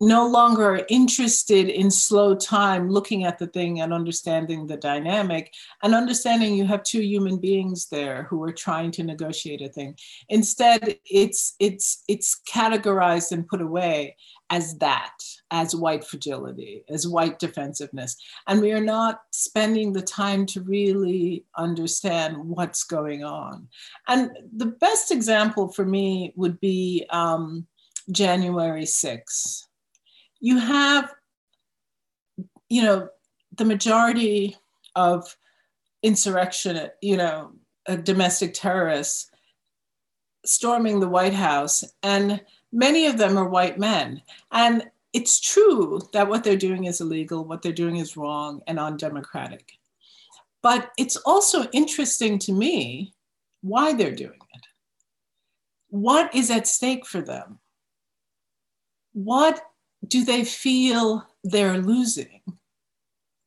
no 0.00 0.26
longer 0.26 0.84
interested 0.90 1.68
in 1.68 1.90
slow 1.90 2.34
time 2.34 2.90
looking 2.90 3.24
at 3.24 3.38
the 3.38 3.46
thing 3.46 3.80
and 3.80 3.94
understanding 3.94 4.66
the 4.66 4.76
dynamic 4.76 5.52
and 5.82 5.94
understanding 5.94 6.54
you 6.54 6.66
have 6.66 6.82
two 6.82 7.00
human 7.00 7.38
beings 7.38 7.88
there 7.88 8.24
who 8.24 8.42
are 8.42 8.52
trying 8.52 8.90
to 8.90 9.02
negotiate 9.02 9.62
a 9.62 9.68
thing. 9.68 9.96
Instead 10.28 10.98
it's 11.06 11.54
it's 11.60 12.04
it's 12.08 12.40
categorized 12.52 13.32
and 13.32 13.48
put 13.48 13.62
away 13.62 14.16
as 14.50 14.76
that 14.78 15.14
as 15.50 15.74
white 15.74 16.04
fragility 16.04 16.84
as 16.90 17.08
white 17.08 17.38
defensiveness. 17.38 18.16
And 18.46 18.60
we 18.60 18.72
are 18.72 18.84
not 18.84 19.22
spending 19.30 19.92
the 19.92 20.02
time 20.02 20.44
to 20.46 20.60
really 20.60 21.46
understand 21.56 22.36
what's 22.36 22.84
going 22.84 23.24
on. 23.24 23.68
And 24.08 24.30
the 24.54 24.66
best 24.66 25.10
example 25.10 25.72
for 25.72 25.86
me 25.86 26.34
would 26.36 26.60
be 26.60 27.06
um, 27.10 27.66
january 28.12 28.84
6th 28.84 29.65
you 30.40 30.58
have, 30.58 31.14
you 32.68 32.82
know, 32.82 33.08
the 33.56 33.64
majority 33.64 34.56
of 34.94 35.36
insurrection, 36.02 36.88
you 37.00 37.16
know, 37.16 37.52
uh, 37.88 37.96
domestic 37.96 38.54
terrorists 38.54 39.30
storming 40.44 41.00
the 41.00 41.08
White 41.08 41.34
House, 41.34 41.84
and 42.02 42.40
many 42.72 43.06
of 43.06 43.18
them 43.18 43.36
are 43.36 43.48
white 43.48 43.78
men. 43.78 44.22
And 44.52 44.84
it's 45.12 45.40
true 45.40 46.00
that 46.12 46.28
what 46.28 46.44
they're 46.44 46.56
doing 46.56 46.84
is 46.84 47.00
illegal, 47.00 47.44
what 47.44 47.62
they're 47.62 47.72
doing 47.72 47.96
is 47.96 48.16
wrong 48.16 48.60
and 48.66 48.78
undemocratic. 48.78 49.72
But 50.62 50.92
it's 50.98 51.16
also 51.16 51.64
interesting 51.72 52.38
to 52.40 52.52
me 52.52 53.14
why 53.62 53.94
they're 53.94 54.14
doing 54.14 54.38
it. 54.54 54.66
What 55.88 56.34
is 56.34 56.50
at 56.50 56.66
stake 56.66 57.06
for 57.06 57.20
them? 57.20 57.58
What 59.12 59.60
do 60.06 60.24
they 60.24 60.44
feel 60.44 61.26
they're 61.44 61.78
losing? 61.78 62.40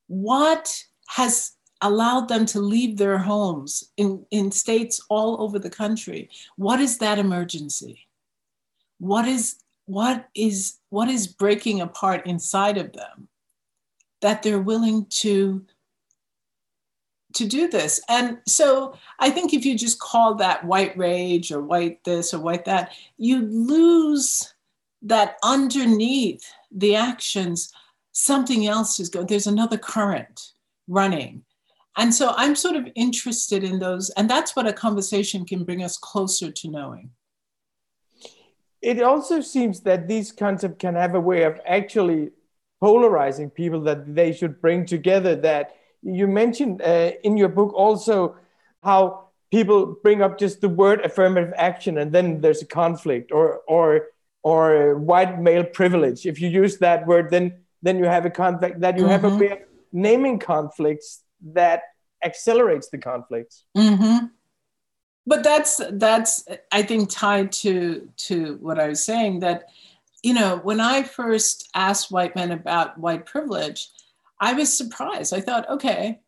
What 0.08 0.84
has 1.10 1.54
allowed 1.82 2.28
them 2.28 2.46
to 2.48 2.60
leave 2.60 2.98
their 2.98 3.18
homes 3.18 3.84
in, 3.98 4.26
in 4.32 4.52
states 4.52 5.00
all 5.10 5.42
over 5.42 5.60
the 5.60 5.70
country? 5.70 6.30
What 6.56 6.80
is 6.80 6.98
that 6.98 7.20
emergency? 7.20 8.08
What 9.00 9.28
is 9.28 9.60
what 9.90 10.28
is 10.36 10.78
what 10.90 11.10
is 11.10 11.26
breaking 11.26 11.82
apart 11.82 12.28
inside 12.28 12.78
of 12.78 12.94
them 12.94 13.28
that 14.22 14.44
they're 14.44 14.62
willing 14.62 15.08
to 15.10 15.66
to 17.34 17.48
do 17.48 17.68
this 17.68 18.00
and 18.08 18.38
so 18.48 18.94
i 19.18 19.32
think 19.32 19.52
if 19.52 19.66
you 19.66 19.76
just 19.76 20.00
call 20.00 20.36
that 20.36 20.64
white 20.64 20.96
rage 20.96 21.52
or 21.52 21.62
white 21.62 22.04
this 22.04 22.36
or 22.36 22.40
white 22.40 22.66
that 22.66 22.92
you 23.18 23.42
lose 23.48 24.54
that 25.02 25.38
underneath 25.44 26.44
the 26.72 26.96
actions, 26.96 27.72
something 28.12 28.68
else 28.68 29.00
is 29.00 29.10
going, 29.10 29.28
there's 29.28 29.48
another 29.48 29.78
current 29.78 30.52
running. 30.88 31.44
And 31.98 32.14
so 32.14 32.34
I'm 32.38 32.56
sort 32.56 32.76
of 32.76 32.88
interested 32.96 33.64
in 33.64 33.80
those, 33.80 34.10
and 34.12 34.30
that's 34.30 34.56
what 34.56 34.68
a 34.68 34.74
conversation 34.74 35.46
can 35.46 35.64
bring 35.64 35.84
us 35.84 35.98
closer 35.98 36.52
to 36.52 36.70
knowing. 36.70 37.12
It 38.82 39.02
also 39.02 39.42
seems 39.42 39.82
that 39.82 40.08
these 40.08 40.32
concepts 40.32 40.78
can 40.80 40.96
have 40.96 41.16
a 41.16 41.20
way 41.20 41.44
of 41.44 41.60
actually 41.66 42.32
polarizing 42.80 43.50
people 43.50 43.82
that 43.82 44.16
they 44.16 44.32
should 44.32 44.62
bring 44.62 44.86
together. 44.86 45.36
That 45.36 45.76
you 46.02 46.28
mentioned 46.28 46.82
uh, 46.82 47.12
in 47.24 47.36
your 47.36 47.50
book 47.50 47.74
also 47.74 48.38
how 48.82 49.26
people 49.52 49.98
bring 50.02 50.22
up 50.22 50.38
just 50.38 50.62
the 50.62 50.70
word 50.70 51.04
affirmative 51.04 51.54
action 51.58 51.98
and 51.98 52.12
then 52.12 52.40
there's 52.40 52.62
a 52.62 52.66
conflict 52.66 53.32
or 53.32 53.62
or 53.68 54.08
or 54.44 54.96
white 54.98 55.40
male 55.40 55.64
privilege. 55.64 56.26
If 56.26 56.40
you 56.42 56.50
use 56.50 56.78
that 56.80 57.06
word, 57.06 57.30
then 57.30 57.54
then 57.82 57.98
you 57.98 58.06
have 58.06 58.26
a 58.26 58.30
conflict. 58.30 58.82
That 58.82 58.98
you 58.98 59.04
mm-hmm. 59.04 59.12
have 59.12 59.24
a 59.24 59.30
mm-hmm. 59.30 59.40
way 59.40 59.52
of 59.52 59.60
naming 59.92 60.40
conflicts 60.40 61.24
that 61.54 61.84
accelerates 62.24 62.90
the 62.90 62.98
conflicts. 62.98 63.66
Mm-hmm. 63.78 64.28
But 65.26 65.44
that's 65.44 65.82
that's 65.92 66.46
I 66.72 66.82
think 66.84 67.10
tied 67.10 67.52
to 67.64 68.10
to 68.28 68.58
what 68.62 68.80
I 68.80 68.88
was 68.88 69.04
saying 69.04 69.42
that 69.42 69.66
you 70.24 70.34
know 70.34 70.58
when 70.64 70.80
I 70.80 71.04
first 71.04 71.70
asked 71.76 72.12
white 72.12 72.36
men 72.36 72.52
about 72.52 72.98
white 72.98 73.26
privilege, 73.26 73.90
I 74.40 74.54
was 74.54 74.76
surprised. 74.76 75.34
I 75.34 75.42
thought, 75.42 75.70
okay, 75.70 76.20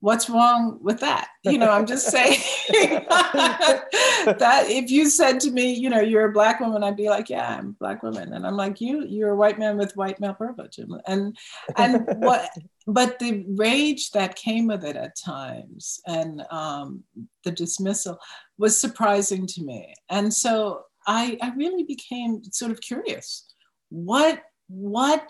what's 0.00 0.28
wrong 0.28 0.78
with 0.82 1.00
that? 1.00 1.28
You 1.44 1.58
know 1.58 1.70
i'm 1.70 1.86
just 1.86 2.08
saying 2.08 2.40
that 2.70 4.64
if 4.68 4.90
you 4.90 5.08
said 5.08 5.40
to 5.40 5.50
me 5.50 5.72
you 5.72 5.88
know 5.88 6.00
you're 6.00 6.26
a 6.26 6.32
black 6.32 6.60
woman 6.60 6.82
i'd 6.82 6.96
be 6.96 7.08
like 7.08 7.30
yeah 7.30 7.56
i'm 7.58 7.70
a 7.70 7.72
black 7.72 8.02
woman. 8.02 8.34
And 8.34 8.46
i'm 8.46 8.56
like 8.56 8.80
you 8.80 9.06
you're 9.06 9.30
a 9.30 9.36
white 9.36 9.58
man 9.58 9.78
with 9.78 9.96
white 9.96 10.20
male 10.20 10.34
privilege. 10.34 10.78
And 10.78 11.36
and 11.76 12.06
what 12.18 12.50
but 12.86 13.18
the 13.18 13.44
rage 13.56 14.10
that 14.10 14.34
came 14.34 14.66
with 14.66 14.84
it 14.84 14.96
at 14.96 15.16
times 15.16 16.00
and 16.06 16.42
um, 16.50 17.04
the 17.44 17.52
dismissal 17.52 18.18
was 18.58 18.78
surprising 18.78 19.46
to 19.46 19.62
me. 19.62 19.94
And 20.08 20.32
so 20.32 20.84
I, 21.06 21.38
I 21.40 21.52
really 21.56 21.84
became 21.84 22.42
sort 22.44 22.72
of 22.72 22.80
curious. 22.80 23.46
What 23.90 24.42
what 24.68 25.26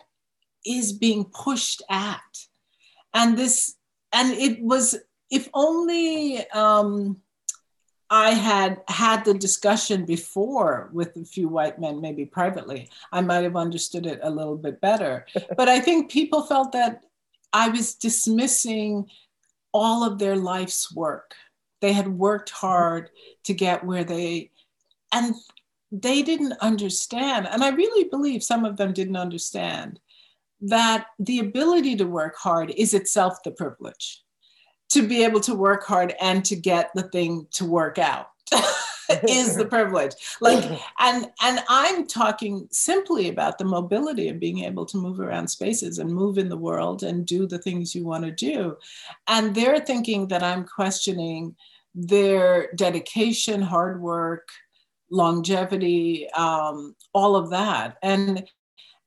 is 0.67 0.93
being 0.93 1.25
pushed 1.25 1.83
at? 1.91 2.21
And 3.15 3.37
this 3.37 3.77
and 4.13 4.33
it 4.33 4.61
was 4.63 4.97
if 5.31 5.49
only 5.55 6.49
um, 6.51 7.21
I 8.11 8.31
had 8.31 8.83
had 8.89 9.25
the 9.25 9.35
discussion 9.35 10.05
before 10.05 10.91
with 10.93 11.17
a 11.17 11.25
few 11.25 11.49
white 11.49 11.81
men, 11.81 12.01
maybe 12.01 12.27
privately, 12.27 12.91
I 13.13 13.21
might 13.21 13.45
have 13.45 13.57
understood 13.57 14.07
it 14.07 14.19
a 14.23 14.31
little 14.31 14.57
bit 14.57 14.81
better. 14.81 15.27
but 15.57 15.69
I 15.69 15.79
think 15.79 16.11
people 16.11 16.43
felt 16.43 16.73
that 16.73 17.05
I 17.53 17.69
was 17.69 17.95
dismissing 17.95 19.09
all 19.73 20.05
of 20.05 20.19
their 20.19 20.37
life's 20.37 20.93
work. 20.93 21.35
They 21.81 21.93
had 21.93 22.09
worked 22.09 22.51
hard 22.51 23.11
to 23.45 23.55
get 23.55 23.85
where 23.85 24.05
they, 24.05 24.51
and 25.13 25.35
they 25.93 26.23
didn't 26.23 26.55
understand. 26.61 27.49
And 27.49 27.63
I 27.63 27.71
really 27.71 28.09
believe 28.09 28.43
some 28.43 28.65
of 28.65 28.77
them 28.77 28.93
didn't 28.93 29.17
understand 29.17 30.01
that 30.63 31.07
the 31.19 31.39
ability 31.39 31.97
to 31.97 32.05
work 32.05 32.37
hard 32.37 32.71
is 32.77 32.95
itself 32.95 33.43
the 33.43 33.51
privilege. 33.51 34.23
To 34.91 35.07
be 35.07 35.25
able 35.25 35.41
to 35.41 35.55
work 35.55 35.85
hard 35.85 36.15
and 36.21 36.45
to 36.47 36.57
get 36.57 36.91
the 36.95 37.05
thing 37.05 37.47
to 37.53 37.65
work 37.65 37.99
out 37.99 38.27
is 39.29 39.57
the 39.57 39.65
privilege. 39.65 40.15
Like 40.41 40.65
and 40.99 41.31
and 41.41 41.61
i'm 41.69 42.07
talking 42.07 42.67
simply 42.73 43.29
about 43.29 43.59
the 43.59 43.65
mobility 43.65 44.29
of 44.29 44.41
being 44.41 44.65
able 44.65 44.85
to 44.87 44.97
move 44.97 45.21
around 45.21 45.49
spaces 45.49 45.99
and 45.99 46.13
move 46.13 46.39
in 46.39 46.49
the 46.49 46.57
world 46.57 47.05
and 47.05 47.25
do 47.25 47.47
the 47.47 47.59
things 47.59 47.95
you 47.95 48.05
want 48.05 48.25
to 48.25 48.33
do. 48.33 48.77
And 49.29 49.55
they're 49.55 49.81
thinking 49.81 50.29
that 50.29 50.43
i'm 50.43 50.65
questioning 50.65 51.55
their 51.95 52.73
dedication 52.75 53.63
hard 53.63 54.01
work 54.01 54.49
longevity 55.11 56.29
um, 56.31 56.95
all 57.13 57.37
of 57.37 57.51
that. 57.51 57.97
And 58.03 58.49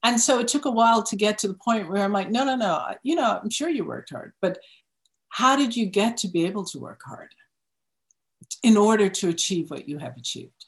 and 0.04 0.20
so 0.20 0.39
it 0.39 0.48
took 0.48 0.66
a 0.66 0.72
while 0.72 1.02
to 1.02 1.16
get 1.16 1.38
to 1.38 1.48
the 1.48 1.54
point 1.54 1.89
where 1.89 2.04
i'm 2.04 2.13
like 2.13 2.30
no 2.30 2.44
no 2.44 2.56
no 2.56 2.84
you 3.04 3.16
know 3.16 3.39
i'm 3.42 3.50
sure 3.50 3.70
you 3.70 3.86
worked 3.86 4.10
hard 4.12 4.34
but 4.42 4.60
how 5.30 5.56
did 5.56 5.76
you 5.76 5.88
get 5.88 6.18
to 6.18 6.28
be 6.28 6.46
able 6.46 6.63
to 6.63 6.78
work 6.78 7.02
hard 7.04 7.30
in 8.62 8.78
order 8.78 9.10
to 9.10 9.30
achieve 9.30 9.72
what 9.72 9.88
you 9.89 9.98
have 9.98 10.16
achieved? 10.18 10.66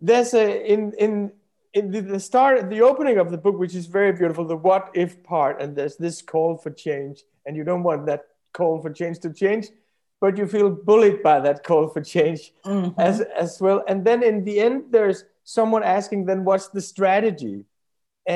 There's 0.00 0.34
a 0.34 0.72
in 0.72 0.92
in 0.98 1.32
in 1.72 1.90
the, 1.90 2.00
the 2.00 2.20
start, 2.20 2.68
the 2.68 2.82
opening 2.82 3.18
of 3.18 3.30
the 3.30 3.38
book, 3.38 3.58
which 3.58 3.76
is 3.76 3.86
very 3.86 4.12
beautiful, 4.12 4.44
the 4.44 4.56
what 4.56 4.90
if 4.94 5.22
part, 5.22 5.62
and 5.62 5.76
there's 5.76 5.96
this 5.96 6.20
call 6.20 6.56
for 6.56 6.70
change, 6.70 7.22
and 7.46 7.56
you 7.56 7.62
don't 7.62 7.84
want 7.84 8.06
that 8.06 8.24
call 8.52 8.82
for 8.82 8.90
change 8.90 9.20
to 9.20 9.32
change, 9.32 9.68
but 10.20 10.36
you 10.36 10.46
feel 10.46 10.70
bullied 10.70 11.22
by 11.22 11.38
that 11.38 11.62
call 11.62 11.86
for 11.88 12.00
change 12.00 12.52
mm-hmm. 12.64 12.98
as 13.00 13.20
as 13.20 13.60
well. 13.60 13.84
And 13.86 14.04
then 14.04 14.22
in 14.22 14.42
the 14.44 14.58
end, 14.60 14.84
there's 14.90 15.24
someone 15.44 15.82
asking, 15.82 16.26
then 16.26 16.44
what's 16.44 16.68
the 16.68 16.80
strategy? 16.80 17.64
Uh, 18.28 18.32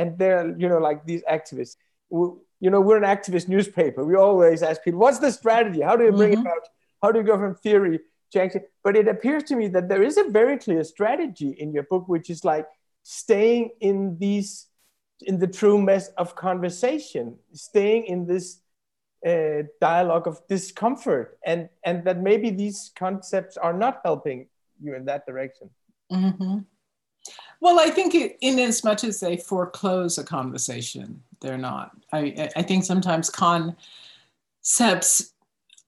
and 0.00 0.18
they're 0.18 0.54
you 0.58 0.68
know 0.68 0.78
like 0.78 1.04
these 1.04 1.22
activists 1.24 1.76
you 2.60 2.70
know, 2.70 2.80
we're 2.80 3.02
an 3.02 3.04
activist 3.04 3.48
newspaper. 3.48 4.04
We 4.04 4.16
always 4.16 4.62
ask 4.62 4.82
people, 4.82 5.00
what's 5.00 5.18
the 5.18 5.30
strategy? 5.30 5.80
How 5.80 5.96
do 5.96 6.04
you 6.04 6.12
bring 6.12 6.32
mm-hmm. 6.32 6.40
about? 6.40 6.62
How 7.02 7.12
do 7.12 7.20
you 7.20 7.24
go 7.24 7.38
from 7.38 7.54
theory 7.54 8.00
to 8.32 8.42
action? 8.42 8.62
But 8.82 8.96
it 8.96 9.06
appears 9.06 9.44
to 9.44 9.56
me 9.56 9.68
that 9.68 9.88
there 9.88 10.02
is 10.02 10.16
a 10.16 10.24
very 10.24 10.58
clear 10.58 10.82
strategy 10.82 11.50
in 11.50 11.72
your 11.72 11.84
book, 11.84 12.08
which 12.08 12.30
is 12.30 12.44
like 12.44 12.66
staying 13.04 13.70
in 13.80 14.18
these, 14.18 14.66
in 15.22 15.38
the 15.38 15.46
true 15.46 15.80
mess 15.80 16.08
of 16.18 16.34
conversation, 16.34 17.36
staying 17.52 18.06
in 18.06 18.26
this 18.26 18.60
uh, 19.24 19.62
dialogue 19.80 20.26
of 20.26 20.40
discomfort, 20.48 21.38
and 21.44 21.68
and 21.84 22.04
that 22.04 22.20
maybe 22.20 22.50
these 22.50 22.90
concepts 22.96 23.56
are 23.56 23.72
not 23.72 24.00
helping 24.04 24.48
you 24.80 24.96
in 24.96 25.04
that 25.04 25.26
direction. 25.26 25.70
Mm-hmm. 26.10 26.58
Well, 27.60 27.80
I 27.80 27.90
think 27.90 28.14
it, 28.14 28.38
in 28.40 28.58
as 28.58 28.84
much 28.84 29.04
as 29.04 29.20
they 29.20 29.36
foreclose 29.36 30.16
a 30.18 30.24
conversation, 30.24 31.22
they're 31.40 31.58
not. 31.58 31.90
I, 32.12 32.50
I 32.56 32.62
think 32.62 32.84
sometimes 32.84 33.30
concepts 33.30 33.74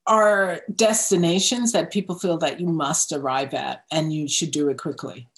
are 0.07 0.63
destinations 0.75 1.73
that 1.73 1.93
people 1.93 2.19
feel 2.19 2.39
that 2.39 2.59
you 2.59 2.67
must 2.67 3.13
arrive 3.13 3.55
at 3.55 3.85
and 3.93 4.13
you 4.13 4.29
should 4.29 4.51
do 4.51 4.69
it 4.69 4.79
quickly. 4.79 5.29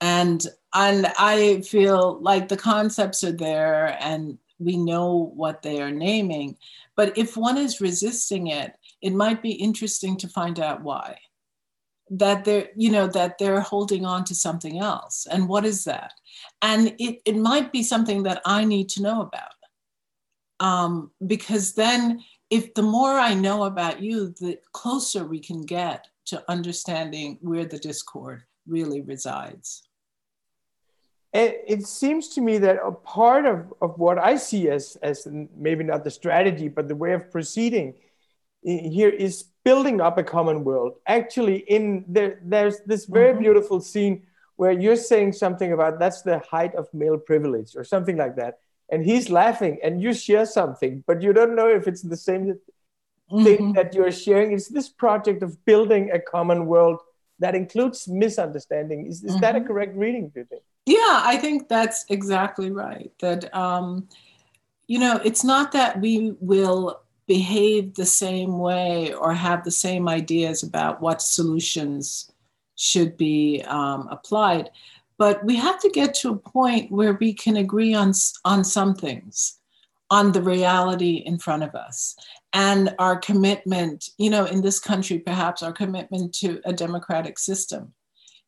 And 0.00 0.46
and 0.74 1.06
I 1.18 1.60
feel 1.60 2.18
like 2.20 2.48
the 2.48 2.56
concepts 2.56 3.22
are 3.22 3.32
there 3.32 3.96
and 4.00 4.38
we 4.58 4.76
know 4.76 5.32
what 5.34 5.62
they 5.62 5.80
are 5.80 5.90
naming. 5.90 6.56
But 6.96 7.16
if 7.18 7.36
one 7.36 7.58
is 7.58 7.80
resisting 7.80 8.48
it, 8.48 8.74
it 9.02 9.12
might 9.12 9.42
be 9.42 9.52
interesting 9.52 10.16
to 10.18 10.28
find 10.28 10.58
out 10.58 10.82
why 10.82 11.18
that 12.10 12.44
they're 12.44 12.68
you 12.76 12.90
know 12.90 13.06
that 13.06 13.38
they're 13.38 13.60
holding 13.60 14.04
on 14.04 14.24
to 14.24 14.34
something 14.34 14.78
else. 14.78 15.26
And 15.30 15.48
what 15.48 15.64
is 15.64 15.84
that? 15.84 16.12
And 16.62 16.94
it, 16.98 17.20
it 17.24 17.36
might 17.36 17.72
be 17.72 17.82
something 17.82 18.22
that 18.24 18.42
i 18.44 18.64
need 18.64 18.88
to 18.90 19.02
know 19.02 19.22
about. 19.22 19.52
Um, 20.60 21.10
because 21.26 21.74
then 21.74 22.22
if 22.50 22.74
the 22.74 22.82
more 22.82 23.18
i 23.18 23.34
know 23.34 23.64
about 23.64 24.02
you 24.02 24.34
the 24.40 24.58
closer 24.72 25.24
we 25.24 25.40
can 25.40 25.62
get 25.62 26.06
to 26.26 26.42
understanding 26.48 27.38
where 27.40 27.64
the 27.64 27.78
discord 27.78 28.44
really 28.66 29.00
resides. 29.02 29.88
It 31.32 31.84
seems 31.84 32.28
to 32.28 32.40
me 32.40 32.58
that 32.58 32.76
a 32.76 32.92
part 32.92 33.44
of, 33.44 33.74
of 33.82 33.98
what 33.98 34.18
i 34.18 34.36
see 34.36 34.68
as, 34.68 34.96
as 35.02 35.26
maybe 35.56 35.82
not 35.82 36.04
the 36.04 36.10
strategy 36.10 36.68
but 36.68 36.86
the 36.86 36.94
way 36.94 37.12
of 37.12 37.30
proceeding 37.32 37.94
here 38.64 39.10
is 39.10 39.44
building 39.64 40.00
up 40.00 40.18
a 40.18 40.24
common 40.24 40.64
world. 40.64 40.94
Actually, 41.06 41.58
in 41.58 42.04
there, 42.08 42.40
there's 42.42 42.80
this 42.86 43.04
very 43.04 43.32
mm-hmm. 43.32 43.42
beautiful 43.42 43.80
scene 43.80 44.26
where 44.56 44.72
you're 44.72 44.96
saying 44.96 45.32
something 45.32 45.72
about 45.72 45.98
that's 45.98 46.22
the 46.22 46.38
height 46.38 46.74
of 46.74 46.92
male 46.94 47.18
privilege 47.18 47.76
or 47.76 47.84
something 47.84 48.16
like 48.16 48.36
that, 48.36 48.58
and 48.90 49.04
he's 49.04 49.30
laughing, 49.30 49.78
and 49.82 50.00
you 50.00 50.14
share 50.14 50.46
something, 50.46 51.04
but 51.06 51.22
you 51.22 51.32
don't 51.32 51.54
know 51.54 51.68
if 51.68 51.86
it's 51.86 52.02
the 52.02 52.16
same 52.16 52.46
mm-hmm. 52.46 53.44
thing 53.44 53.72
that 53.74 53.94
you're 53.94 54.12
sharing. 54.12 54.52
It's 54.52 54.68
this 54.68 54.88
project 54.88 55.42
of 55.42 55.62
building 55.64 56.10
a 56.12 56.20
common 56.20 56.66
world 56.66 57.00
that 57.40 57.54
includes 57.54 58.08
misunderstanding. 58.08 59.06
Is, 59.06 59.22
is 59.22 59.32
mm-hmm. 59.32 59.40
that 59.40 59.56
a 59.56 59.58
mm-hmm. 59.58 59.68
correct 59.68 59.96
reading? 59.96 60.28
Do 60.28 60.40
you 60.40 60.46
think? 60.46 60.62
Yeah, 60.86 61.22
I 61.24 61.36
think 61.36 61.68
that's 61.68 62.04
exactly 62.08 62.70
right. 62.70 63.10
That 63.20 63.54
um, 63.54 64.08
you 64.86 64.98
know, 64.98 65.20
it's 65.24 65.44
not 65.44 65.72
that 65.72 66.00
we 66.00 66.34
will 66.40 67.00
behave 67.26 67.94
the 67.94 68.06
same 68.06 68.58
way 68.58 69.12
or 69.14 69.32
have 69.32 69.64
the 69.64 69.70
same 69.70 70.08
ideas 70.08 70.62
about 70.62 71.00
what 71.00 71.22
solutions 71.22 72.30
should 72.76 73.16
be 73.16 73.62
um, 73.66 74.08
applied. 74.10 74.70
But 75.16 75.44
we 75.44 75.56
have 75.56 75.80
to 75.80 75.90
get 75.90 76.14
to 76.16 76.30
a 76.30 76.36
point 76.36 76.90
where 76.90 77.14
we 77.14 77.32
can 77.32 77.56
agree 77.56 77.94
on, 77.94 78.12
on 78.44 78.64
some 78.64 78.94
things, 78.94 79.58
on 80.10 80.32
the 80.32 80.42
reality 80.42 81.22
in 81.24 81.38
front 81.38 81.62
of 81.62 81.74
us, 81.74 82.16
and 82.52 82.94
our 82.98 83.16
commitment, 83.16 84.10
you 84.18 84.30
know, 84.30 84.44
in 84.44 84.60
this 84.60 84.78
country, 84.78 85.18
perhaps 85.18 85.62
our 85.62 85.72
commitment 85.72 86.34
to 86.34 86.60
a 86.64 86.72
democratic 86.72 87.38
system. 87.38 87.94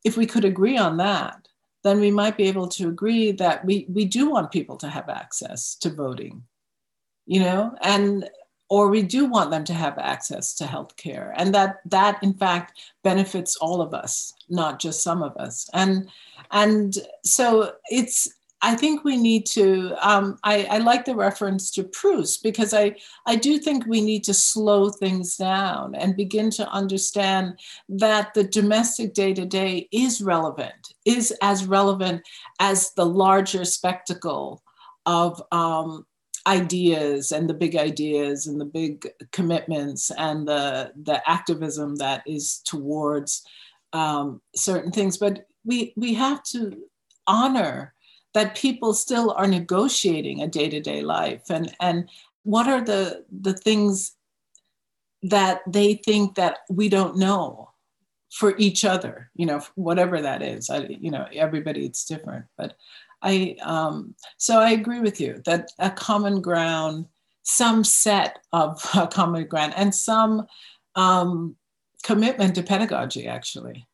If 0.04 0.16
we 0.16 0.26
could 0.26 0.44
agree 0.44 0.76
on 0.76 0.96
that, 0.98 1.48
then 1.82 2.00
we 2.00 2.10
might 2.10 2.36
be 2.36 2.48
able 2.48 2.68
to 2.68 2.88
agree 2.88 3.32
that 3.32 3.64
we, 3.64 3.86
we 3.88 4.04
do 4.04 4.28
want 4.28 4.50
people 4.50 4.76
to 4.78 4.88
have 4.88 5.08
access 5.08 5.76
to 5.76 5.90
voting, 5.90 6.42
you 7.26 7.40
know, 7.40 7.74
and 7.80 8.28
or 8.68 8.88
we 8.88 9.02
do 9.02 9.26
want 9.26 9.50
them 9.50 9.64
to 9.64 9.74
have 9.74 9.98
access 9.98 10.54
to 10.54 10.66
health 10.66 10.96
care 10.96 11.32
and 11.36 11.54
that 11.54 11.80
that 11.84 12.22
in 12.22 12.34
fact 12.34 12.80
benefits 13.04 13.56
all 13.56 13.80
of 13.80 13.94
us 13.94 14.32
not 14.48 14.78
just 14.78 15.02
some 15.02 15.22
of 15.22 15.36
us 15.36 15.68
and 15.72 16.08
and 16.50 16.98
so 17.24 17.72
it's 17.90 18.28
I 18.62 18.74
think 18.74 19.04
we 19.04 19.16
need 19.16 19.44
to. 19.46 19.94
Um, 20.00 20.38
I, 20.42 20.64
I, 20.64 20.78
like 20.78 21.04
the 21.04 21.14
reference 21.14 21.70
to 21.72 21.84
Proust 21.84 22.42
because 22.42 22.72
I, 22.72 22.96
I 23.26 23.36
do 23.36 23.58
think 23.58 23.86
we 23.86 24.00
need 24.00 24.24
to 24.24 24.34
slow 24.34 24.88
things 24.88 25.36
down 25.36 25.94
and 25.94 26.16
begin 26.16 26.50
to 26.52 26.68
understand 26.70 27.58
that 27.90 28.32
the 28.32 28.44
domestic 28.44 29.12
day 29.12 29.34
to 29.34 29.44
day 29.44 29.88
is 29.92 30.22
relevant, 30.22 30.94
is 31.04 31.34
as 31.42 31.66
relevant 31.66 32.22
as 32.58 32.92
the 32.92 33.04
larger 33.04 33.64
spectacle 33.64 34.62
of 35.04 35.40
um, 35.52 36.06
ideas 36.46 37.32
and 37.32 37.50
the 37.50 37.54
big 37.54 37.76
ideas 37.76 38.46
and 38.46 38.60
the 38.60 38.64
big 38.64 39.08
commitments 39.32 40.10
and 40.12 40.46
the 40.46 40.92
the 41.02 41.28
activism 41.28 41.96
that 41.96 42.22
is 42.26 42.58
towards 42.64 43.44
um, 43.92 44.40
certain 44.54 44.92
things. 44.92 45.18
But 45.18 45.46
we 45.64 45.92
we 45.96 46.14
have 46.14 46.42
to 46.44 46.76
honor 47.26 47.94
that 48.34 48.54
people 48.54 48.92
still 48.94 49.32
are 49.32 49.46
negotiating 49.46 50.42
a 50.42 50.46
day-to-day 50.46 51.02
life. 51.02 51.50
And 51.50 51.74
and 51.80 52.08
what 52.44 52.68
are 52.68 52.80
the 52.80 53.24
the 53.40 53.54
things 53.54 54.12
that 55.22 55.62
they 55.66 55.94
think 55.94 56.36
that 56.36 56.58
we 56.70 56.88
don't 56.88 57.16
know 57.16 57.70
for 58.30 58.54
each 58.58 58.84
other 58.84 59.30
you 59.34 59.46
know 59.46 59.60
whatever 59.74 60.20
that 60.20 60.42
is. 60.42 60.70
I 60.70 60.78
you 61.00 61.10
know 61.10 61.26
everybody 61.32 61.86
it's 61.86 62.04
different. 62.04 62.44
But 62.56 62.76
i 63.26 63.56
um 63.62 64.14
so 64.38 64.60
i 64.60 64.70
agree 64.70 65.00
with 65.00 65.20
you 65.20 65.42
that 65.44 65.68
a 65.78 65.90
common 65.90 66.40
ground 66.40 67.06
some 67.42 67.84
set 67.84 68.38
of 68.52 68.80
uh, 68.94 69.06
common 69.06 69.46
ground 69.46 69.72
and 69.76 69.94
some 69.94 70.46
um 70.94 71.56
commitment 72.02 72.54
to 72.54 72.62
pedagogy 72.62 73.26
actually 73.26 73.86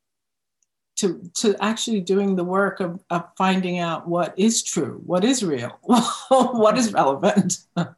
to 0.97 1.07
to 1.35 1.57
actually 1.61 2.01
doing 2.01 2.37
the 2.37 2.45
work 2.45 2.81
of, 2.81 3.03
of 3.11 3.25
finding 3.37 3.79
out 3.79 4.07
what 4.07 4.35
is 4.37 4.63
true 4.63 5.01
what 5.07 5.25
is 5.25 5.43
real 5.43 5.79
what 6.29 6.79
is 6.79 6.93
relevant. 6.93 7.59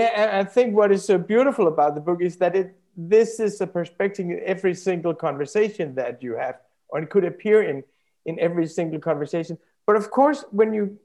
Yeah 0.00 0.40
i 0.40 0.44
think 0.44 0.74
what 0.74 0.90
is 0.90 1.04
so 1.04 1.18
beautiful 1.18 1.66
about 1.68 1.94
the 1.94 2.00
book 2.00 2.22
is 2.22 2.38
that 2.38 2.56
it 2.56 2.68
this 2.96 3.38
is 3.38 3.60
a 3.60 3.66
perspective 3.66 4.24
in 4.24 4.40
every 4.44 4.74
single 4.74 5.14
conversation 5.14 5.94
that 5.96 6.22
you 6.22 6.32
have 6.34 6.56
or 6.88 7.00
it 7.02 7.10
could 7.10 7.26
appear 7.26 7.62
in 7.62 7.84
in 8.24 8.38
every 8.40 8.66
single 8.66 9.00
conversation 9.00 9.58
but 9.92 10.00
of 10.02 10.10
course 10.10 10.44
when 10.50 10.72
you 10.72 10.98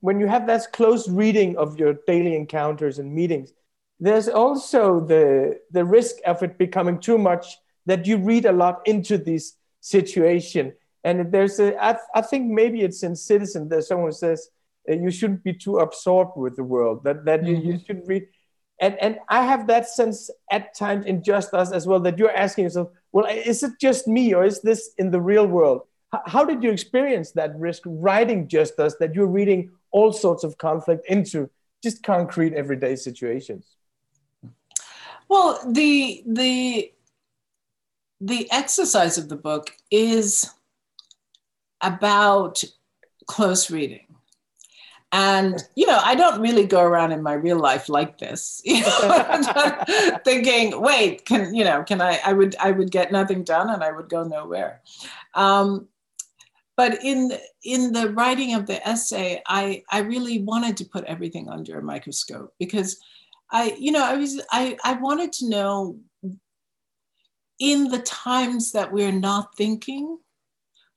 when 0.00 0.20
you 0.20 0.28
have 0.28 0.46
that 0.46 0.72
close 0.72 1.08
reading 1.08 1.56
of 1.56 1.78
your 1.78 1.94
daily 2.06 2.36
encounters 2.36 2.98
and 3.00 3.12
meetings 3.12 3.52
there's 4.00 4.28
also 4.28 5.00
the 5.00 5.58
the 5.70 5.84
risk 5.84 6.16
of 6.24 6.42
it 6.42 6.56
becoming 6.58 7.00
too 7.00 7.18
much 7.18 7.58
that 7.86 8.06
you 8.06 8.18
read 8.18 8.44
a 8.44 8.52
lot 8.52 8.80
into 8.86 9.18
this 9.18 9.54
situation. 9.80 10.74
And 11.04 11.32
there's 11.32 11.58
a 11.58 11.76
I, 11.82 11.96
I 12.14 12.20
think 12.20 12.50
maybe 12.50 12.82
it's 12.82 13.02
in 13.02 13.16
citizen 13.16 13.68
that 13.70 13.84
someone 13.84 14.12
says 14.12 14.48
uh, 14.88 14.92
you 14.94 15.10
shouldn't 15.10 15.42
be 15.42 15.54
too 15.54 15.78
absorbed 15.78 16.36
with 16.36 16.56
the 16.56 16.64
world 16.64 17.04
that 17.04 17.24
that 17.24 17.42
mm-hmm. 17.42 17.66
you, 17.66 17.72
you 17.72 17.80
should 17.84 18.02
read. 18.06 18.26
And 18.80 18.96
and 19.00 19.18
i 19.28 19.42
have 19.42 19.66
that 19.66 19.88
sense 19.88 20.30
at 20.52 20.72
times 20.72 21.04
in 21.04 21.24
just 21.24 21.52
us 21.52 21.72
as 21.72 21.84
well 21.88 21.98
that 22.00 22.16
you're 22.16 22.36
asking 22.44 22.62
yourself 22.62 22.90
well 23.10 23.26
is 23.26 23.64
it 23.64 23.72
just 23.80 24.06
me 24.06 24.32
or 24.34 24.44
is 24.44 24.60
this 24.62 24.94
in 24.98 25.10
the 25.10 25.20
real 25.20 25.48
world 25.48 25.80
how 26.26 26.44
did 26.44 26.62
you 26.62 26.70
experience 26.70 27.32
that 27.32 27.58
risk 27.58 27.82
writing 27.84 28.48
just 28.48 28.78
us 28.78 28.94
that 28.96 29.14
you're 29.14 29.26
reading 29.26 29.70
all 29.90 30.12
sorts 30.12 30.44
of 30.44 30.56
conflict 30.58 31.04
into 31.08 31.50
just 31.82 32.02
concrete 32.02 32.54
everyday 32.54 32.96
situations 32.96 33.76
well 35.28 35.60
the 35.66 36.22
the 36.26 36.92
the 38.20 38.50
exercise 38.50 39.18
of 39.18 39.28
the 39.28 39.36
book 39.36 39.76
is 39.90 40.50
about 41.80 42.64
close 43.26 43.70
reading 43.70 44.08
and 45.10 45.62
you 45.74 45.86
know, 45.86 45.98
I 46.02 46.14
don't 46.14 46.40
really 46.40 46.66
go 46.66 46.82
around 46.82 47.12
in 47.12 47.22
my 47.22 47.32
real 47.32 47.58
life 47.58 47.88
like 47.88 48.18
this, 48.18 48.60
you 48.64 48.80
know, 48.82 49.84
thinking, 50.24 50.80
wait, 50.80 51.24
can 51.24 51.54
you 51.54 51.64
know, 51.64 51.82
can 51.82 52.00
I? 52.00 52.20
I 52.24 52.32
would 52.32 52.56
I 52.56 52.72
would 52.72 52.90
get 52.90 53.10
nothing 53.10 53.42
done, 53.42 53.70
and 53.70 53.82
I 53.82 53.90
would 53.90 54.08
go 54.08 54.24
nowhere. 54.24 54.82
Um, 55.34 55.88
but 56.78 57.04
in 57.04 57.32
in 57.64 57.92
the 57.92 58.10
writing 58.10 58.54
of 58.54 58.66
the 58.66 58.78
essay, 58.88 59.42
I 59.46 59.82
I 59.90 59.98
really 59.98 60.42
wanted 60.42 60.76
to 60.76 60.84
put 60.84 61.04
everything 61.04 61.48
under 61.48 61.76
a 61.76 61.82
microscope 61.82 62.54
because 62.60 62.98
I 63.50 63.76
you 63.78 63.90
know 63.90 64.04
I 64.04 64.14
was 64.14 64.40
I 64.52 64.78
I 64.84 64.92
wanted 64.92 65.32
to 65.34 65.48
know 65.48 65.98
in 67.58 67.88
the 67.88 67.98
times 67.98 68.70
that 68.72 68.92
we're 68.92 69.10
not 69.10 69.56
thinking, 69.56 70.18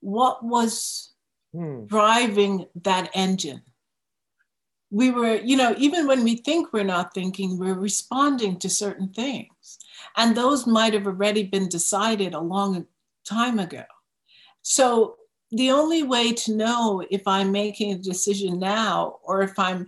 what 0.01 0.45
was 0.45 1.13
hmm. 1.51 1.85
driving 1.87 2.67
that 2.83 3.09
engine 3.15 3.63
we 4.93 5.09
were, 5.09 5.35
you 5.35 5.55
know, 5.55 5.73
even 5.77 6.05
when 6.05 6.21
we 6.21 6.35
think 6.35 6.73
we're 6.73 6.83
not 6.83 7.13
thinking, 7.13 7.57
we're 7.57 7.79
responding 7.79 8.59
to 8.59 8.69
certain 8.69 9.07
things. 9.07 9.79
And 10.17 10.35
those 10.35 10.67
might 10.67 10.93
have 10.93 11.07
already 11.07 11.43
been 11.43 11.69
decided 11.69 12.33
a 12.33 12.41
long 12.41 12.87
time 13.25 13.57
ago. 13.57 13.85
So 14.63 15.15
the 15.51 15.71
only 15.71 16.03
way 16.03 16.33
to 16.33 16.55
know 16.55 17.03
if 17.09 17.27
I'm 17.27 17.51
making 17.51 17.91
a 17.91 17.97
decision 17.97 18.59
now 18.59 19.19
or 19.23 19.41
if 19.41 19.57
I'm 19.59 19.87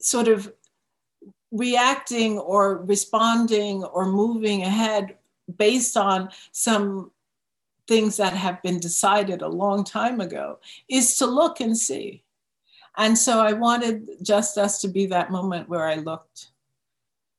sort 0.00 0.28
of 0.28 0.52
reacting 1.52 2.38
or 2.38 2.78
responding 2.78 3.84
or 3.84 4.06
moving 4.06 4.62
ahead 4.62 5.16
based 5.56 5.96
on 5.96 6.30
some 6.52 7.10
things 7.86 8.16
that 8.16 8.32
have 8.32 8.62
been 8.62 8.78
decided 8.78 9.42
a 9.42 9.48
long 9.48 9.84
time 9.84 10.20
ago 10.20 10.58
is 10.88 11.16
to 11.16 11.26
look 11.26 11.60
and 11.60 11.76
see 11.76 12.22
and 12.96 13.16
so 13.16 13.40
I 13.40 13.52
wanted 13.52 14.08
just 14.22 14.58
us 14.58 14.80
to 14.82 14.88
be 14.88 15.06
that 15.06 15.30
moment 15.30 15.68
where 15.68 15.86
I 15.86 15.96
looked 15.96 16.48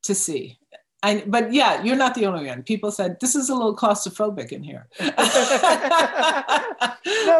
to 0.03 0.15
see. 0.15 0.57
I, 1.03 1.23
but 1.25 1.51
yeah, 1.51 1.81
you're 1.81 1.95
not 1.95 2.13
the 2.13 2.27
only 2.27 2.45
one. 2.45 2.61
People 2.61 2.91
said 2.91 3.19
this 3.19 3.35
is 3.35 3.49
a 3.49 3.55
little 3.55 3.75
claustrophobic 3.75 4.51
in 4.51 4.61
here. 4.61 4.87
no, 4.99 5.13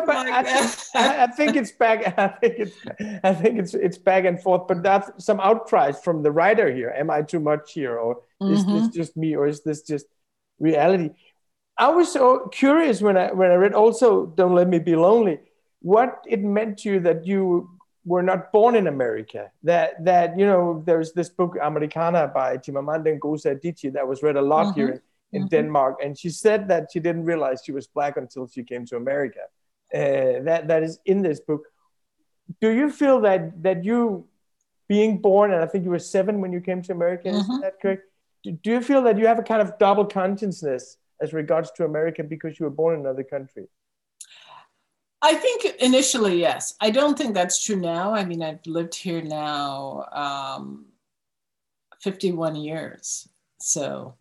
but 0.06 0.16
I, 0.18 0.74
I, 0.96 1.28
think 1.28 1.56
it's 1.56 1.72
back. 1.72 2.14
I 2.18 2.28
think 2.28 2.56
it's. 2.58 2.76
I 3.24 3.34
think 3.34 3.60
it's 3.60 3.76
it's 3.76 3.98
back 4.00 4.26
and 4.26 4.42
forth. 4.42 4.68
But 4.68 4.82
that's 4.82 5.24
some 5.24 5.40
outcries 5.40 6.00
from 6.00 6.24
the 6.24 6.32
writer 6.32 6.74
here. 6.74 6.90
Am 6.98 7.12
I 7.12 7.22
too 7.22 7.40
much 7.40 7.74
here, 7.74 7.98
or 7.98 8.22
is 8.42 8.66
mm-hmm. 8.66 8.80
this 8.80 8.88
just 8.96 9.16
me, 9.16 9.36
or 9.36 9.46
is 9.46 9.62
this 9.64 9.84
just 9.84 10.08
reality? 10.60 11.12
I 11.78 11.90
was 11.90 12.12
so 12.12 12.48
curious 12.48 13.00
when 13.00 13.16
I 13.16 13.32
when 13.32 13.52
I 13.52 13.56
read 13.56 13.74
also 13.74 14.26
"Don't 14.26 14.56
Let 14.56 14.70
Me 14.70 14.80
Be 14.80 14.96
Lonely." 14.96 15.40
What 15.84 16.24
it 16.28 16.42
meant 16.42 16.80
to 16.80 16.94
you 16.94 17.00
that 17.02 17.28
you 17.28 17.70
were 18.06 18.24
not 18.24 18.52
born 18.52 18.76
in 18.76 18.88
America. 18.88 19.52
That 19.64 20.04
that 20.06 20.38
you 20.38 20.46
know, 20.46 20.82
there's 20.86 21.14
this 21.14 21.30
book 21.30 21.56
Americanah 21.62 22.32
by 22.34 22.58
Chimamanda 22.58 23.20
Ngozi 23.20 23.56
Adichie 23.56 23.94
that 23.94 24.08
was 24.08 24.24
read 24.24 24.38
a 24.38 24.42
lot 24.42 24.68
mm-hmm. 24.68 24.80
here 24.80 24.90
in, 24.90 25.02
in 25.34 25.42
mm-hmm. 25.44 25.56
Denmark, 25.56 26.00
and 26.04 26.18
she 26.18 26.30
said 26.30 26.68
that 26.70 26.90
she 26.92 27.00
didn't 27.00 27.26
realize 27.26 27.62
she 27.64 27.72
was 27.72 27.88
black 27.88 28.18
until 28.18 28.48
she 28.48 28.64
came 28.64 28.86
to 28.88 28.96
America. 28.96 29.42
Uh, 29.94 30.42
that 30.44 30.68
that 30.68 30.84
is 30.84 31.00
in 31.06 31.22
this 31.22 31.40
book. 31.40 31.64
Do 32.60 32.70
you 32.70 32.90
feel 32.90 33.22
that 33.22 33.62
that 33.64 33.84
you 33.84 34.28
being 34.88 35.20
born, 35.20 35.54
and 35.54 35.62
I 35.64 35.68
think 35.68 35.84
you 35.86 35.92
were 35.92 36.00
seven 36.00 36.42
when 36.42 36.52
you 36.52 36.60
came 36.60 36.82
to 36.82 36.92
America, 36.92 37.30
mm-hmm. 37.30 37.52
is 37.52 37.62
that 37.62 37.80
correct? 37.82 38.04
Do, 38.44 38.52
do 38.52 38.72
you 38.72 38.82
feel 38.82 39.04
that 39.04 39.18
you 39.18 39.28
have 39.28 39.40
a 39.40 39.44
kind 39.44 39.62
of 39.62 39.78
double 39.78 40.06
consciousness 40.06 40.98
as 41.22 41.34
regards 41.34 41.72
to 41.74 41.86
America 41.86 42.24
because 42.24 42.60
you 42.60 42.66
were 42.66 42.72
born 42.72 42.96
in 42.96 43.02
another 43.02 43.24
country? 43.24 43.68
I 45.22 45.36
think 45.36 45.76
initially, 45.80 46.40
yes. 46.40 46.76
I 46.82 46.90
don't 46.90 47.18
think 47.18 47.34
that's 47.34 47.64
true 47.64 47.76
now. 47.76 48.14
I 48.14 48.26
mean, 48.26 48.42
I've 48.42 48.66
lived 48.66 48.96
here 48.96 49.22
now 49.22 50.08
um, 50.12 50.86
51 52.00 52.56
years. 52.56 53.30
So, 53.60 54.16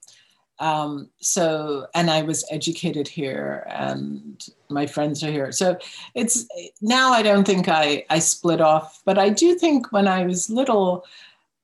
um, 0.58 1.08
so, 1.20 1.86
and 1.94 2.10
I 2.10 2.20
was 2.20 2.44
educated 2.50 3.08
here 3.08 3.66
and 3.70 4.46
my 4.68 4.86
friends 4.86 5.24
are 5.24 5.30
here. 5.30 5.52
So 5.52 5.78
it's 6.14 6.46
now 6.82 7.12
I 7.12 7.22
don't 7.22 7.46
think 7.46 7.68
I, 7.68 8.04
I 8.10 8.18
split 8.18 8.60
off, 8.60 9.00
but 9.06 9.18
I 9.18 9.30
do 9.30 9.54
think 9.54 9.90
when 9.92 10.06
I 10.06 10.26
was 10.26 10.50
little, 10.50 11.06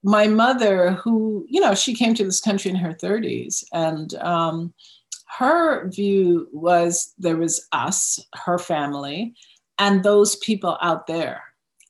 my 0.03 0.27
mother, 0.27 0.93
who, 0.93 1.45
you 1.47 1.61
know, 1.61 1.75
she 1.75 1.95
came 1.95 2.15
to 2.15 2.25
this 2.25 2.41
country 2.41 2.71
in 2.71 2.77
her 2.77 2.95
30s 2.95 3.65
and, 3.73 4.15
um, 4.15 4.73
her 5.39 5.89
view 5.89 6.49
was 6.53 7.15
there 7.19 7.37
was 7.37 7.67
us, 7.73 8.19
her 8.35 8.59
family, 8.59 9.35
and 9.79 10.03
those 10.03 10.37
people 10.37 10.79
out 10.81 11.07
there. 11.07 11.43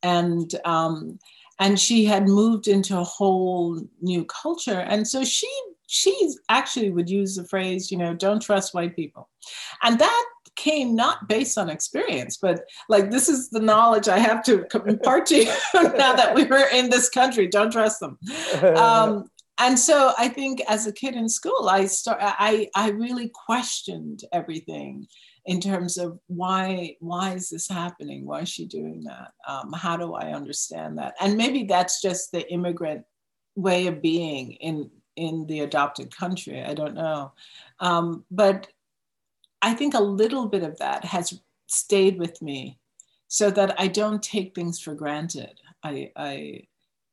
And 0.02 0.52
um, 0.64 1.18
and 1.58 1.78
she 1.80 2.04
had 2.04 2.28
moved 2.28 2.68
into 2.68 2.98
a 2.98 3.04
whole 3.04 3.80
new 4.00 4.24
culture. 4.24 4.80
And 4.80 5.06
so 5.06 5.24
she 5.24 5.50
she 5.86 6.32
actually 6.48 6.90
would 6.90 7.08
use 7.08 7.36
the 7.36 7.44
phrase, 7.44 7.90
you 7.90 7.98
know, 7.98 8.12
don't 8.14 8.42
trust 8.42 8.74
white 8.74 8.96
people. 8.96 9.28
And 9.82 9.98
that 9.98 10.24
came 10.56 10.96
not 10.96 11.28
based 11.28 11.58
on 11.58 11.68
experience, 11.68 12.38
but 12.38 12.64
like 12.88 13.10
this 13.10 13.28
is 13.28 13.50
the 13.50 13.60
knowledge 13.60 14.08
I 14.08 14.18
have 14.18 14.42
to 14.44 14.66
impart 14.86 15.26
to 15.26 15.44
you 15.44 15.52
now 15.74 16.14
that 16.14 16.34
we 16.34 16.44
were 16.44 16.66
in 16.72 16.90
this 16.90 17.08
country. 17.08 17.46
Don't 17.46 17.70
trust 17.70 18.00
them. 18.00 18.18
Um, 18.76 19.30
and 19.58 19.78
so 19.78 20.12
I 20.18 20.28
think 20.28 20.60
as 20.68 20.86
a 20.86 20.92
kid 20.92 21.14
in 21.14 21.28
school, 21.28 21.68
I 21.68 21.86
start 21.86 22.18
I 22.20 22.68
I 22.74 22.90
really 22.90 23.30
questioned 23.30 24.22
everything 24.32 25.06
in 25.46 25.60
terms 25.60 25.96
of 25.96 26.18
why 26.26 26.96
why 27.00 27.34
is 27.34 27.50
this 27.50 27.68
happening? 27.68 28.26
Why 28.26 28.40
is 28.40 28.48
she 28.48 28.66
doing 28.66 29.02
that? 29.04 29.32
Um, 29.48 29.72
how 29.72 29.96
do 29.96 30.14
I 30.14 30.32
understand 30.32 30.98
that? 30.98 31.14
And 31.20 31.36
maybe 31.36 31.64
that's 31.64 32.02
just 32.02 32.32
the 32.32 32.50
immigrant 32.52 33.04
way 33.54 33.86
of 33.86 34.02
being 34.02 34.52
in 34.52 34.90
in 35.16 35.46
the 35.46 35.60
adopted 35.60 36.14
country. 36.14 36.62
I 36.62 36.74
don't 36.74 36.94
know, 36.94 37.32
um, 37.80 38.24
but 38.30 38.68
I 39.62 39.72
think 39.72 39.94
a 39.94 40.00
little 40.00 40.46
bit 40.46 40.62
of 40.64 40.78
that 40.78 41.04
has 41.04 41.40
stayed 41.66 42.18
with 42.18 42.42
me, 42.42 42.78
so 43.28 43.50
that 43.52 43.80
I 43.80 43.88
don't 43.88 44.22
take 44.22 44.54
things 44.54 44.80
for 44.80 44.94
granted. 44.94 45.60
I, 45.82 46.12
I 46.16 46.62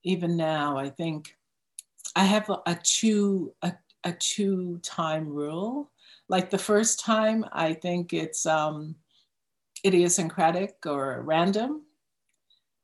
even 0.04 0.36
now 0.36 0.78
I 0.78 0.90
think 0.90 1.36
I 2.16 2.26
have 2.26 2.50
a, 2.50 2.62
a 2.66 2.76
two 2.76 3.54
a, 3.62 3.74
a 4.04 4.14
two 4.14 4.80
time 4.84 5.28
rule. 5.28 5.92
Like 6.30 6.50
the 6.50 6.58
first 6.58 7.00
time, 7.00 7.46
I 7.52 7.74
think 7.74 8.14
it's 8.14 8.46
um, 8.46 8.96
idiosyncratic 9.86 10.78
or 10.86 11.22
random, 11.22 11.82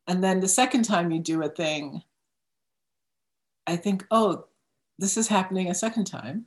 and 0.07 0.23
then 0.23 0.39
the 0.39 0.47
second 0.47 0.83
time 0.83 1.11
you 1.11 1.19
do 1.19 1.43
a 1.43 1.49
thing, 1.49 2.01
I 3.67 3.75
think, 3.75 4.05
oh, 4.09 4.45
this 4.97 5.17
is 5.17 5.27
happening 5.27 5.69
a 5.69 5.75
second 5.75 6.05
time. 6.05 6.45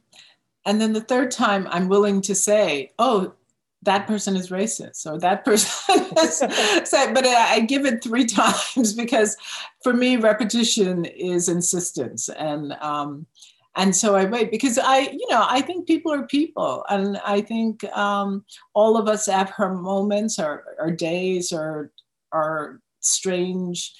And 0.66 0.80
then 0.80 0.92
the 0.92 1.00
third 1.00 1.30
time, 1.30 1.68
I'm 1.70 1.88
willing 1.88 2.20
to 2.22 2.34
say, 2.34 2.90
oh, 2.98 3.34
that 3.82 4.06
person 4.06 4.36
is 4.36 4.50
racist 4.50 5.06
or 5.06 5.18
that 5.18 5.44
person 5.44 6.06
is 6.18 6.38
so, 6.84 7.12
but 7.12 7.26
I 7.26 7.60
give 7.60 7.84
it 7.84 8.02
three 8.02 8.24
times 8.40 8.94
because 8.94 9.36
for 9.82 9.92
me 9.92 10.16
repetition 10.16 11.04
is 11.04 11.48
insistence. 11.48 12.28
And 12.28 12.72
um, 12.74 13.26
and 13.74 13.96
so 13.96 14.14
I 14.14 14.26
wait 14.26 14.50
because 14.50 14.78
I 14.78 14.98
you 14.98 15.26
know 15.30 15.44
I 15.48 15.60
think 15.60 15.86
people 15.86 16.12
are 16.12 16.26
people. 16.26 16.84
And 16.88 17.18
I 17.24 17.40
think 17.40 17.84
um, 17.96 18.44
all 18.74 18.96
of 18.96 19.08
us 19.08 19.26
have 19.26 19.50
her 19.50 19.74
moments 19.74 20.38
or, 20.38 20.64
or 20.78 20.90
days 20.90 21.52
or 21.52 21.90
or 22.32 22.80
strange 23.00 23.92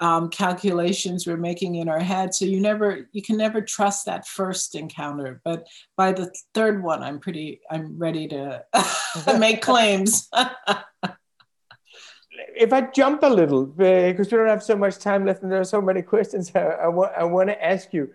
um, 0.00 0.30
calculations 0.30 1.26
we're 1.26 1.36
making 1.36 1.76
in 1.76 1.88
our 1.88 2.00
head. 2.00 2.34
So 2.34 2.44
you 2.44 2.60
never, 2.60 3.08
you 3.12 3.22
can 3.22 3.36
never 3.36 3.60
trust 3.60 4.06
that 4.06 4.26
first 4.26 4.74
encounter. 4.74 5.40
But 5.44 5.66
by 5.96 6.12
the 6.12 6.32
third 6.54 6.82
one, 6.82 7.02
I'm 7.02 7.18
pretty, 7.18 7.60
I'm 7.70 7.98
ready 7.98 8.28
to 8.28 8.64
make 9.38 9.62
claims. 9.62 10.28
if 12.56 12.72
I 12.72 12.82
jump 12.82 13.22
a 13.22 13.28
little, 13.28 13.66
because 13.66 14.30
we 14.30 14.38
don't 14.38 14.48
have 14.48 14.62
so 14.62 14.76
much 14.76 14.98
time 14.98 15.24
left 15.24 15.42
and 15.42 15.50
there 15.50 15.60
are 15.60 15.64
so 15.64 15.82
many 15.82 16.02
questions 16.02 16.52
I, 16.54 16.60
I, 16.60 16.88
wa- 16.88 17.12
I 17.16 17.24
want 17.24 17.48
to 17.48 17.64
ask 17.64 17.92
you. 17.92 18.10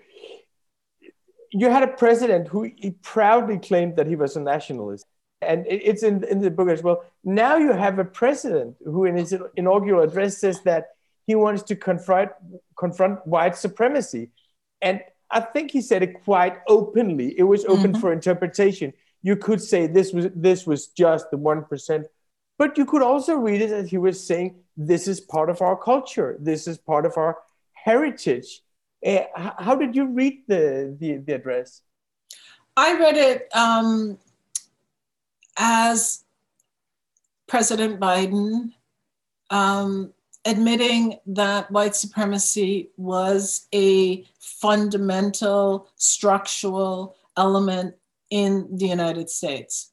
You 1.52 1.70
had 1.70 1.84
a 1.84 1.88
president 1.88 2.48
who 2.48 2.72
he 2.76 2.92
proudly 3.04 3.60
claimed 3.60 3.96
that 3.98 4.08
he 4.08 4.16
was 4.16 4.36
a 4.36 4.40
nationalist. 4.40 5.06
And 5.40 5.66
it's 5.68 6.04
in, 6.04 6.24
in 6.24 6.40
the 6.40 6.50
book 6.50 6.70
as 6.70 6.82
well. 6.82 7.04
Now 7.26 7.58
you 7.58 7.74
have 7.74 8.00
a 8.00 8.06
president 8.06 8.78
who, 8.84 9.04
in 9.04 9.18
his 9.18 9.36
inaugural 9.58 10.02
address, 10.02 10.38
says 10.38 10.62
that 10.62 10.92
he 11.26 11.36
wants 11.36 11.64
to 11.64 11.76
confront 11.76 12.32
confront 12.78 13.26
white 13.26 13.56
supremacy, 13.56 14.30
and 14.82 15.02
I 15.30 15.42
think 15.42 15.72
he 15.72 15.82
said 15.82 16.04
it 16.04 16.24
quite 16.24 16.58
openly. 16.68 17.38
It 17.38 17.44
was 17.44 17.66
open 17.66 17.92
mm-hmm. 17.92 18.02
for 18.02 18.14
interpretation. 18.14 18.94
You 19.22 19.36
could 19.36 19.62
say 19.62 19.88
this 19.88 20.14
was 20.14 20.28
this 20.36 20.68
was 20.68 20.88
just 20.88 21.32
the 21.32 21.38
one 21.38 21.64
percent, 21.66 22.08
but 22.58 22.78
you 22.78 22.86
could 22.86 23.02
also 23.02 23.36
read 23.36 23.62
it 23.62 23.72
as 23.72 23.90
he 23.90 23.98
was 23.98 24.26
saying 24.26 24.56
this 24.78 25.08
is 25.08 25.20
part 25.22 25.50
of 25.50 25.62
our 25.62 25.78
culture. 25.78 26.38
This 26.40 26.68
is 26.68 26.78
part 26.78 27.06
of 27.06 27.18
our 27.18 27.38
heritage. 27.72 28.62
Uh, 29.06 29.24
how 29.36 29.76
did 29.76 29.96
you 29.96 30.08
read 30.08 30.44
the, 30.48 30.96
the, 31.00 31.18
the 31.18 31.34
address? 31.34 31.82
I 32.76 32.98
read 32.98 33.18
it 33.18 33.50
um, 33.54 34.18
as 35.58 36.24
President 37.48 38.00
Biden 38.00 38.72
um, 39.50 40.14
admitting 40.46 41.20
that 41.26 41.72
white 41.72 41.96
supremacy 41.96 42.90
was 42.98 43.68
a 43.74 44.26
fundamental 44.40 45.88
structural 45.96 47.16
element 47.38 47.96
in 48.30 48.68
the 48.78 48.88
United 48.88 49.30
States. 49.30 49.92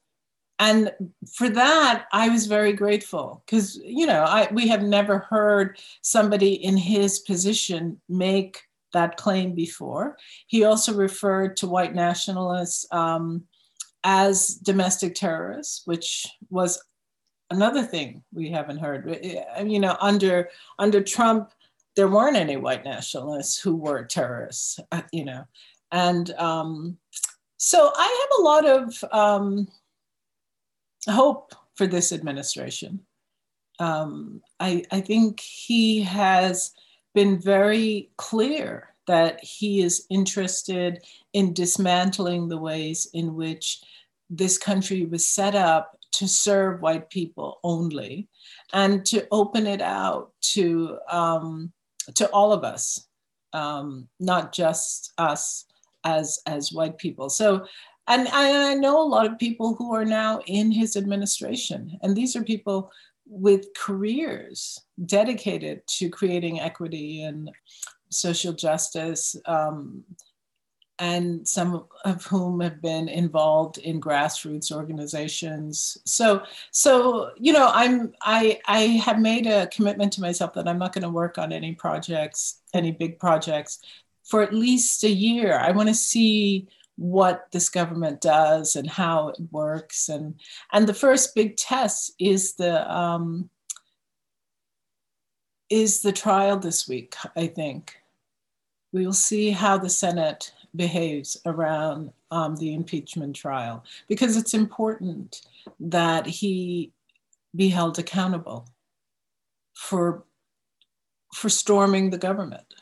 And 0.59 0.91
for 1.33 1.49
that, 1.49 2.05
I 2.11 2.29
was 2.29 2.45
very 2.45 2.73
grateful 2.73 3.43
because, 3.45 3.77
you 3.83 4.05
know, 4.05 4.23
I, 4.23 4.47
we 4.51 4.67
have 4.67 4.83
never 4.83 5.19
heard 5.19 5.79
somebody 6.01 6.53
in 6.53 6.77
his 6.77 7.19
position 7.19 7.99
make 8.07 8.61
that 8.93 9.17
claim 9.17 9.55
before. 9.55 10.17
He 10.47 10.63
also 10.63 10.93
referred 10.93 11.57
to 11.57 11.67
white 11.67 11.95
nationalists 11.95 12.85
um, 12.91 13.45
as 14.03 14.49
domestic 14.49 15.15
terrorists, 15.15 15.81
which 15.85 16.27
was 16.49 16.79
another 17.51 17.83
thing 17.83 18.23
we 18.33 18.49
haven't 18.49 18.79
heard. 18.79 19.19
You 19.63 19.79
know, 19.79 19.95
under 19.99 20.49
under 20.79 21.03
Trump, 21.03 21.51
there 21.95 22.07
weren't 22.07 22.37
any 22.37 22.57
white 22.57 22.83
nationalists 22.83 23.59
who 23.61 23.75
were 23.75 24.03
terrorists. 24.03 24.79
Uh, 24.91 25.03
you 25.11 25.25
know, 25.25 25.45
and 25.91 26.31
um, 26.31 26.97
so 27.57 27.91
I 27.95 28.27
have 28.29 28.39
a 28.39 28.43
lot 28.43 28.65
of 28.65 29.03
um, 29.11 29.67
hope 31.07 31.53
for 31.75 31.87
this 31.87 32.11
administration. 32.11 33.01
Um, 33.79 34.41
I, 34.59 34.83
I 34.91 35.01
think 35.01 35.39
he 35.39 36.01
has 36.01 36.71
been 37.13 37.39
very 37.39 38.11
clear 38.17 38.89
that 39.07 39.43
he 39.43 39.81
is 39.81 40.05
interested 40.09 41.03
in 41.33 41.53
dismantling 41.53 42.47
the 42.47 42.57
ways 42.57 43.07
in 43.13 43.35
which 43.35 43.81
this 44.29 44.57
country 44.57 45.05
was 45.05 45.27
set 45.27 45.55
up 45.55 45.97
to 46.11 46.27
serve 46.27 46.81
white 46.81 47.09
people 47.09 47.59
only 47.63 48.27
and 48.73 49.05
to 49.05 49.27
open 49.31 49.67
it 49.67 49.81
out 49.81 50.31
to 50.41 50.97
um, 51.09 51.71
to 52.15 52.29
all 52.29 52.51
of 52.51 52.63
us 52.63 53.07
um, 53.53 54.07
not 54.19 54.53
just 54.53 55.13
us 55.17 55.65
as 56.03 56.39
as 56.45 56.71
white 56.71 56.97
people. 56.97 57.29
So 57.29 57.65
and 58.07 58.27
I, 58.29 58.71
I 58.71 58.73
know 58.73 59.01
a 59.01 59.07
lot 59.07 59.25
of 59.25 59.37
people 59.37 59.75
who 59.75 59.93
are 59.93 60.05
now 60.05 60.41
in 60.47 60.71
his 60.71 60.97
administration 60.97 61.97
and 62.01 62.15
these 62.15 62.35
are 62.35 62.43
people 62.43 62.91
with 63.25 63.73
careers 63.75 64.81
dedicated 65.05 65.85
to 65.87 66.09
creating 66.09 66.59
equity 66.59 67.23
and 67.23 67.49
social 68.09 68.51
justice 68.51 69.35
um, 69.45 70.03
and 70.99 71.47
some 71.47 71.85
of 72.05 72.25
whom 72.25 72.59
have 72.59 72.81
been 72.81 73.09
involved 73.09 73.79
in 73.79 73.99
grassroots 73.99 74.71
organizations. 74.71 75.97
So, 76.05 76.43
so 76.71 77.31
you 77.37 77.53
know, 77.53 77.69
I'm 77.73 78.13
I 78.21 78.59
I 78.67 78.81
have 79.03 79.19
made 79.19 79.47
a 79.47 79.67
commitment 79.67 80.13
to 80.13 80.21
myself 80.21 80.53
that 80.53 80.67
I'm 80.67 80.77
not 80.77 80.93
going 80.93 81.03
to 81.03 81.09
work 81.09 81.37
on 81.37 81.51
any 81.51 81.73
projects, 81.73 82.61
any 82.73 82.91
big 82.91 83.19
projects, 83.19 83.79
for 84.23 84.41
at 84.43 84.53
least 84.53 85.03
a 85.03 85.09
year. 85.09 85.57
I 85.57 85.71
want 85.71 85.89
to 85.89 85.95
see 85.95 86.67
what 86.97 87.47
this 87.51 87.69
government 87.69 88.21
does 88.21 88.75
and 88.75 88.87
how 88.87 89.29
it 89.29 89.37
works, 89.51 90.07
and 90.09 90.35
and 90.71 90.87
the 90.87 90.93
first 90.93 91.33
big 91.33 91.57
test 91.57 92.13
is 92.19 92.53
the 92.55 92.89
um, 92.95 93.49
is 95.71 96.01
the 96.01 96.11
trial 96.11 96.59
this 96.59 96.87
week. 96.87 97.15
I 97.35 97.47
think 97.47 97.95
we 98.91 99.05
will 99.05 99.13
see 99.13 99.51
how 99.51 99.77
the 99.77 99.89
Senate 99.89 100.51
behaves 100.75 101.37
around 101.45 102.11
um, 102.31 102.55
the 102.55 102.73
impeachment 102.73 103.35
trial 103.35 103.83
because 104.07 104.37
it's 104.37 104.53
important 104.53 105.41
that 105.79 106.25
he 106.25 106.91
be 107.55 107.69
held 107.69 107.99
accountable 107.99 108.67
for 109.73 110.23
for 111.33 111.49
storming 111.49 112.09
the 112.09 112.17
government. 112.17 112.73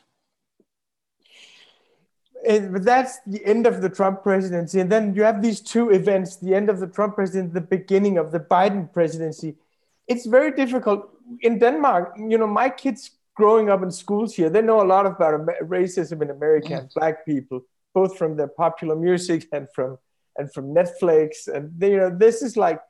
But 2.44 2.84
that's 2.84 3.18
the 3.26 3.44
end 3.44 3.66
of 3.66 3.82
the 3.82 3.88
Trump 3.90 4.22
presidency, 4.22 4.80
and 4.80 4.90
then 4.90 5.14
you 5.14 5.22
have 5.24 5.42
these 5.42 5.60
two 5.60 5.90
events: 5.90 6.36
the 6.36 6.54
end 6.54 6.70
of 6.70 6.80
the 6.80 6.86
Trump 6.86 7.14
presidency, 7.14 7.52
the 7.52 7.60
beginning 7.60 8.16
of 8.16 8.32
the 8.32 8.40
Biden 8.40 8.90
presidency. 8.92 9.56
It's 10.08 10.26
very 10.26 10.52
difficult 10.52 11.10
in 11.42 11.58
Denmark. 11.58 12.16
You 12.16 12.38
know, 12.38 12.46
my 12.46 12.68
kids 12.70 13.10
growing 13.34 13.68
up 13.70 13.82
in 13.82 13.90
schools 13.90 14.34
here, 14.34 14.50
they 14.50 14.62
know 14.62 14.82
a 14.82 14.88
lot 14.94 15.06
about 15.06 15.46
racism 15.62 16.22
in 16.22 16.30
America 16.30 16.74
and 16.74 16.90
black 16.94 17.24
people 17.26 17.62
both 17.94 18.16
from 18.16 18.36
the 18.36 18.48
popular 18.48 18.96
music 18.96 19.46
and 19.52 19.68
from 19.74 19.98
and 20.36 20.52
from 20.52 20.74
Netflix. 20.74 21.48
And 21.48 21.72
they, 21.76 21.92
you 21.92 21.96
know, 21.96 22.16
this 22.16 22.42
is 22.42 22.56
like 22.56 22.80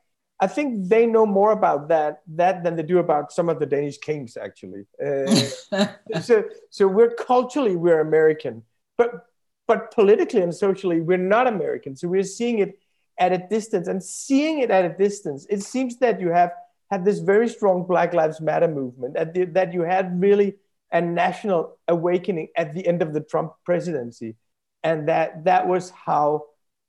I 0.43 0.47
think 0.47 0.89
they 0.89 1.05
know 1.05 1.27
more 1.27 1.53
about 1.53 1.89
that 1.89 2.23
that 2.29 2.65
than 2.65 2.77
they 2.77 2.83
do 2.83 2.99
about 2.99 3.31
some 3.31 3.49
of 3.51 3.59
the 3.61 3.67
Danish 3.67 3.99
kings, 3.99 4.39
actually. 4.39 4.87
Uh, 5.05 5.87
so, 6.23 6.45
so 6.71 6.89
we're 6.89 7.15
culturally 7.15 7.77
we're 7.77 8.01
American, 8.01 8.63
but 8.97 9.27
but 9.69 9.93
politically 9.93 10.41
and 10.41 10.55
socially 10.55 11.01
we're 11.01 11.19
not 11.19 11.47
American. 11.47 11.95
So 11.95 12.09
we're 12.09 12.25
seeing 12.25 12.61
it 12.61 12.79
at 13.19 13.33
a 13.33 13.39
distance, 13.39 13.87
and 13.87 14.03
seeing 14.03 14.61
it 14.61 14.71
at 14.71 14.87
a 14.87 14.97
distance, 14.97 15.47
it 15.51 15.63
seems 15.63 15.99
that 15.99 16.21
you 16.21 16.31
have 16.31 16.53
had 16.91 17.05
this 17.05 17.19
very 17.19 17.49
strong 17.49 17.87
Black 17.87 18.15
Lives 18.15 18.41
Matter 18.41 18.67
movement, 18.67 19.15
the, 19.35 19.45
that 19.45 19.75
you 19.75 19.83
had 19.83 20.19
really 20.19 20.57
a 20.91 21.03
national 21.03 21.79
awakening 21.87 22.49
at 22.57 22.75
the 22.75 22.87
end 22.87 23.03
of 23.03 23.13
the 23.13 23.21
Trump 23.21 23.53
presidency 23.65 24.37
and 24.83 25.09
that 25.09 25.45
that 25.45 25.67
was 25.67 25.91
how 25.91 26.47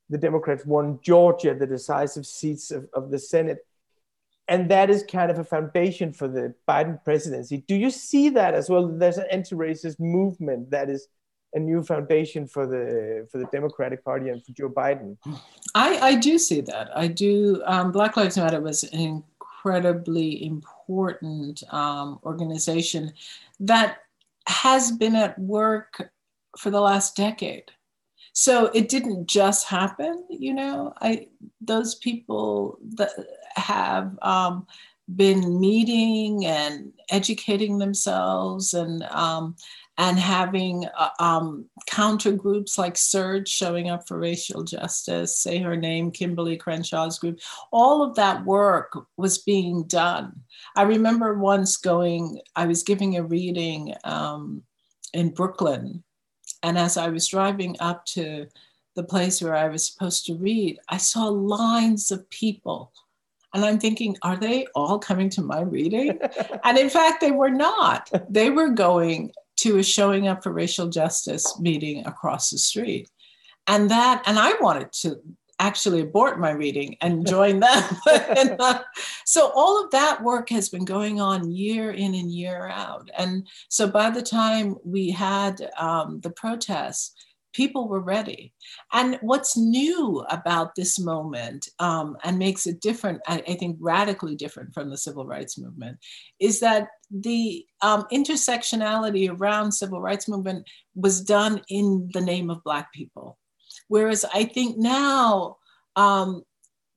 the 0.10 0.18
Democrats 0.18 0.66
won 0.66 1.00
Georgia, 1.02 1.56
the 1.56 1.68
decisive 1.68 2.26
seats 2.26 2.72
of, 2.72 2.88
of 2.94 3.12
the 3.12 3.20
Senate. 3.20 3.60
And 4.48 4.70
that 4.70 4.89
is 4.89 5.04
kind 5.04 5.32
of 5.32 5.39
a 5.39 5.44
foundation 5.44 6.12
for 6.12 6.28
the 6.28 6.54
Biden 6.68 7.02
presidency. 7.06 7.64
Do 7.68 7.76
you 7.76 7.89
see 7.89 8.30
that 8.30 8.54
as 8.54 8.70
well? 8.70 8.88
There's 8.88 9.18
an 9.18 9.28
anti-racist 9.32 10.00
movement 10.00 10.72
that 10.72 10.89
is 10.89 11.08
a 11.54 11.60
new 11.60 11.84
foundation 11.84 12.48
for 12.48 12.66
the 12.66 13.28
for 13.32 13.38
the 13.38 13.46
Democratic 13.46 14.04
Party 14.04 14.30
and 14.30 14.44
for 14.44 14.52
Joe 14.52 14.70
Biden. 14.70 15.18
I, 15.76 15.98
I 16.00 16.16
do 16.16 16.38
see 16.38 16.62
that. 16.62 16.89
I 16.96 17.08
do. 17.08 17.62
Um, 17.66 17.92
Black 17.92 18.18
Lives 18.18 18.38
Matter 18.38 18.62
was 18.62 18.84
an 18.84 19.24
incredibly 19.64 20.46
important 20.46 21.64
um, 21.74 22.20
organization 22.24 23.14
that 23.60 24.00
has 24.48 24.92
been 24.92 25.16
at 25.16 25.38
work 25.39 26.12
for 26.58 26.72
the 26.72 26.82
last 26.82 27.16
decade 27.16 27.72
so 28.34 28.67
it 28.73 28.89
didn't 28.89 29.27
just 29.27 29.67
happen 29.67 30.25
you 30.29 30.53
know 30.53 30.93
i 31.01 31.27
those 31.59 31.95
people 31.95 32.77
that 32.95 33.11
have 33.55 34.17
um, 34.21 34.65
been 35.15 35.59
meeting 35.59 36.45
and 36.45 36.93
educating 37.09 37.77
themselves 37.77 38.73
and 38.73 39.03
um, 39.03 39.55
and 39.97 40.17
having 40.17 40.86
uh, 40.97 41.09
um, 41.19 41.65
counter 41.86 42.32
groups 42.32 42.77
like 42.77 42.95
SURJ 42.95 43.47
showing 43.47 43.89
up 43.89 44.07
for 44.07 44.17
racial 44.17 44.63
justice, 44.63 45.38
Say 45.38 45.59
Her 45.59 45.75
Name, 45.75 46.11
Kimberlé 46.11 46.57
Crenshaw's 46.57 47.19
group, 47.19 47.39
all 47.71 48.01
of 48.01 48.15
that 48.15 48.43
work 48.45 48.97
was 49.17 49.39
being 49.39 49.84
done. 49.84 50.41
I 50.75 50.84
remember 50.84 51.38
once 51.38 51.77
going, 51.77 52.39
I 52.55 52.65
was 52.65 52.84
giving 52.84 53.17
a 53.17 53.23
reading 53.23 53.93
um, 54.03 54.63
in 55.13 55.29
Brooklyn, 55.29 56.03
and 56.64 56.78
as 56.78 56.97
I 56.97 57.09
was 57.09 57.28
driving 57.28 57.76
up 57.80 58.05
to 58.07 58.47
the 58.95 59.03
place 59.03 59.41
where 59.41 59.55
I 59.55 59.68
was 59.68 59.86
supposed 59.86 60.26
to 60.26 60.36
read, 60.36 60.80
I 60.89 60.97
saw 60.97 61.26
lines 61.26 62.12
of 62.12 62.30
people. 62.30 62.91
And 63.53 63.66
I'm 63.66 63.80
thinking, 63.80 64.18
are 64.22 64.38
they 64.38 64.66
all 64.76 64.99
coming 64.99 65.30
to 65.32 65.41
my 65.41 65.62
reading? 65.62 66.20
and 66.64 66.78
in 66.78 66.89
fact, 66.89 67.22
they 67.22 67.32
were 67.32 67.49
not. 67.49 68.09
They 68.30 68.49
were 68.49 68.70
going 68.70 69.32
to 69.57 69.78
a 69.78 69.84
showing 69.84 70.28
up 70.28 70.43
for 70.43 70.51
racial 70.51 70.88
justice 70.88 71.59
meeting 71.59 72.05
across 72.05 72.49
the 72.49 72.57
street. 72.57 73.09
And 73.68 73.91
that, 73.91 74.24
and 74.26 74.39
I 74.39 74.53
wanted 74.62 74.91
to 74.93 75.22
actually 75.62 76.01
abort 76.01 76.39
my 76.39 76.51
reading 76.51 76.97
and 77.01 77.26
join 77.26 77.59
them. 77.59 77.84
and, 78.38 78.55
uh, 78.59 78.82
so 79.26 79.51
all 79.55 79.82
of 79.84 79.91
that 79.91 80.22
work 80.24 80.49
has 80.49 80.70
been 80.70 80.84
going 80.84 81.22
on 81.22 81.51
year 81.51 81.91
in 81.91 82.16
and 82.16 82.32
year 82.32 82.68
out. 82.68 83.09
And 83.18 83.47
so 83.70 83.88
by 83.88 84.09
the 84.09 84.24
time 84.24 84.76
we 84.84 85.12
had 85.12 85.70
um, 85.78 86.20
the 86.22 86.32
protests, 86.32 87.14
people 87.53 87.88
were 87.88 87.99
ready. 87.99 88.53
And 88.93 89.20
what's 89.22 89.57
new 89.57 90.26
about 90.30 90.74
this 90.76 90.99
moment 90.99 91.68
um, 91.80 92.18
and 92.24 92.39
makes 92.39 92.66
it 92.66 92.82
different, 92.82 93.22
I, 93.28 93.43
I, 93.47 93.55
think 93.55 93.78
radically 93.80 94.36
different 94.36 94.74
from 94.74 94.89
the 94.89 94.97
civil 94.97 95.26
rights 95.26 95.57
movement, 95.57 95.97
is 96.39 96.62
that 96.62 96.88
the 97.09 97.66
um, 97.82 98.05
intersectionality 98.12 99.30
around 99.30 99.74
civil 99.74 100.01
rights 100.01 100.30
movement 100.30 100.66
was 100.95 101.22
done 101.22 101.62
in 101.68 102.09
the 102.14 102.22
name 102.22 102.49
of 102.49 102.64
Black 102.64 102.91
people. 102.93 103.38
Whereas 103.92 104.24
I 104.34 104.46
think 104.46 104.78
now 104.78 105.58
um, 105.98 106.44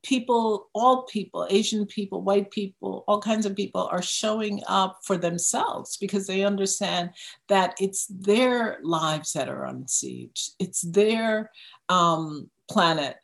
people, 0.04 0.68
all 0.76 1.02
people, 1.02 1.44
Asian 1.50 1.86
people, 1.86 2.22
white 2.22 2.52
people, 2.52 3.02
all 3.08 3.20
kinds 3.20 3.46
of 3.46 3.56
people 3.56 3.88
are 3.90 4.00
showing 4.00 4.62
up 4.68 5.00
for 5.02 5.16
themselves 5.16 5.96
because 5.96 6.28
they 6.28 6.44
understand 6.44 7.10
that 7.48 7.74
it's 7.80 8.06
their 8.06 8.78
lives 8.84 9.32
that 9.32 9.48
are 9.48 9.66
on 9.66 9.88
siege. 9.88 10.50
It's 10.60 10.82
their 10.82 11.50
um, 11.88 12.48
planet 12.70 13.16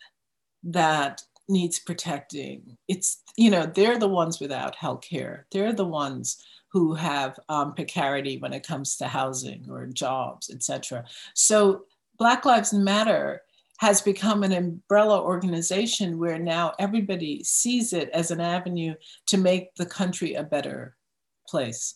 that 0.64 1.22
needs 1.48 1.78
protecting. 1.78 2.76
It's, 2.88 3.22
you 3.36 3.52
know, 3.52 3.66
they're 3.66 4.00
the 4.00 4.08
ones 4.08 4.40
without 4.40 4.74
health 4.74 5.02
care. 5.02 5.46
They're 5.52 5.72
the 5.72 5.86
ones 5.86 6.44
who 6.72 6.94
have 6.94 7.38
um, 7.48 7.74
precarity 7.74 8.38
when 8.38 8.52
it 8.52 8.66
comes 8.66 8.96
to 8.96 9.06
housing 9.06 9.66
or 9.70 9.86
jobs, 9.86 10.50
etc. 10.50 11.04
So 11.34 11.84
Black 12.18 12.44
Lives 12.44 12.72
Matter 12.72 13.42
has 13.80 14.02
become 14.02 14.42
an 14.42 14.52
umbrella 14.52 15.18
organization 15.22 16.18
where 16.18 16.38
now 16.38 16.74
everybody 16.78 17.42
sees 17.42 17.94
it 17.94 18.10
as 18.10 18.30
an 18.30 18.38
avenue 18.38 18.94
to 19.26 19.38
make 19.38 19.74
the 19.76 19.86
country 19.86 20.34
a 20.34 20.42
better 20.42 20.94
place. 21.48 21.94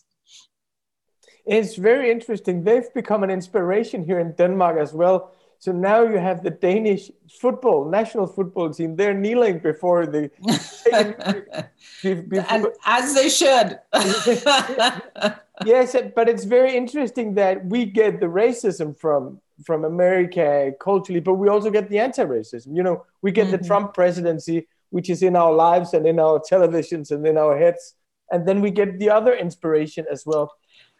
It's 1.45 1.75
very 1.75 2.09
interesting. 2.09 2.63
They've 2.63 2.91
become 2.95 3.23
an 3.23 3.29
inspiration 3.29 4.03
here 4.03 4.19
in 4.19 4.31
Denmark 4.31 4.79
as 4.79 4.93
well. 4.93 5.31
So 5.59 5.71
now 5.71 6.01
you 6.01 6.17
have 6.17 6.43
the 6.43 6.49
Danish 6.49 7.11
football 7.39 7.87
national 7.87 8.25
football 8.25 8.73
team. 8.73 8.95
They're 8.95 9.13
kneeling 9.13 9.59
before 9.59 10.07
the 10.07 10.31
before. 12.01 12.73
as 12.83 13.13
they 13.13 13.29
should. 13.29 13.79
yes, 15.65 15.95
but 16.15 16.27
it's 16.29 16.45
very 16.45 16.75
interesting 16.75 17.35
that 17.35 17.63
we 17.63 17.85
get 17.85 18.19
the 18.19 18.25
racism 18.25 18.97
from 18.97 19.39
from 19.63 19.85
America 19.85 20.71
culturally, 20.79 21.19
but 21.19 21.35
we 21.35 21.47
also 21.47 21.69
get 21.69 21.89
the 21.89 21.99
anti-racism. 21.99 22.75
You 22.75 22.83
know, 22.83 23.05
we 23.21 23.31
get 23.31 23.47
mm-hmm. 23.47 23.57
the 23.57 23.67
Trump 23.67 23.93
presidency, 23.93 24.67
which 24.89 25.09
is 25.09 25.23
in 25.23 25.35
our 25.35 25.53
lives 25.53 25.93
and 25.93 26.05
in 26.05 26.19
our 26.19 26.39
televisions 26.51 27.11
and 27.11 27.25
in 27.25 27.37
our 27.37 27.57
heads, 27.57 27.95
and 28.31 28.47
then 28.47 28.61
we 28.61 28.71
get 28.71 28.99
the 28.99 29.09
other 29.09 29.33
inspiration 29.33 30.05
as 30.11 30.25
well. 30.25 30.51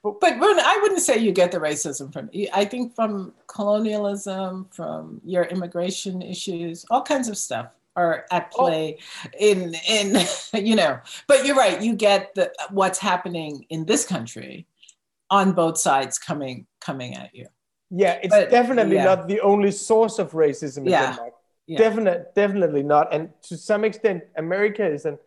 But, 0.03 0.19
but 0.19 0.59
I 0.59 0.77
wouldn't 0.83 1.01
say 1.01 1.17
you 1.17 1.31
get 1.31 1.51
the 1.51 1.57
racism 1.57 2.13
from. 2.13 2.29
I 2.53 2.65
think 2.65 2.93
from 2.95 3.33
colonialism, 3.47 4.67
from 4.71 5.19
your 5.25 5.45
immigration 5.45 6.21
issues, 6.21 6.85
all 6.91 7.01
kinds 7.01 7.27
of 7.27 7.37
stuff 7.37 7.71
are 7.95 8.25
at 8.31 8.51
oh. 8.55 8.65
play 8.65 8.97
oh. 9.25 9.29
in 9.39 9.75
in 9.89 10.25
you 10.65 10.75
know. 10.75 10.99
But 11.27 11.45
you're 11.45 11.55
right. 11.55 11.81
You 11.81 11.95
get 11.95 12.35
the 12.35 12.53
what's 12.69 12.99
happening 12.99 13.65
in 13.69 13.85
this 13.85 14.05
country 14.05 14.67
on 15.29 15.53
both 15.53 15.77
sides 15.77 16.19
coming 16.19 16.67
coming 16.79 17.15
at 17.15 17.33
you. 17.33 17.47
Yeah, 17.89 18.19
it's 18.23 18.35
but, 18.35 18.49
definitely 18.49 18.95
yeah. 18.95 19.05
not 19.05 19.27
the 19.27 19.41
only 19.41 19.71
source 19.71 20.19
of 20.19 20.31
racism 20.31 20.79
in 20.79 20.85
yeah. 20.85 21.11
Denmark. 21.11 21.33
Yeah. 21.67 21.77
Definitely, 21.77 22.25
definitely 22.35 22.83
not. 22.83 23.13
And 23.13 23.29
to 23.43 23.57
some 23.57 23.83
extent, 23.83 24.23
America 24.37 24.85
is 24.85 25.05
an 25.05 25.17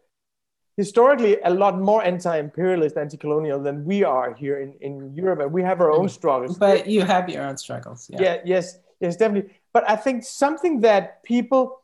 historically 0.77 1.39
a 1.45 1.51
lot 1.51 1.77
more 1.79 2.05
anti-imperialist, 2.05 2.97
anti-colonial 2.97 3.61
than 3.61 3.85
we 3.85 4.05
are 4.05 4.33
here 4.35 4.61
in, 4.61 4.75
in 4.81 5.13
Europe, 5.13 5.41
and 5.41 5.53
we 5.53 5.63
have 5.63 5.81
our 5.81 5.91
own 5.91 6.07
mm. 6.07 6.11
struggles. 6.11 6.57
But 6.57 6.87
you 6.87 7.03
have 7.03 7.29
your 7.29 7.43
own 7.43 7.57
struggles. 7.57 8.09
Yeah. 8.09 8.23
yeah. 8.23 8.37
Yes. 8.45 8.79
Yes. 9.01 9.17
Definitely. 9.17 9.53
But 9.73 9.89
I 9.91 9.97
think 9.97 10.25
something 10.25 10.81
that 10.83 11.23
people 11.25 11.81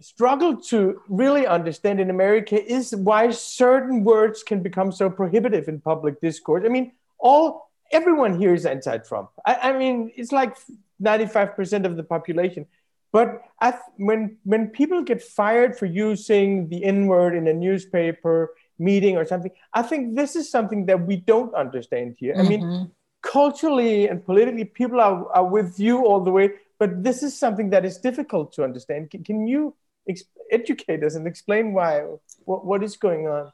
struggle 0.00 0.56
to 0.56 1.00
really 1.08 1.46
understand 1.46 2.00
in 2.00 2.10
America 2.10 2.56
is 2.60 2.96
why 2.96 3.30
certain 3.30 4.02
words 4.02 4.42
can 4.42 4.62
become 4.62 4.90
so 4.90 5.08
prohibitive 5.10 5.68
in 5.68 5.80
public 5.80 6.20
discourse. 6.20 6.64
I 6.64 6.68
mean, 6.68 6.92
all 7.18 7.69
everyone 7.90 8.38
here 8.38 8.54
is 8.54 8.66
anti-Trump. 8.66 9.30
I, 9.46 9.70
I 9.70 9.78
mean, 9.78 10.12
it's 10.16 10.32
like 10.32 10.56
95% 11.02 11.84
of 11.84 11.96
the 11.96 12.02
population. 12.02 12.66
But 13.12 13.42
th- 13.60 13.74
when 13.96 14.38
when 14.44 14.68
people 14.68 15.02
get 15.02 15.20
fired 15.22 15.76
for 15.76 15.86
using 15.86 16.68
the 16.68 16.84
N 16.84 17.06
word 17.06 17.34
in 17.34 17.48
a 17.48 17.52
newspaper 17.52 18.54
meeting 18.78 19.16
or 19.16 19.24
something, 19.24 19.50
I 19.74 19.82
think 19.82 20.14
this 20.14 20.36
is 20.36 20.50
something 20.50 20.86
that 20.86 21.06
we 21.06 21.16
don't 21.16 21.52
understand 21.54 22.16
here. 22.18 22.34
Mm-hmm. 22.34 22.46
I 22.46 22.48
mean, 22.48 22.62
mm-hmm. 22.62 22.84
culturally 23.22 24.06
and 24.08 24.24
politically, 24.24 24.64
people 24.64 25.00
are, 25.00 25.26
are 25.32 25.44
with 25.44 25.80
you 25.80 26.06
all 26.06 26.20
the 26.20 26.30
way, 26.30 26.52
but 26.78 27.02
this 27.02 27.24
is 27.24 27.36
something 27.36 27.70
that 27.70 27.84
is 27.84 27.98
difficult 27.98 28.52
to 28.54 28.62
understand. 28.62 29.10
Can, 29.10 29.24
can 29.24 29.46
you 29.48 29.74
ex- 30.08 30.24
educate 30.52 31.02
us 31.02 31.16
and 31.16 31.26
explain 31.26 31.72
why? 31.72 32.04
What, 32.44 32.64
what 32.64 32.84
is 32.84 32.96
going 32.96 33.26
on? 33.26 33.50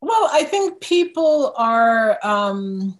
Well, 0.00 0.28
I 0.32 0.42
think 0.42 0.80
people 0.80 1.54
are. 1.56 2.18
Um 2.26 2.98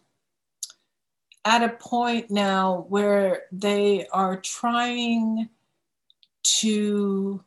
at 1.47 1.63
a 1.63 1.69
point 1.69 2.29
now 2.31 2.85
where 2.89 3.45
they 3.53 4.07
are 4.09 4.37
trying 4.41 5.49
to 6.43 7.43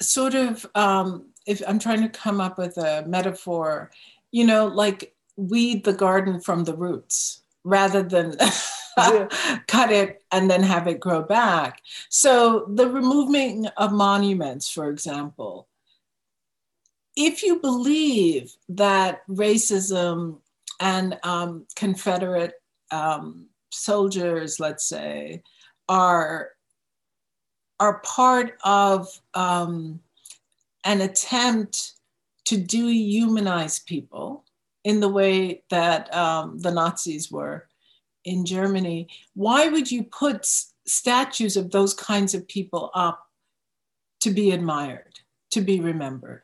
sort 0.00 0.34
of 0.34 0.64
um, 0.74 1.26
if 1.46 1.62
i'm 1.66 1.78
trying 1.78 2.02
to 2.02 2.08
come 2.10 2.40
up 2.40 2.58
with 2.58 2.76
a 2.76 3.02
metaphor 3.06 3.90
you 4.30 4.46
know 4.46 4.66
like 4.66 5.14
weed 5.36 5.84
the 5.84 5.92
garden 5.92 6.40
from 6.40 6.64
the 6.64 6.76
roots 6.76 7.42
rather 7.64 8.02
than 8.02 8.36
cut 9.66 9.90
it 9.90 10.22
and 10.32 10.50
then 10.50 10.62
have 10.62 10.88
it 10.88 10.98
grow 10.98 11.22
back. 11.22 11.80
So 12.08 12.66
the 12.68 12.88
removing 12.88 13.66
of 13.76 13.92
monuments 13.92 14.68
for 14.68 14.90
example 14.90 15.68
if 17.14 17.42
you 17.42 17.60
believe 17.60 18.54
that 18.68 19.22
racism 19.28 20.38
and 20.80 21.18
um, 21.22 21.66
Confederate 21.76 22.54
um, 22.90 23.46
soldiers, 23.70 24.60
let's 24.60 24.88
say, 24.88 25.42
are 25.88 26.50
are 27.80 28.00
part 28.00 28.58
of 28.64 29.08
um, 29.34 30.00
an 30.84 31.00
attempt 31.00 31.92
to 32.44 32.56
dehumanize 32.56 33.84
people 33.84 34.44
in 34.84 35.00
the 35.00 35.08
way 35.08 35.62
that 35.70 36.12
um, 36.14 36.58
the 36.58 36.70
Nazis 36.70 37.30
were 37.30 37.68
in 38.24 38.44
Germany. 38.44 39.08
Why 39.34 39.68
would 39.68 39.90
you 39.90 40.02
put 40.04 40.46
statues 40.86 41.56
of 41.56 41.70
those 41.70 41.94
kinds 41.94 42.34
of 42.34 42.48
people 42.48 42.90
up 42.94 43.24
to 44.20 44.30
be 44.30 44.50
admired, 44.50 45.20
to 45.52 45.60
be 45.60 45.80
remembered? 45.80 46.42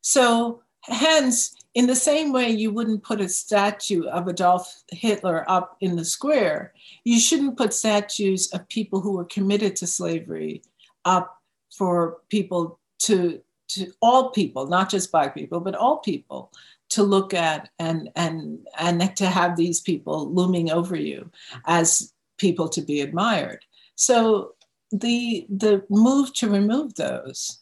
So, 0.00 0.62
hence, 0.82 1.54
in 1.74 1.86
the 1.86 1.96
same 1.96 2.32
way 2.32 2.50
you 2.50 2.70
wouldn't 2.70 3.02
put 3.02 3.20
a 3.20 3.28
statue 3.28 4.04
of 4.04 4.28
Adolf 4.28 4.82
Hitler 4.90 5.44
up 5.48 5.76
in 5.80 5.96
the 5.96 6.04
square, 6.04 6.74
you 7.04 7.18
shouldn't 7.18 7.56
put 7.56 7.72
statues 7.72 8.48
of 8.52 8.68
people 8.68 9.00
who 9.00 9.12
were 9.12 9.24
committed 9.24 9.76
to 9.76 9.86
slavery 9.86 10.62
up 11.04 11.38
for 11.74 12.18
people 12.28 12.78
to, 13.00 13.40
to 13.68 13.90
all 14.02 14.30
people, 14.30 14.66
not 14.66 14.90
just 14.90 15.10
black 15.10 15.34
people, 15.34 15.60
but 15.60 15.74
all 15.74 15.98
people 15.98 16.52
to 16.90 17.02
look 17.02 17.32
at 17.32 17.70
and 17.78 18.10
and 18.16 18.66
and 18.78 19.16
to 19.16 19.26
have 19.26 19.56
these 19.56 19.80
people 19.80 20.30
looming 20.30 20.70
over 20.70 20.94
you 20.94 21.30
as 21.66 22.12
people 22.36 22.68
to 22.68 22.82
be 22.82 23.00
admired. 23.00 23.64
So 23.94 24.52
the 24.90 25.46
the 25.48 25.84
move 25.88 26.34
to 26.34 26.50
remove 26.50 26.94
those 26.94 27.60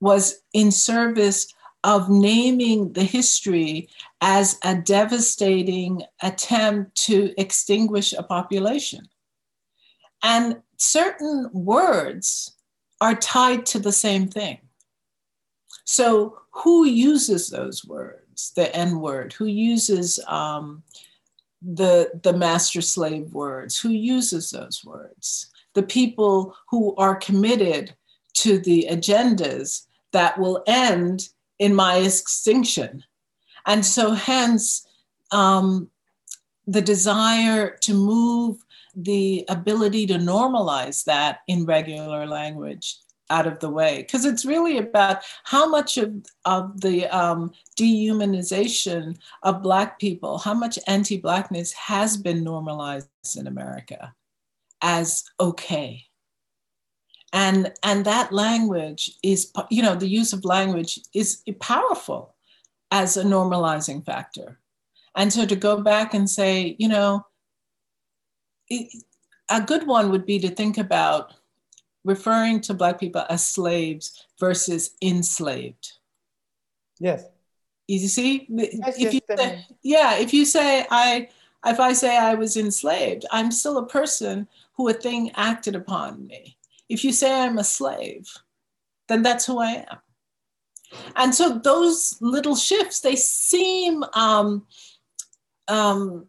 was 0.00 0.40
in 0.52 0.70
service 0.70 1.52
of 1.84 2.08
naming 2.08 2.92
the 2.92 3.02
history 3.02 3.88
as 4.20 4.58
a 4.62 4.74
devastating 4.74 6.02
attempt 6.22 6.94
to 6.94 7.34
extinguish 7.38 8.12
a 8.12 8.22
population. 8.22 9.08
And 10.22 10.62
certain 10.76 11.50
words 11.52 12.56
are 13.00 13.16
tied 13.16 13.66
to 13.66 13.80
the 13.80 13.92
same 13.92 14.28
thing. 14.28 14.58
So, 15.84 16.38
who 16.52 16.86
uses 16.86 17.48
those 17.48 17.84
words? 17.84 18.52
The 18.54 18.74
N 18.74 19.00
word? 19.00 19.32
Who 19.32 19.46
uses 19.46 20.20
um, 20.28 20.82
the, 21.60 22.12
the 22.22 22.32
master 22.32 22.80
slave 22.80 23.32
words? 23.32 23.80
Who 23.80 23.88
uses 23.88 24.50
those 24.50 24.84
words? 24.84 25.50
The 25.74 25.82
people 25.82 26.54
who 26.68 26.94
are 26.96 27.16
committed 27.16 27.94
to 28.34 28.58
the 28.58 28.86
agendas 28.90 29.86
that 30.12 30.38
will 30.38 30.62
end 30.66 31.28
in 31.62 31.74
my 31.74 31.96
extinction. 31.98 33.04
And 33.66 33.86
so, 33.86 34.12
hence, 34.12 34.84
um, 35.30 35.88
the 36.66 36.82
desire 36.82 37.76
to 37.82 37.94
move 37.94 38.56
the 38.96 39.44
ability 39.48 40.06
to 40.06 40.14
normalize 40.14 41.04
that 41.04 41.38
in 41.46 41.64
regular 41.64 42.26
language 42.26 42.96
out 43.30 43.46
of 43.46 43.58
the 43.60 43.70
way 43.70 44.02
because 44.02 44.26
it's 44.26 44.44
really 44.44 44.76
about 44.76 45.22
how 45.44 45.66
much 45.66 45.96
of, 45.96 46.12
of 46.44 46.80
the 46.82 47.06
um, 47.06 47.50
dehumanization 47.78 49.16
of 49.42 49.62
black 49.62 49.98
people 49.98 50.36
how 50.36 50.52
much 50.52 50.78
anti-blackness 50.86 51.72
has 51.72 52.18
been 52.18 52.44
normalized 52.44 53.08
in 53.38 53.46
america 53.46 54.12
as 54.82 55.24
okay 55.40 56.04
and 57.32 57.72
and 57.82 58.04
that 58.04 58.32
language 58.32 59.12
is 59.22 59.50
you 59.70 59.82
know 59.82 59.94
the 59.94 60.08
use 60.08 60.32
of 60.32 60.44
language 60.44 61.00
is 61.14 61.42
powerful 61.60 62.34
as 62.90 63.16
a 63.16 63.24
normalizing 63.24 64.04
factor. 64.04 64.58
And 65.14 65.32
so 65.32 65.46
to 65.46 65.56
go 65.56 65.80
back 65.80 66.14
and 66.14 66.28
say 66.28 66.76
you 66.78 66.88
know 66.88 67.26
it, 68.68 68.92
a 69.50 69.60
good 69.60 69.86
one 69.86 70.10
would 70.10 70.26
be 70.26 70.38
to 70.40 70.48
think 70.48 70.78
about 70.78 71.32
referring 72.04 72.60
to 72.60 72.74
black 72.74 72.98
people 73.00 73.24
as 73.28 73.44
slaves 73.44 74.26
versus 74.38 74.90
enslaved. 75.00 75.92
Yes. 76.98 77.24
You 77.88 77.98
see? 78.08 78.46
Yes, 78.48 78.70
if 78.72 78.98
yes, 78.98 79.14
you 79.14 79.20
say, 79.36 79.66
yeah 79.82 80.16
if 80.16 80.32
you 80.32 80.44
say 80.44 80.86
i 80.90 81.28
if 81.66 81.78
i 81.80 81.92
say 81.92 82.16
i 82.16 82.34
was 82.34 82.56
enslaved 82.56 83.26
i'm 83.30 83.50
still 83.50 83.78
a 83.78 83.86
person 83.86 84.48
who 84.74 84.88
a 84.88 84.92
thing 84.92 85.30
acted 85.34 85.74
upon 85.74 86.26
me 86.26 86.56
if 86.92 87.02
you 87.04 87.12
say 87.12 87.32
I'm 87.32 87.58
a 87.58 87.64
slave, 87.64 88.28
then 89.08 89.22
that's 89.22 89.46
who 89.46 89.58
I 89.58 89.86
am. 89.90 89.98
And 91.16 91.34
so 91.34 91.58
those 91.58 92.18
little 92.20 92.54
shifts, 92.54 93.00
they 93.00 93.16
seem 93.16 94.04
um, 94.12 94.66
um, 95.68 96.26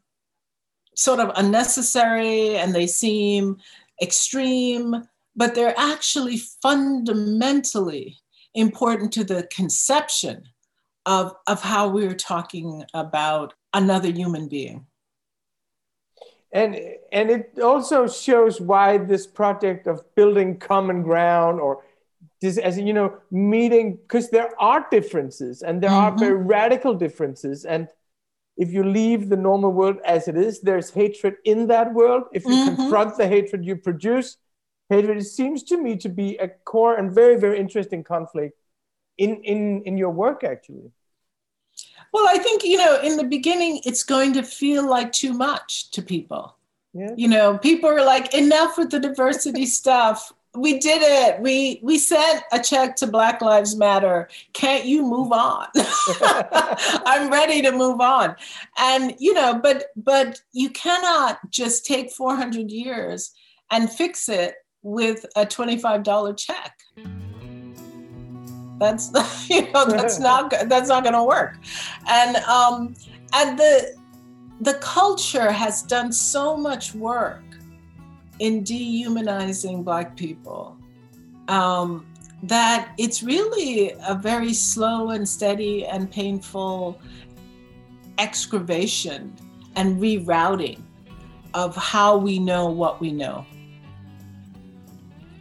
sort 0.96 1.20
of 1.20 1.32
unnecessary 1.36 2.56
and 2.56 2.74
they 2.74 2.88
seem 2.88 3.58
extreme, 4.02 5.04
but 5.36 5.54
they're 5.54 5.78
actually 5.78 6.38
fundamentally 6.62 8.18
important 8.56 9.12
to 9.14 9.26
the 9.26 9.48
conception 9.52 10.44
of, 11.06 11.36
of 11.48 11.62
how 11.62 11.90
we're 11.90 12.16
talking 12.16 12.86
about 12.94 13.54
another 13.74 14.10
human 14.10 14.48
being 14.48 14.86
and 16.54 16.80
and 17.12 17.30
it 17.32 17.60
also 17.62 18.08
shows 18.08 18.62
why 18.62 18.98
this 18.98 19.26
project 19.28 19.88
of 19.88 20.04
building 20.16 20.58
common 20.58 21.02
ground 21.02 21.60
or 21.60 21.84
this 22.42 22.58
as 22.58 22.78
you 22.78 22.94
know 22.94 23.18
meeting 23.32 23.98
because 24.04 24.30
there 24.30 24.50
are 24.62 24.86
differences 24.92 25.64
and 25.64 25.82
there 25.82 25.90
mm-hmm. 25.90 26.16
are 26.16 26.18
very 26.18 26.36
radical 26.36 26.94
differences 26.94 27.66
and 27.66 27.88
if 28.56 28.72
you 28.72 28.84
leave 28.84 29.30
the 29.30 29.36
normal 29.36 29.72
world 29.72 29.98
as 30.06 30.28
it 30.28 30.38
is 30.38 30.62
there's 30.62 30.92
hatred 30.92 31.36
in 31.44 31.68
that 31.68 31.92
world 31.94 32.24
if 32.34 32.46
you 32.46 32.52
mm-hmm. 32.52 32.76
confront 32.76 33.18
the 33.18 33.28
hatred 33.28 33.66
you 33.66 33.76
produce 33.76 34.38
hatred 34.90 35.18
it 35.18 35.26
seems 35.26 35.64
to 35.64 35.82
me 35.82 35.98
to 35.98 36.10
be 36.10 36.38
a 36.38 36.48
core 36.48 36.96
and 36.98 37.12
very 37.12 37.36
very 37.36 37.60
interesting 37.60 38.04
conflict 38.04 38.56
in 39.18 39.38
in 39.44 39.82
in 39.84 39.98
your 39.98 40.12
work 40.12 40.44
actually 40.44 40.92
well, 42.14 42.28
I 42.30 42.38
think, 42.38 42.64
you 42.64 42.78
know, 42.78 43.02
in 43.02 43.18
the 43.18 43.24
beginning, 43.24 43.82
it's 43.86 44.04
going 44.04 44.34
to 44.34 44.44
feel 44.44 44.88
like 44.88 45.12
too 45.12 45.34
much 45.34 45.90
to 45.92 46.02
people. 46.04 46.56
Yeah. 46.94 47.10
You 47.18 47.28
know, 47.28 47.58
people 47.58 47.90
are 47.90 48.06
like, 48.06 48.36
enough 48.36 48.78
with 48.78 48.92
the 48.92 49.00
diversity 49.00 49.66
stuff. 49.80 50.32
We 50.56 50.78
did 50.78 51.02
it. 51.02 51.42
We 51.42 51.80
we 51.82 51.98
sent 51.98 52.44
a 52.52 52.60
check 52.60 52.96
to 52.98 53.08
Black 53.08 53.42
Lives 53.42 53.76
Matter. 53.76 54.30
Can't 54.54 54.86
you 54.86 55.02
move 55.02 55.32
on? 55.32 55.66
I'm 55.76 57.32
ready 57.32 57.64
to 57.64 57.72
move 57.72 58.00
on. 58.00 58.36
And 58.78 59.16
you 59.18 59.34
know, 59.34 59.60
but 59.60 59.86
but 59.96 60.40
you 60.52 60.70
cannot 60.70 61.40
just 61.50 61.88
take 61.88 62.12
400 62.12 62.70
years 62.70 63.32
and 63.72 63.90
fix 63.90 64.30
it 64.30 64.58
with 64.84 65.26
a 65.36 65.44
$25 65.44 66.38
check 66.38 66.78
that's 68.84 69.50
you 69.50 69.72
know 69.72 69.86
that's 69.86 70.20
not 70.30 70.54
that's 70.68 70.90
not 70.90 71.04
going 71.04 71.16
to 71.16 71.24
work. 71.24 71.58
And 72.08 72.38
um 72.38 72.96
and 73.34 73.58
the 73.58 73.96
the 74.62 74.76
culture 74.76 75.52
has 75.52 75.82
done 75.84 76.12
so 76.12 76.56
much 76.56 76.94
work 76.94 77.44
in 78.40 78.64
dehumanizing 78.64 79.84
black 79.84 80.16
people 80.16 80.78
um, 81.48 82.06
that 82.44 82.94
it's 82.98 83.24
really 83.24 83.94
a 84.08 84.16
very 84.16 84.54
slow 84.54 85.10
and 85.10 85.28
steady 85.28 85.86
and 85.86 86.10
painful 86.12 87.00
excavation 88.18 89.34
and 89.76 90.00
rerouting 90.00 90.82
of 91.54 91.76
how 91.76 92.18
we 92.18 92.40
know 92.40 92.70
what 92.70 93.00
we 93.00 93.12
know 93.12 93.46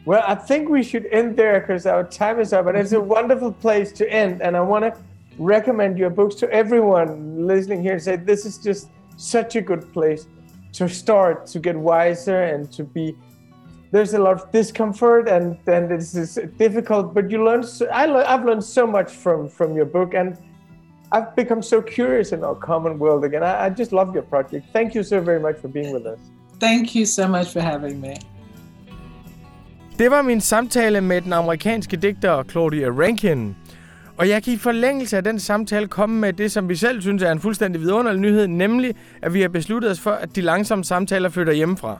well, 0.04 0.24
I 0.26 0.34
think 0.34 0.68
we 0.68 0.82
should 0.82 1.06
end 1.06 1.36
there 1.36 1.60
because 1.60 1.86
our 1.86 2.04
time 2.04 2.40
is 2.40 2.52
up, 2.52 2.64
but 2.64 2.74
it's 2.74 2.92
a 2.92 2.96
mm-hmm. 2.96 3.08
wonderful 3.08 3.52
place 3.52 3.92
to 3.92 4.10
end. 4.10 4.42
And 4.42 4.56
I 4.56 4.60
want 4.60 4.84
to 4.84 4.96
recommend 5.38 5.98
your 5.98 6.10
books 6.10 6.34
to 6.36 6.50
everyone 6.50 7.46
listening 7.46 7.82
here 7.82 7.92
and 7.92 8.02
say 8.02 8.16
this 8.16 8.44
is 8.44 8.58
just 8.58 8.88
such 9.16 9.56
a 9.56 9.60
good 9.60 9.92
place 9.92 10.26
to 10.72 10.88
start 10.88 11.46
to 11.46 11.58
get 11.58 11.76
wiser 11.76 12.42
and 12.42 12.70
to 12.72 12.84
be 12.84 13.16
there's 13.90 14.14
a 14.14 14.18
lot 14.18 14.40
of 14.40 14.50
discomfort 14.52 15.28
and 15.28 15.58
then 15.64 15.88
this 15.88 16.14
is 16.14 16.38
difficult 16.56 17.12
but 17.12 17.30
you 17.30 17.44
learn 17.44 17.62
so, 17.62 17.86
I 17.86 18.06
le- 18.06 18.24
i've 18.24 18.44
learned 18.44 18.64
so 18.64 18.86
much 18.86 19.10
from 19.10 19.48
from 19.48 19.74
your 19.74 19.84
book 19.84 20.14
and 20.14 20.36
i've 21.12 21.34
become 21.36 21.62
so 21.62 21.82
curious 21.82 22.32
in 22.32 22.42
our 22.42 22.54
common 22.54 22.98
world 22.98 23.24
again. 23.24 23.42
I, 23.42 23.66
I 23.66 23.70
just 23.70 23.92
love 23.92 24.14
your 24.14 24.22
project. 24.22 24.66
Thank 24.72 24.94
you 24.94 25.02
so 25.02 25.20
very 25.20 25.40
much 25.40 25.56
for 25.58 25.68
being 25.68 25.92
with 25.92 26.06
us. 26.06 26.18
Thank 26.58 26.94
you 26.94 27.06
so 27.06 27.28
much 27.28 27.52
for 27.52 27.60
having 27.60 28.00
me 28.00 28.16
Det 29.98 30.10
var 30.10 30.22
min 30.22 30.40
samtale 30.40 31.00
med 31.00 31.20
den 31.20 31.32
amerikanske 31.32 31.96
digter 31.96 32.42
Claudia 32.42 32.88
Rankin. 32.88 33.56
Og 34.16 34.28
jeg 34.28 34.42
kan 34.42 34.52
i 34.52 34.56
forlængelse 34.56 35.16
af 35.16 35.24
den 35.24 35.40
samtale 35.40 35.86
komme 35.86 36.20
med 36.20 36.32
det, 36.32 36.52
som 36.52 36.68
vi 36.68 36.76
selv 36.76 37.00
synes 37.00 37.22
er 37.22 37.32
en 37.32 37.40
fuldstændig 37.40 37.80
vidunderlig 37.80 38.20
nyhed, 38.20 38.46
nemlig 38.46 38.94
at 39.22 39.34
vi 39.34 39.40
har 39.40 39.48
besluttet 39.48 39.90
os 39.90 40.00
for, 40.00 40.10
at 40.10 40.36
de 40.36 40.40
langsomme 40.40 40.84
samtaler 40.84 41.28
flytter 41.28 41.52
hjemmefra. 41.52 41.98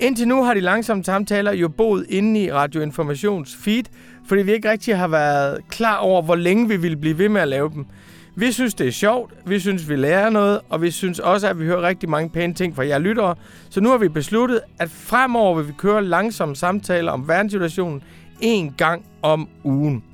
Indtil 0.00 0.28
nu 0.28 0.44
har 0.44 0.54
de 0.54 0.60
langsomme 0.60 1.04
samtaler 1.04 1.52
jo 1.52 1.68
boet 1.68 2.06
inde 2.08 2.40
i 2.40 2.52
Radioinformations 2.52 3.56
feed, 3.56 3.84
fordi 4.28 4.42
vi 4.42 4.52
ikke 4.52 4.70
rigtig 4.70 4.96
har 4.96 5.08
været 5.08 5.58
klar 5.68 5.96
over, 5.96 6.22
hvor 6.22 6.34
længe 6.36 6.68
vi 6.68 6.76
ville 6.76 6.96
blive 6.96 7.18
ved 7.18 7.28
med 7.28 7.40
at 7.40 7.48
lave 7.48 7.70
dem. 7.74 7.86
Vi 8.36 8.52
synes, 8.52 8.74
det 8.74 8.86
er 8.86 8.92
sjovt, 8.92 9.34
vi 9.46 9.60
synes, 9.60 9.88
vi 9.88 9.96
lærer 9.96 10.30
noget, 10.30 10.60
og 10.68 10.82
vi 10.82 10.90
synes 10.90 11.18
også, 11.18 11.48
at 11.48 11.58
vi 11.60 11.64
hører 11.64 11.82
rigtig 11.82 12.08
mange 12.08 12.30
pæne 12.30 12.54
ting 12.54 12.76
fra 12.76 12.86
jer 12.86 12.98
lyttere. 12.98 13.34
Så 13.70 13.80
nu 13.80 13.90
har 13.90 13.98
vi 13.98 14.08
besluttet, 14.08 14.60
at 14.78 14.90
fremover 14.90 15.56
vil 15.56 15.68
vi 15.68 15.72
køre 15.78 16.04
langsomme 16.04 16.56
samtaler 16.56 17.12
om 17.12 17.28
verdenssituationen 17.28 18.02
en 18.40 18.74
gang 18.78 19.04
om 19.22 19.48
ugen. 19.64 20.04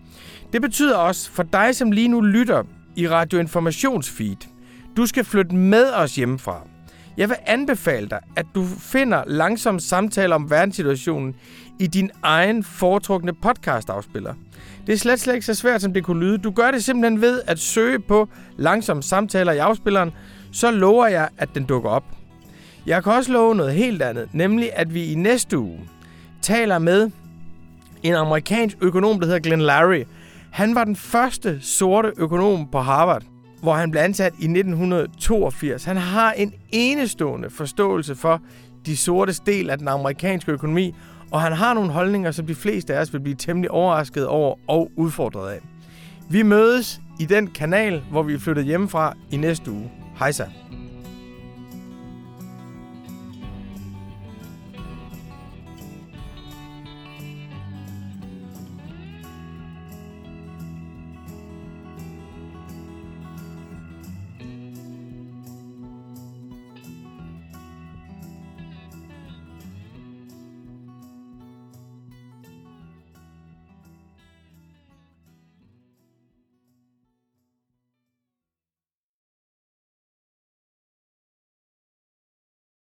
Det 0.53 0.63
betyder 0.63 0.97
også, 0.97 1.31
for 1.31 1.43
dig 1.43 1.77
som 1.77 1.93
lige 1.93 2.09
nu 2.09 2.21
lytter 2.21 2.63
i 2.97 3.09
radioinformationsfeed, 3.09 4.37
du 4.97 5.07
skal 5.07 5.25
flytte 5.25 5.55
med 5.55 5.93
os 5.93 6.15
hjemmefra. 6.15 6.67
Jeg 7.17 7.29
vil 7.29 7.37
anbefale 7.47 8.09
dig, 8.09 8.21
at 8.37 8.47
du 8.55 8.65
finder 8.79 9.25
langsomme 9.27 9.81
samtaler 9.81 10.35
om 10.35 10.51
verdenssituationen 10.51 11.35
i 11.81 11.87
din 11.87 12.11
egen 12.23 12.65
foretrukne 12.65 13.33
podcast-afspiller– 13.33 14.35
det 14.87 14.93
er 14.93 14.99
slet, 14.99 15.21
slet 15.21 15.35
ikke 15.35 15.47
så 15.47 15.55
svært, 15.55 15.83
som 15.83 15.93
det 15.93 16.05
kunne 16.05 16.21
lyde. 16.21 16.39
Du 16.39 16.51
gør 16.51 16.71
det 16.71 16.85
simpelthen 16.85 17.21
ved 17.21 17.41
at 17.47 17.59
søge 17.59 17.99
på 17.99 18.29
langsomme 18.57 19.03
samtaler 19.03 19.53
i 19.53 19.59
afspilleren, 19.59 20.13
så 20.53 20.71
lover 20.71 21.07
jeg, 21.07 21.29
at 21.39 21.49
den 21.55 21.65
dukker 21.65 21.91
op. 21.91 22.05
Jeg 22.87 23.03
kan 23.03 23.13
også 23.13 23.33
love 23.33 23.55
noget 23.55 23.75
helt 23.75 24.03
andet, 24.03 24.29
nemlig 24.33 24.71
at 24.73 24.95
vi 24.95 25.05
i 25.05 25.15
næste 25.15 25.59
uge 25.59 25.81
taler 26.43 26.79
med 26.79 27.11
en 28.03 28.15
amerikansk 28.15 28.77
økonom, 28.81 29.21
der 29.21 29.27
hedder 29.27 29.41
Glenn 29.41 29.63
Larry. 29.63 30.05
Han 30.51 30.75
var 30.75 30.85
den 30.85 30.97
første 30.97 31.61
sorte 31.61 32.13
økonom 32.17 32.69
på 32.73 32.79
Harvard, 32.79 33.23
hvor 33.63 33.75
han 33.75 33.91
blev 33.91 34.03
ansat 34.03 34.33
i 34.33 34.45
1982. 34.45 35.85
Han 35.85 35.97
har 35.97 36.33
en 36.33 36.55
enestående 36.73 37.51
forståelse 37.51 38.15
for 38.15 38.41
de 38.87 38.97
sorte 38.97 39.35
del 39.47 39.71
af 39.71 39.79
den 39.79 39.89
amerikanske 39.89 40.53
økonomi, 40.53 40.95
og 41.31 41.41
han 41.41 41.53
har 41.53 41.75
nogle 41.75 41.91
holdninger, 41.91 42.31
som 42.31 42.47
de 42.47 42.55
fleste 42.55 42.95
af 42.95 43.01
os 43.01 43.13
vil 43.13 43.21
blive 43.21 43.37
temmelig 43.37 43.71
overrasket 43.71 44.27
over 44.27 44.55
og 44.69 44.91
udfordret 44.97 45.51
af. 45.51 45.61
Vi 46.31 46.43
mødes 46.43 47.01
i 47.21 47.25
den 47.25 47.47
kanal, 47.47 48.03
hvor 48.11 48.23
vi 48.23 48.35
er 48.35 48.39
flyttet 48.39 48.65
hjemmefra 48.65 49.15
i 49.31 49.37
næste 49.37 49.71
uge. 49.71 49.91
Hej 50.19 50.33
så. 50.33 50.45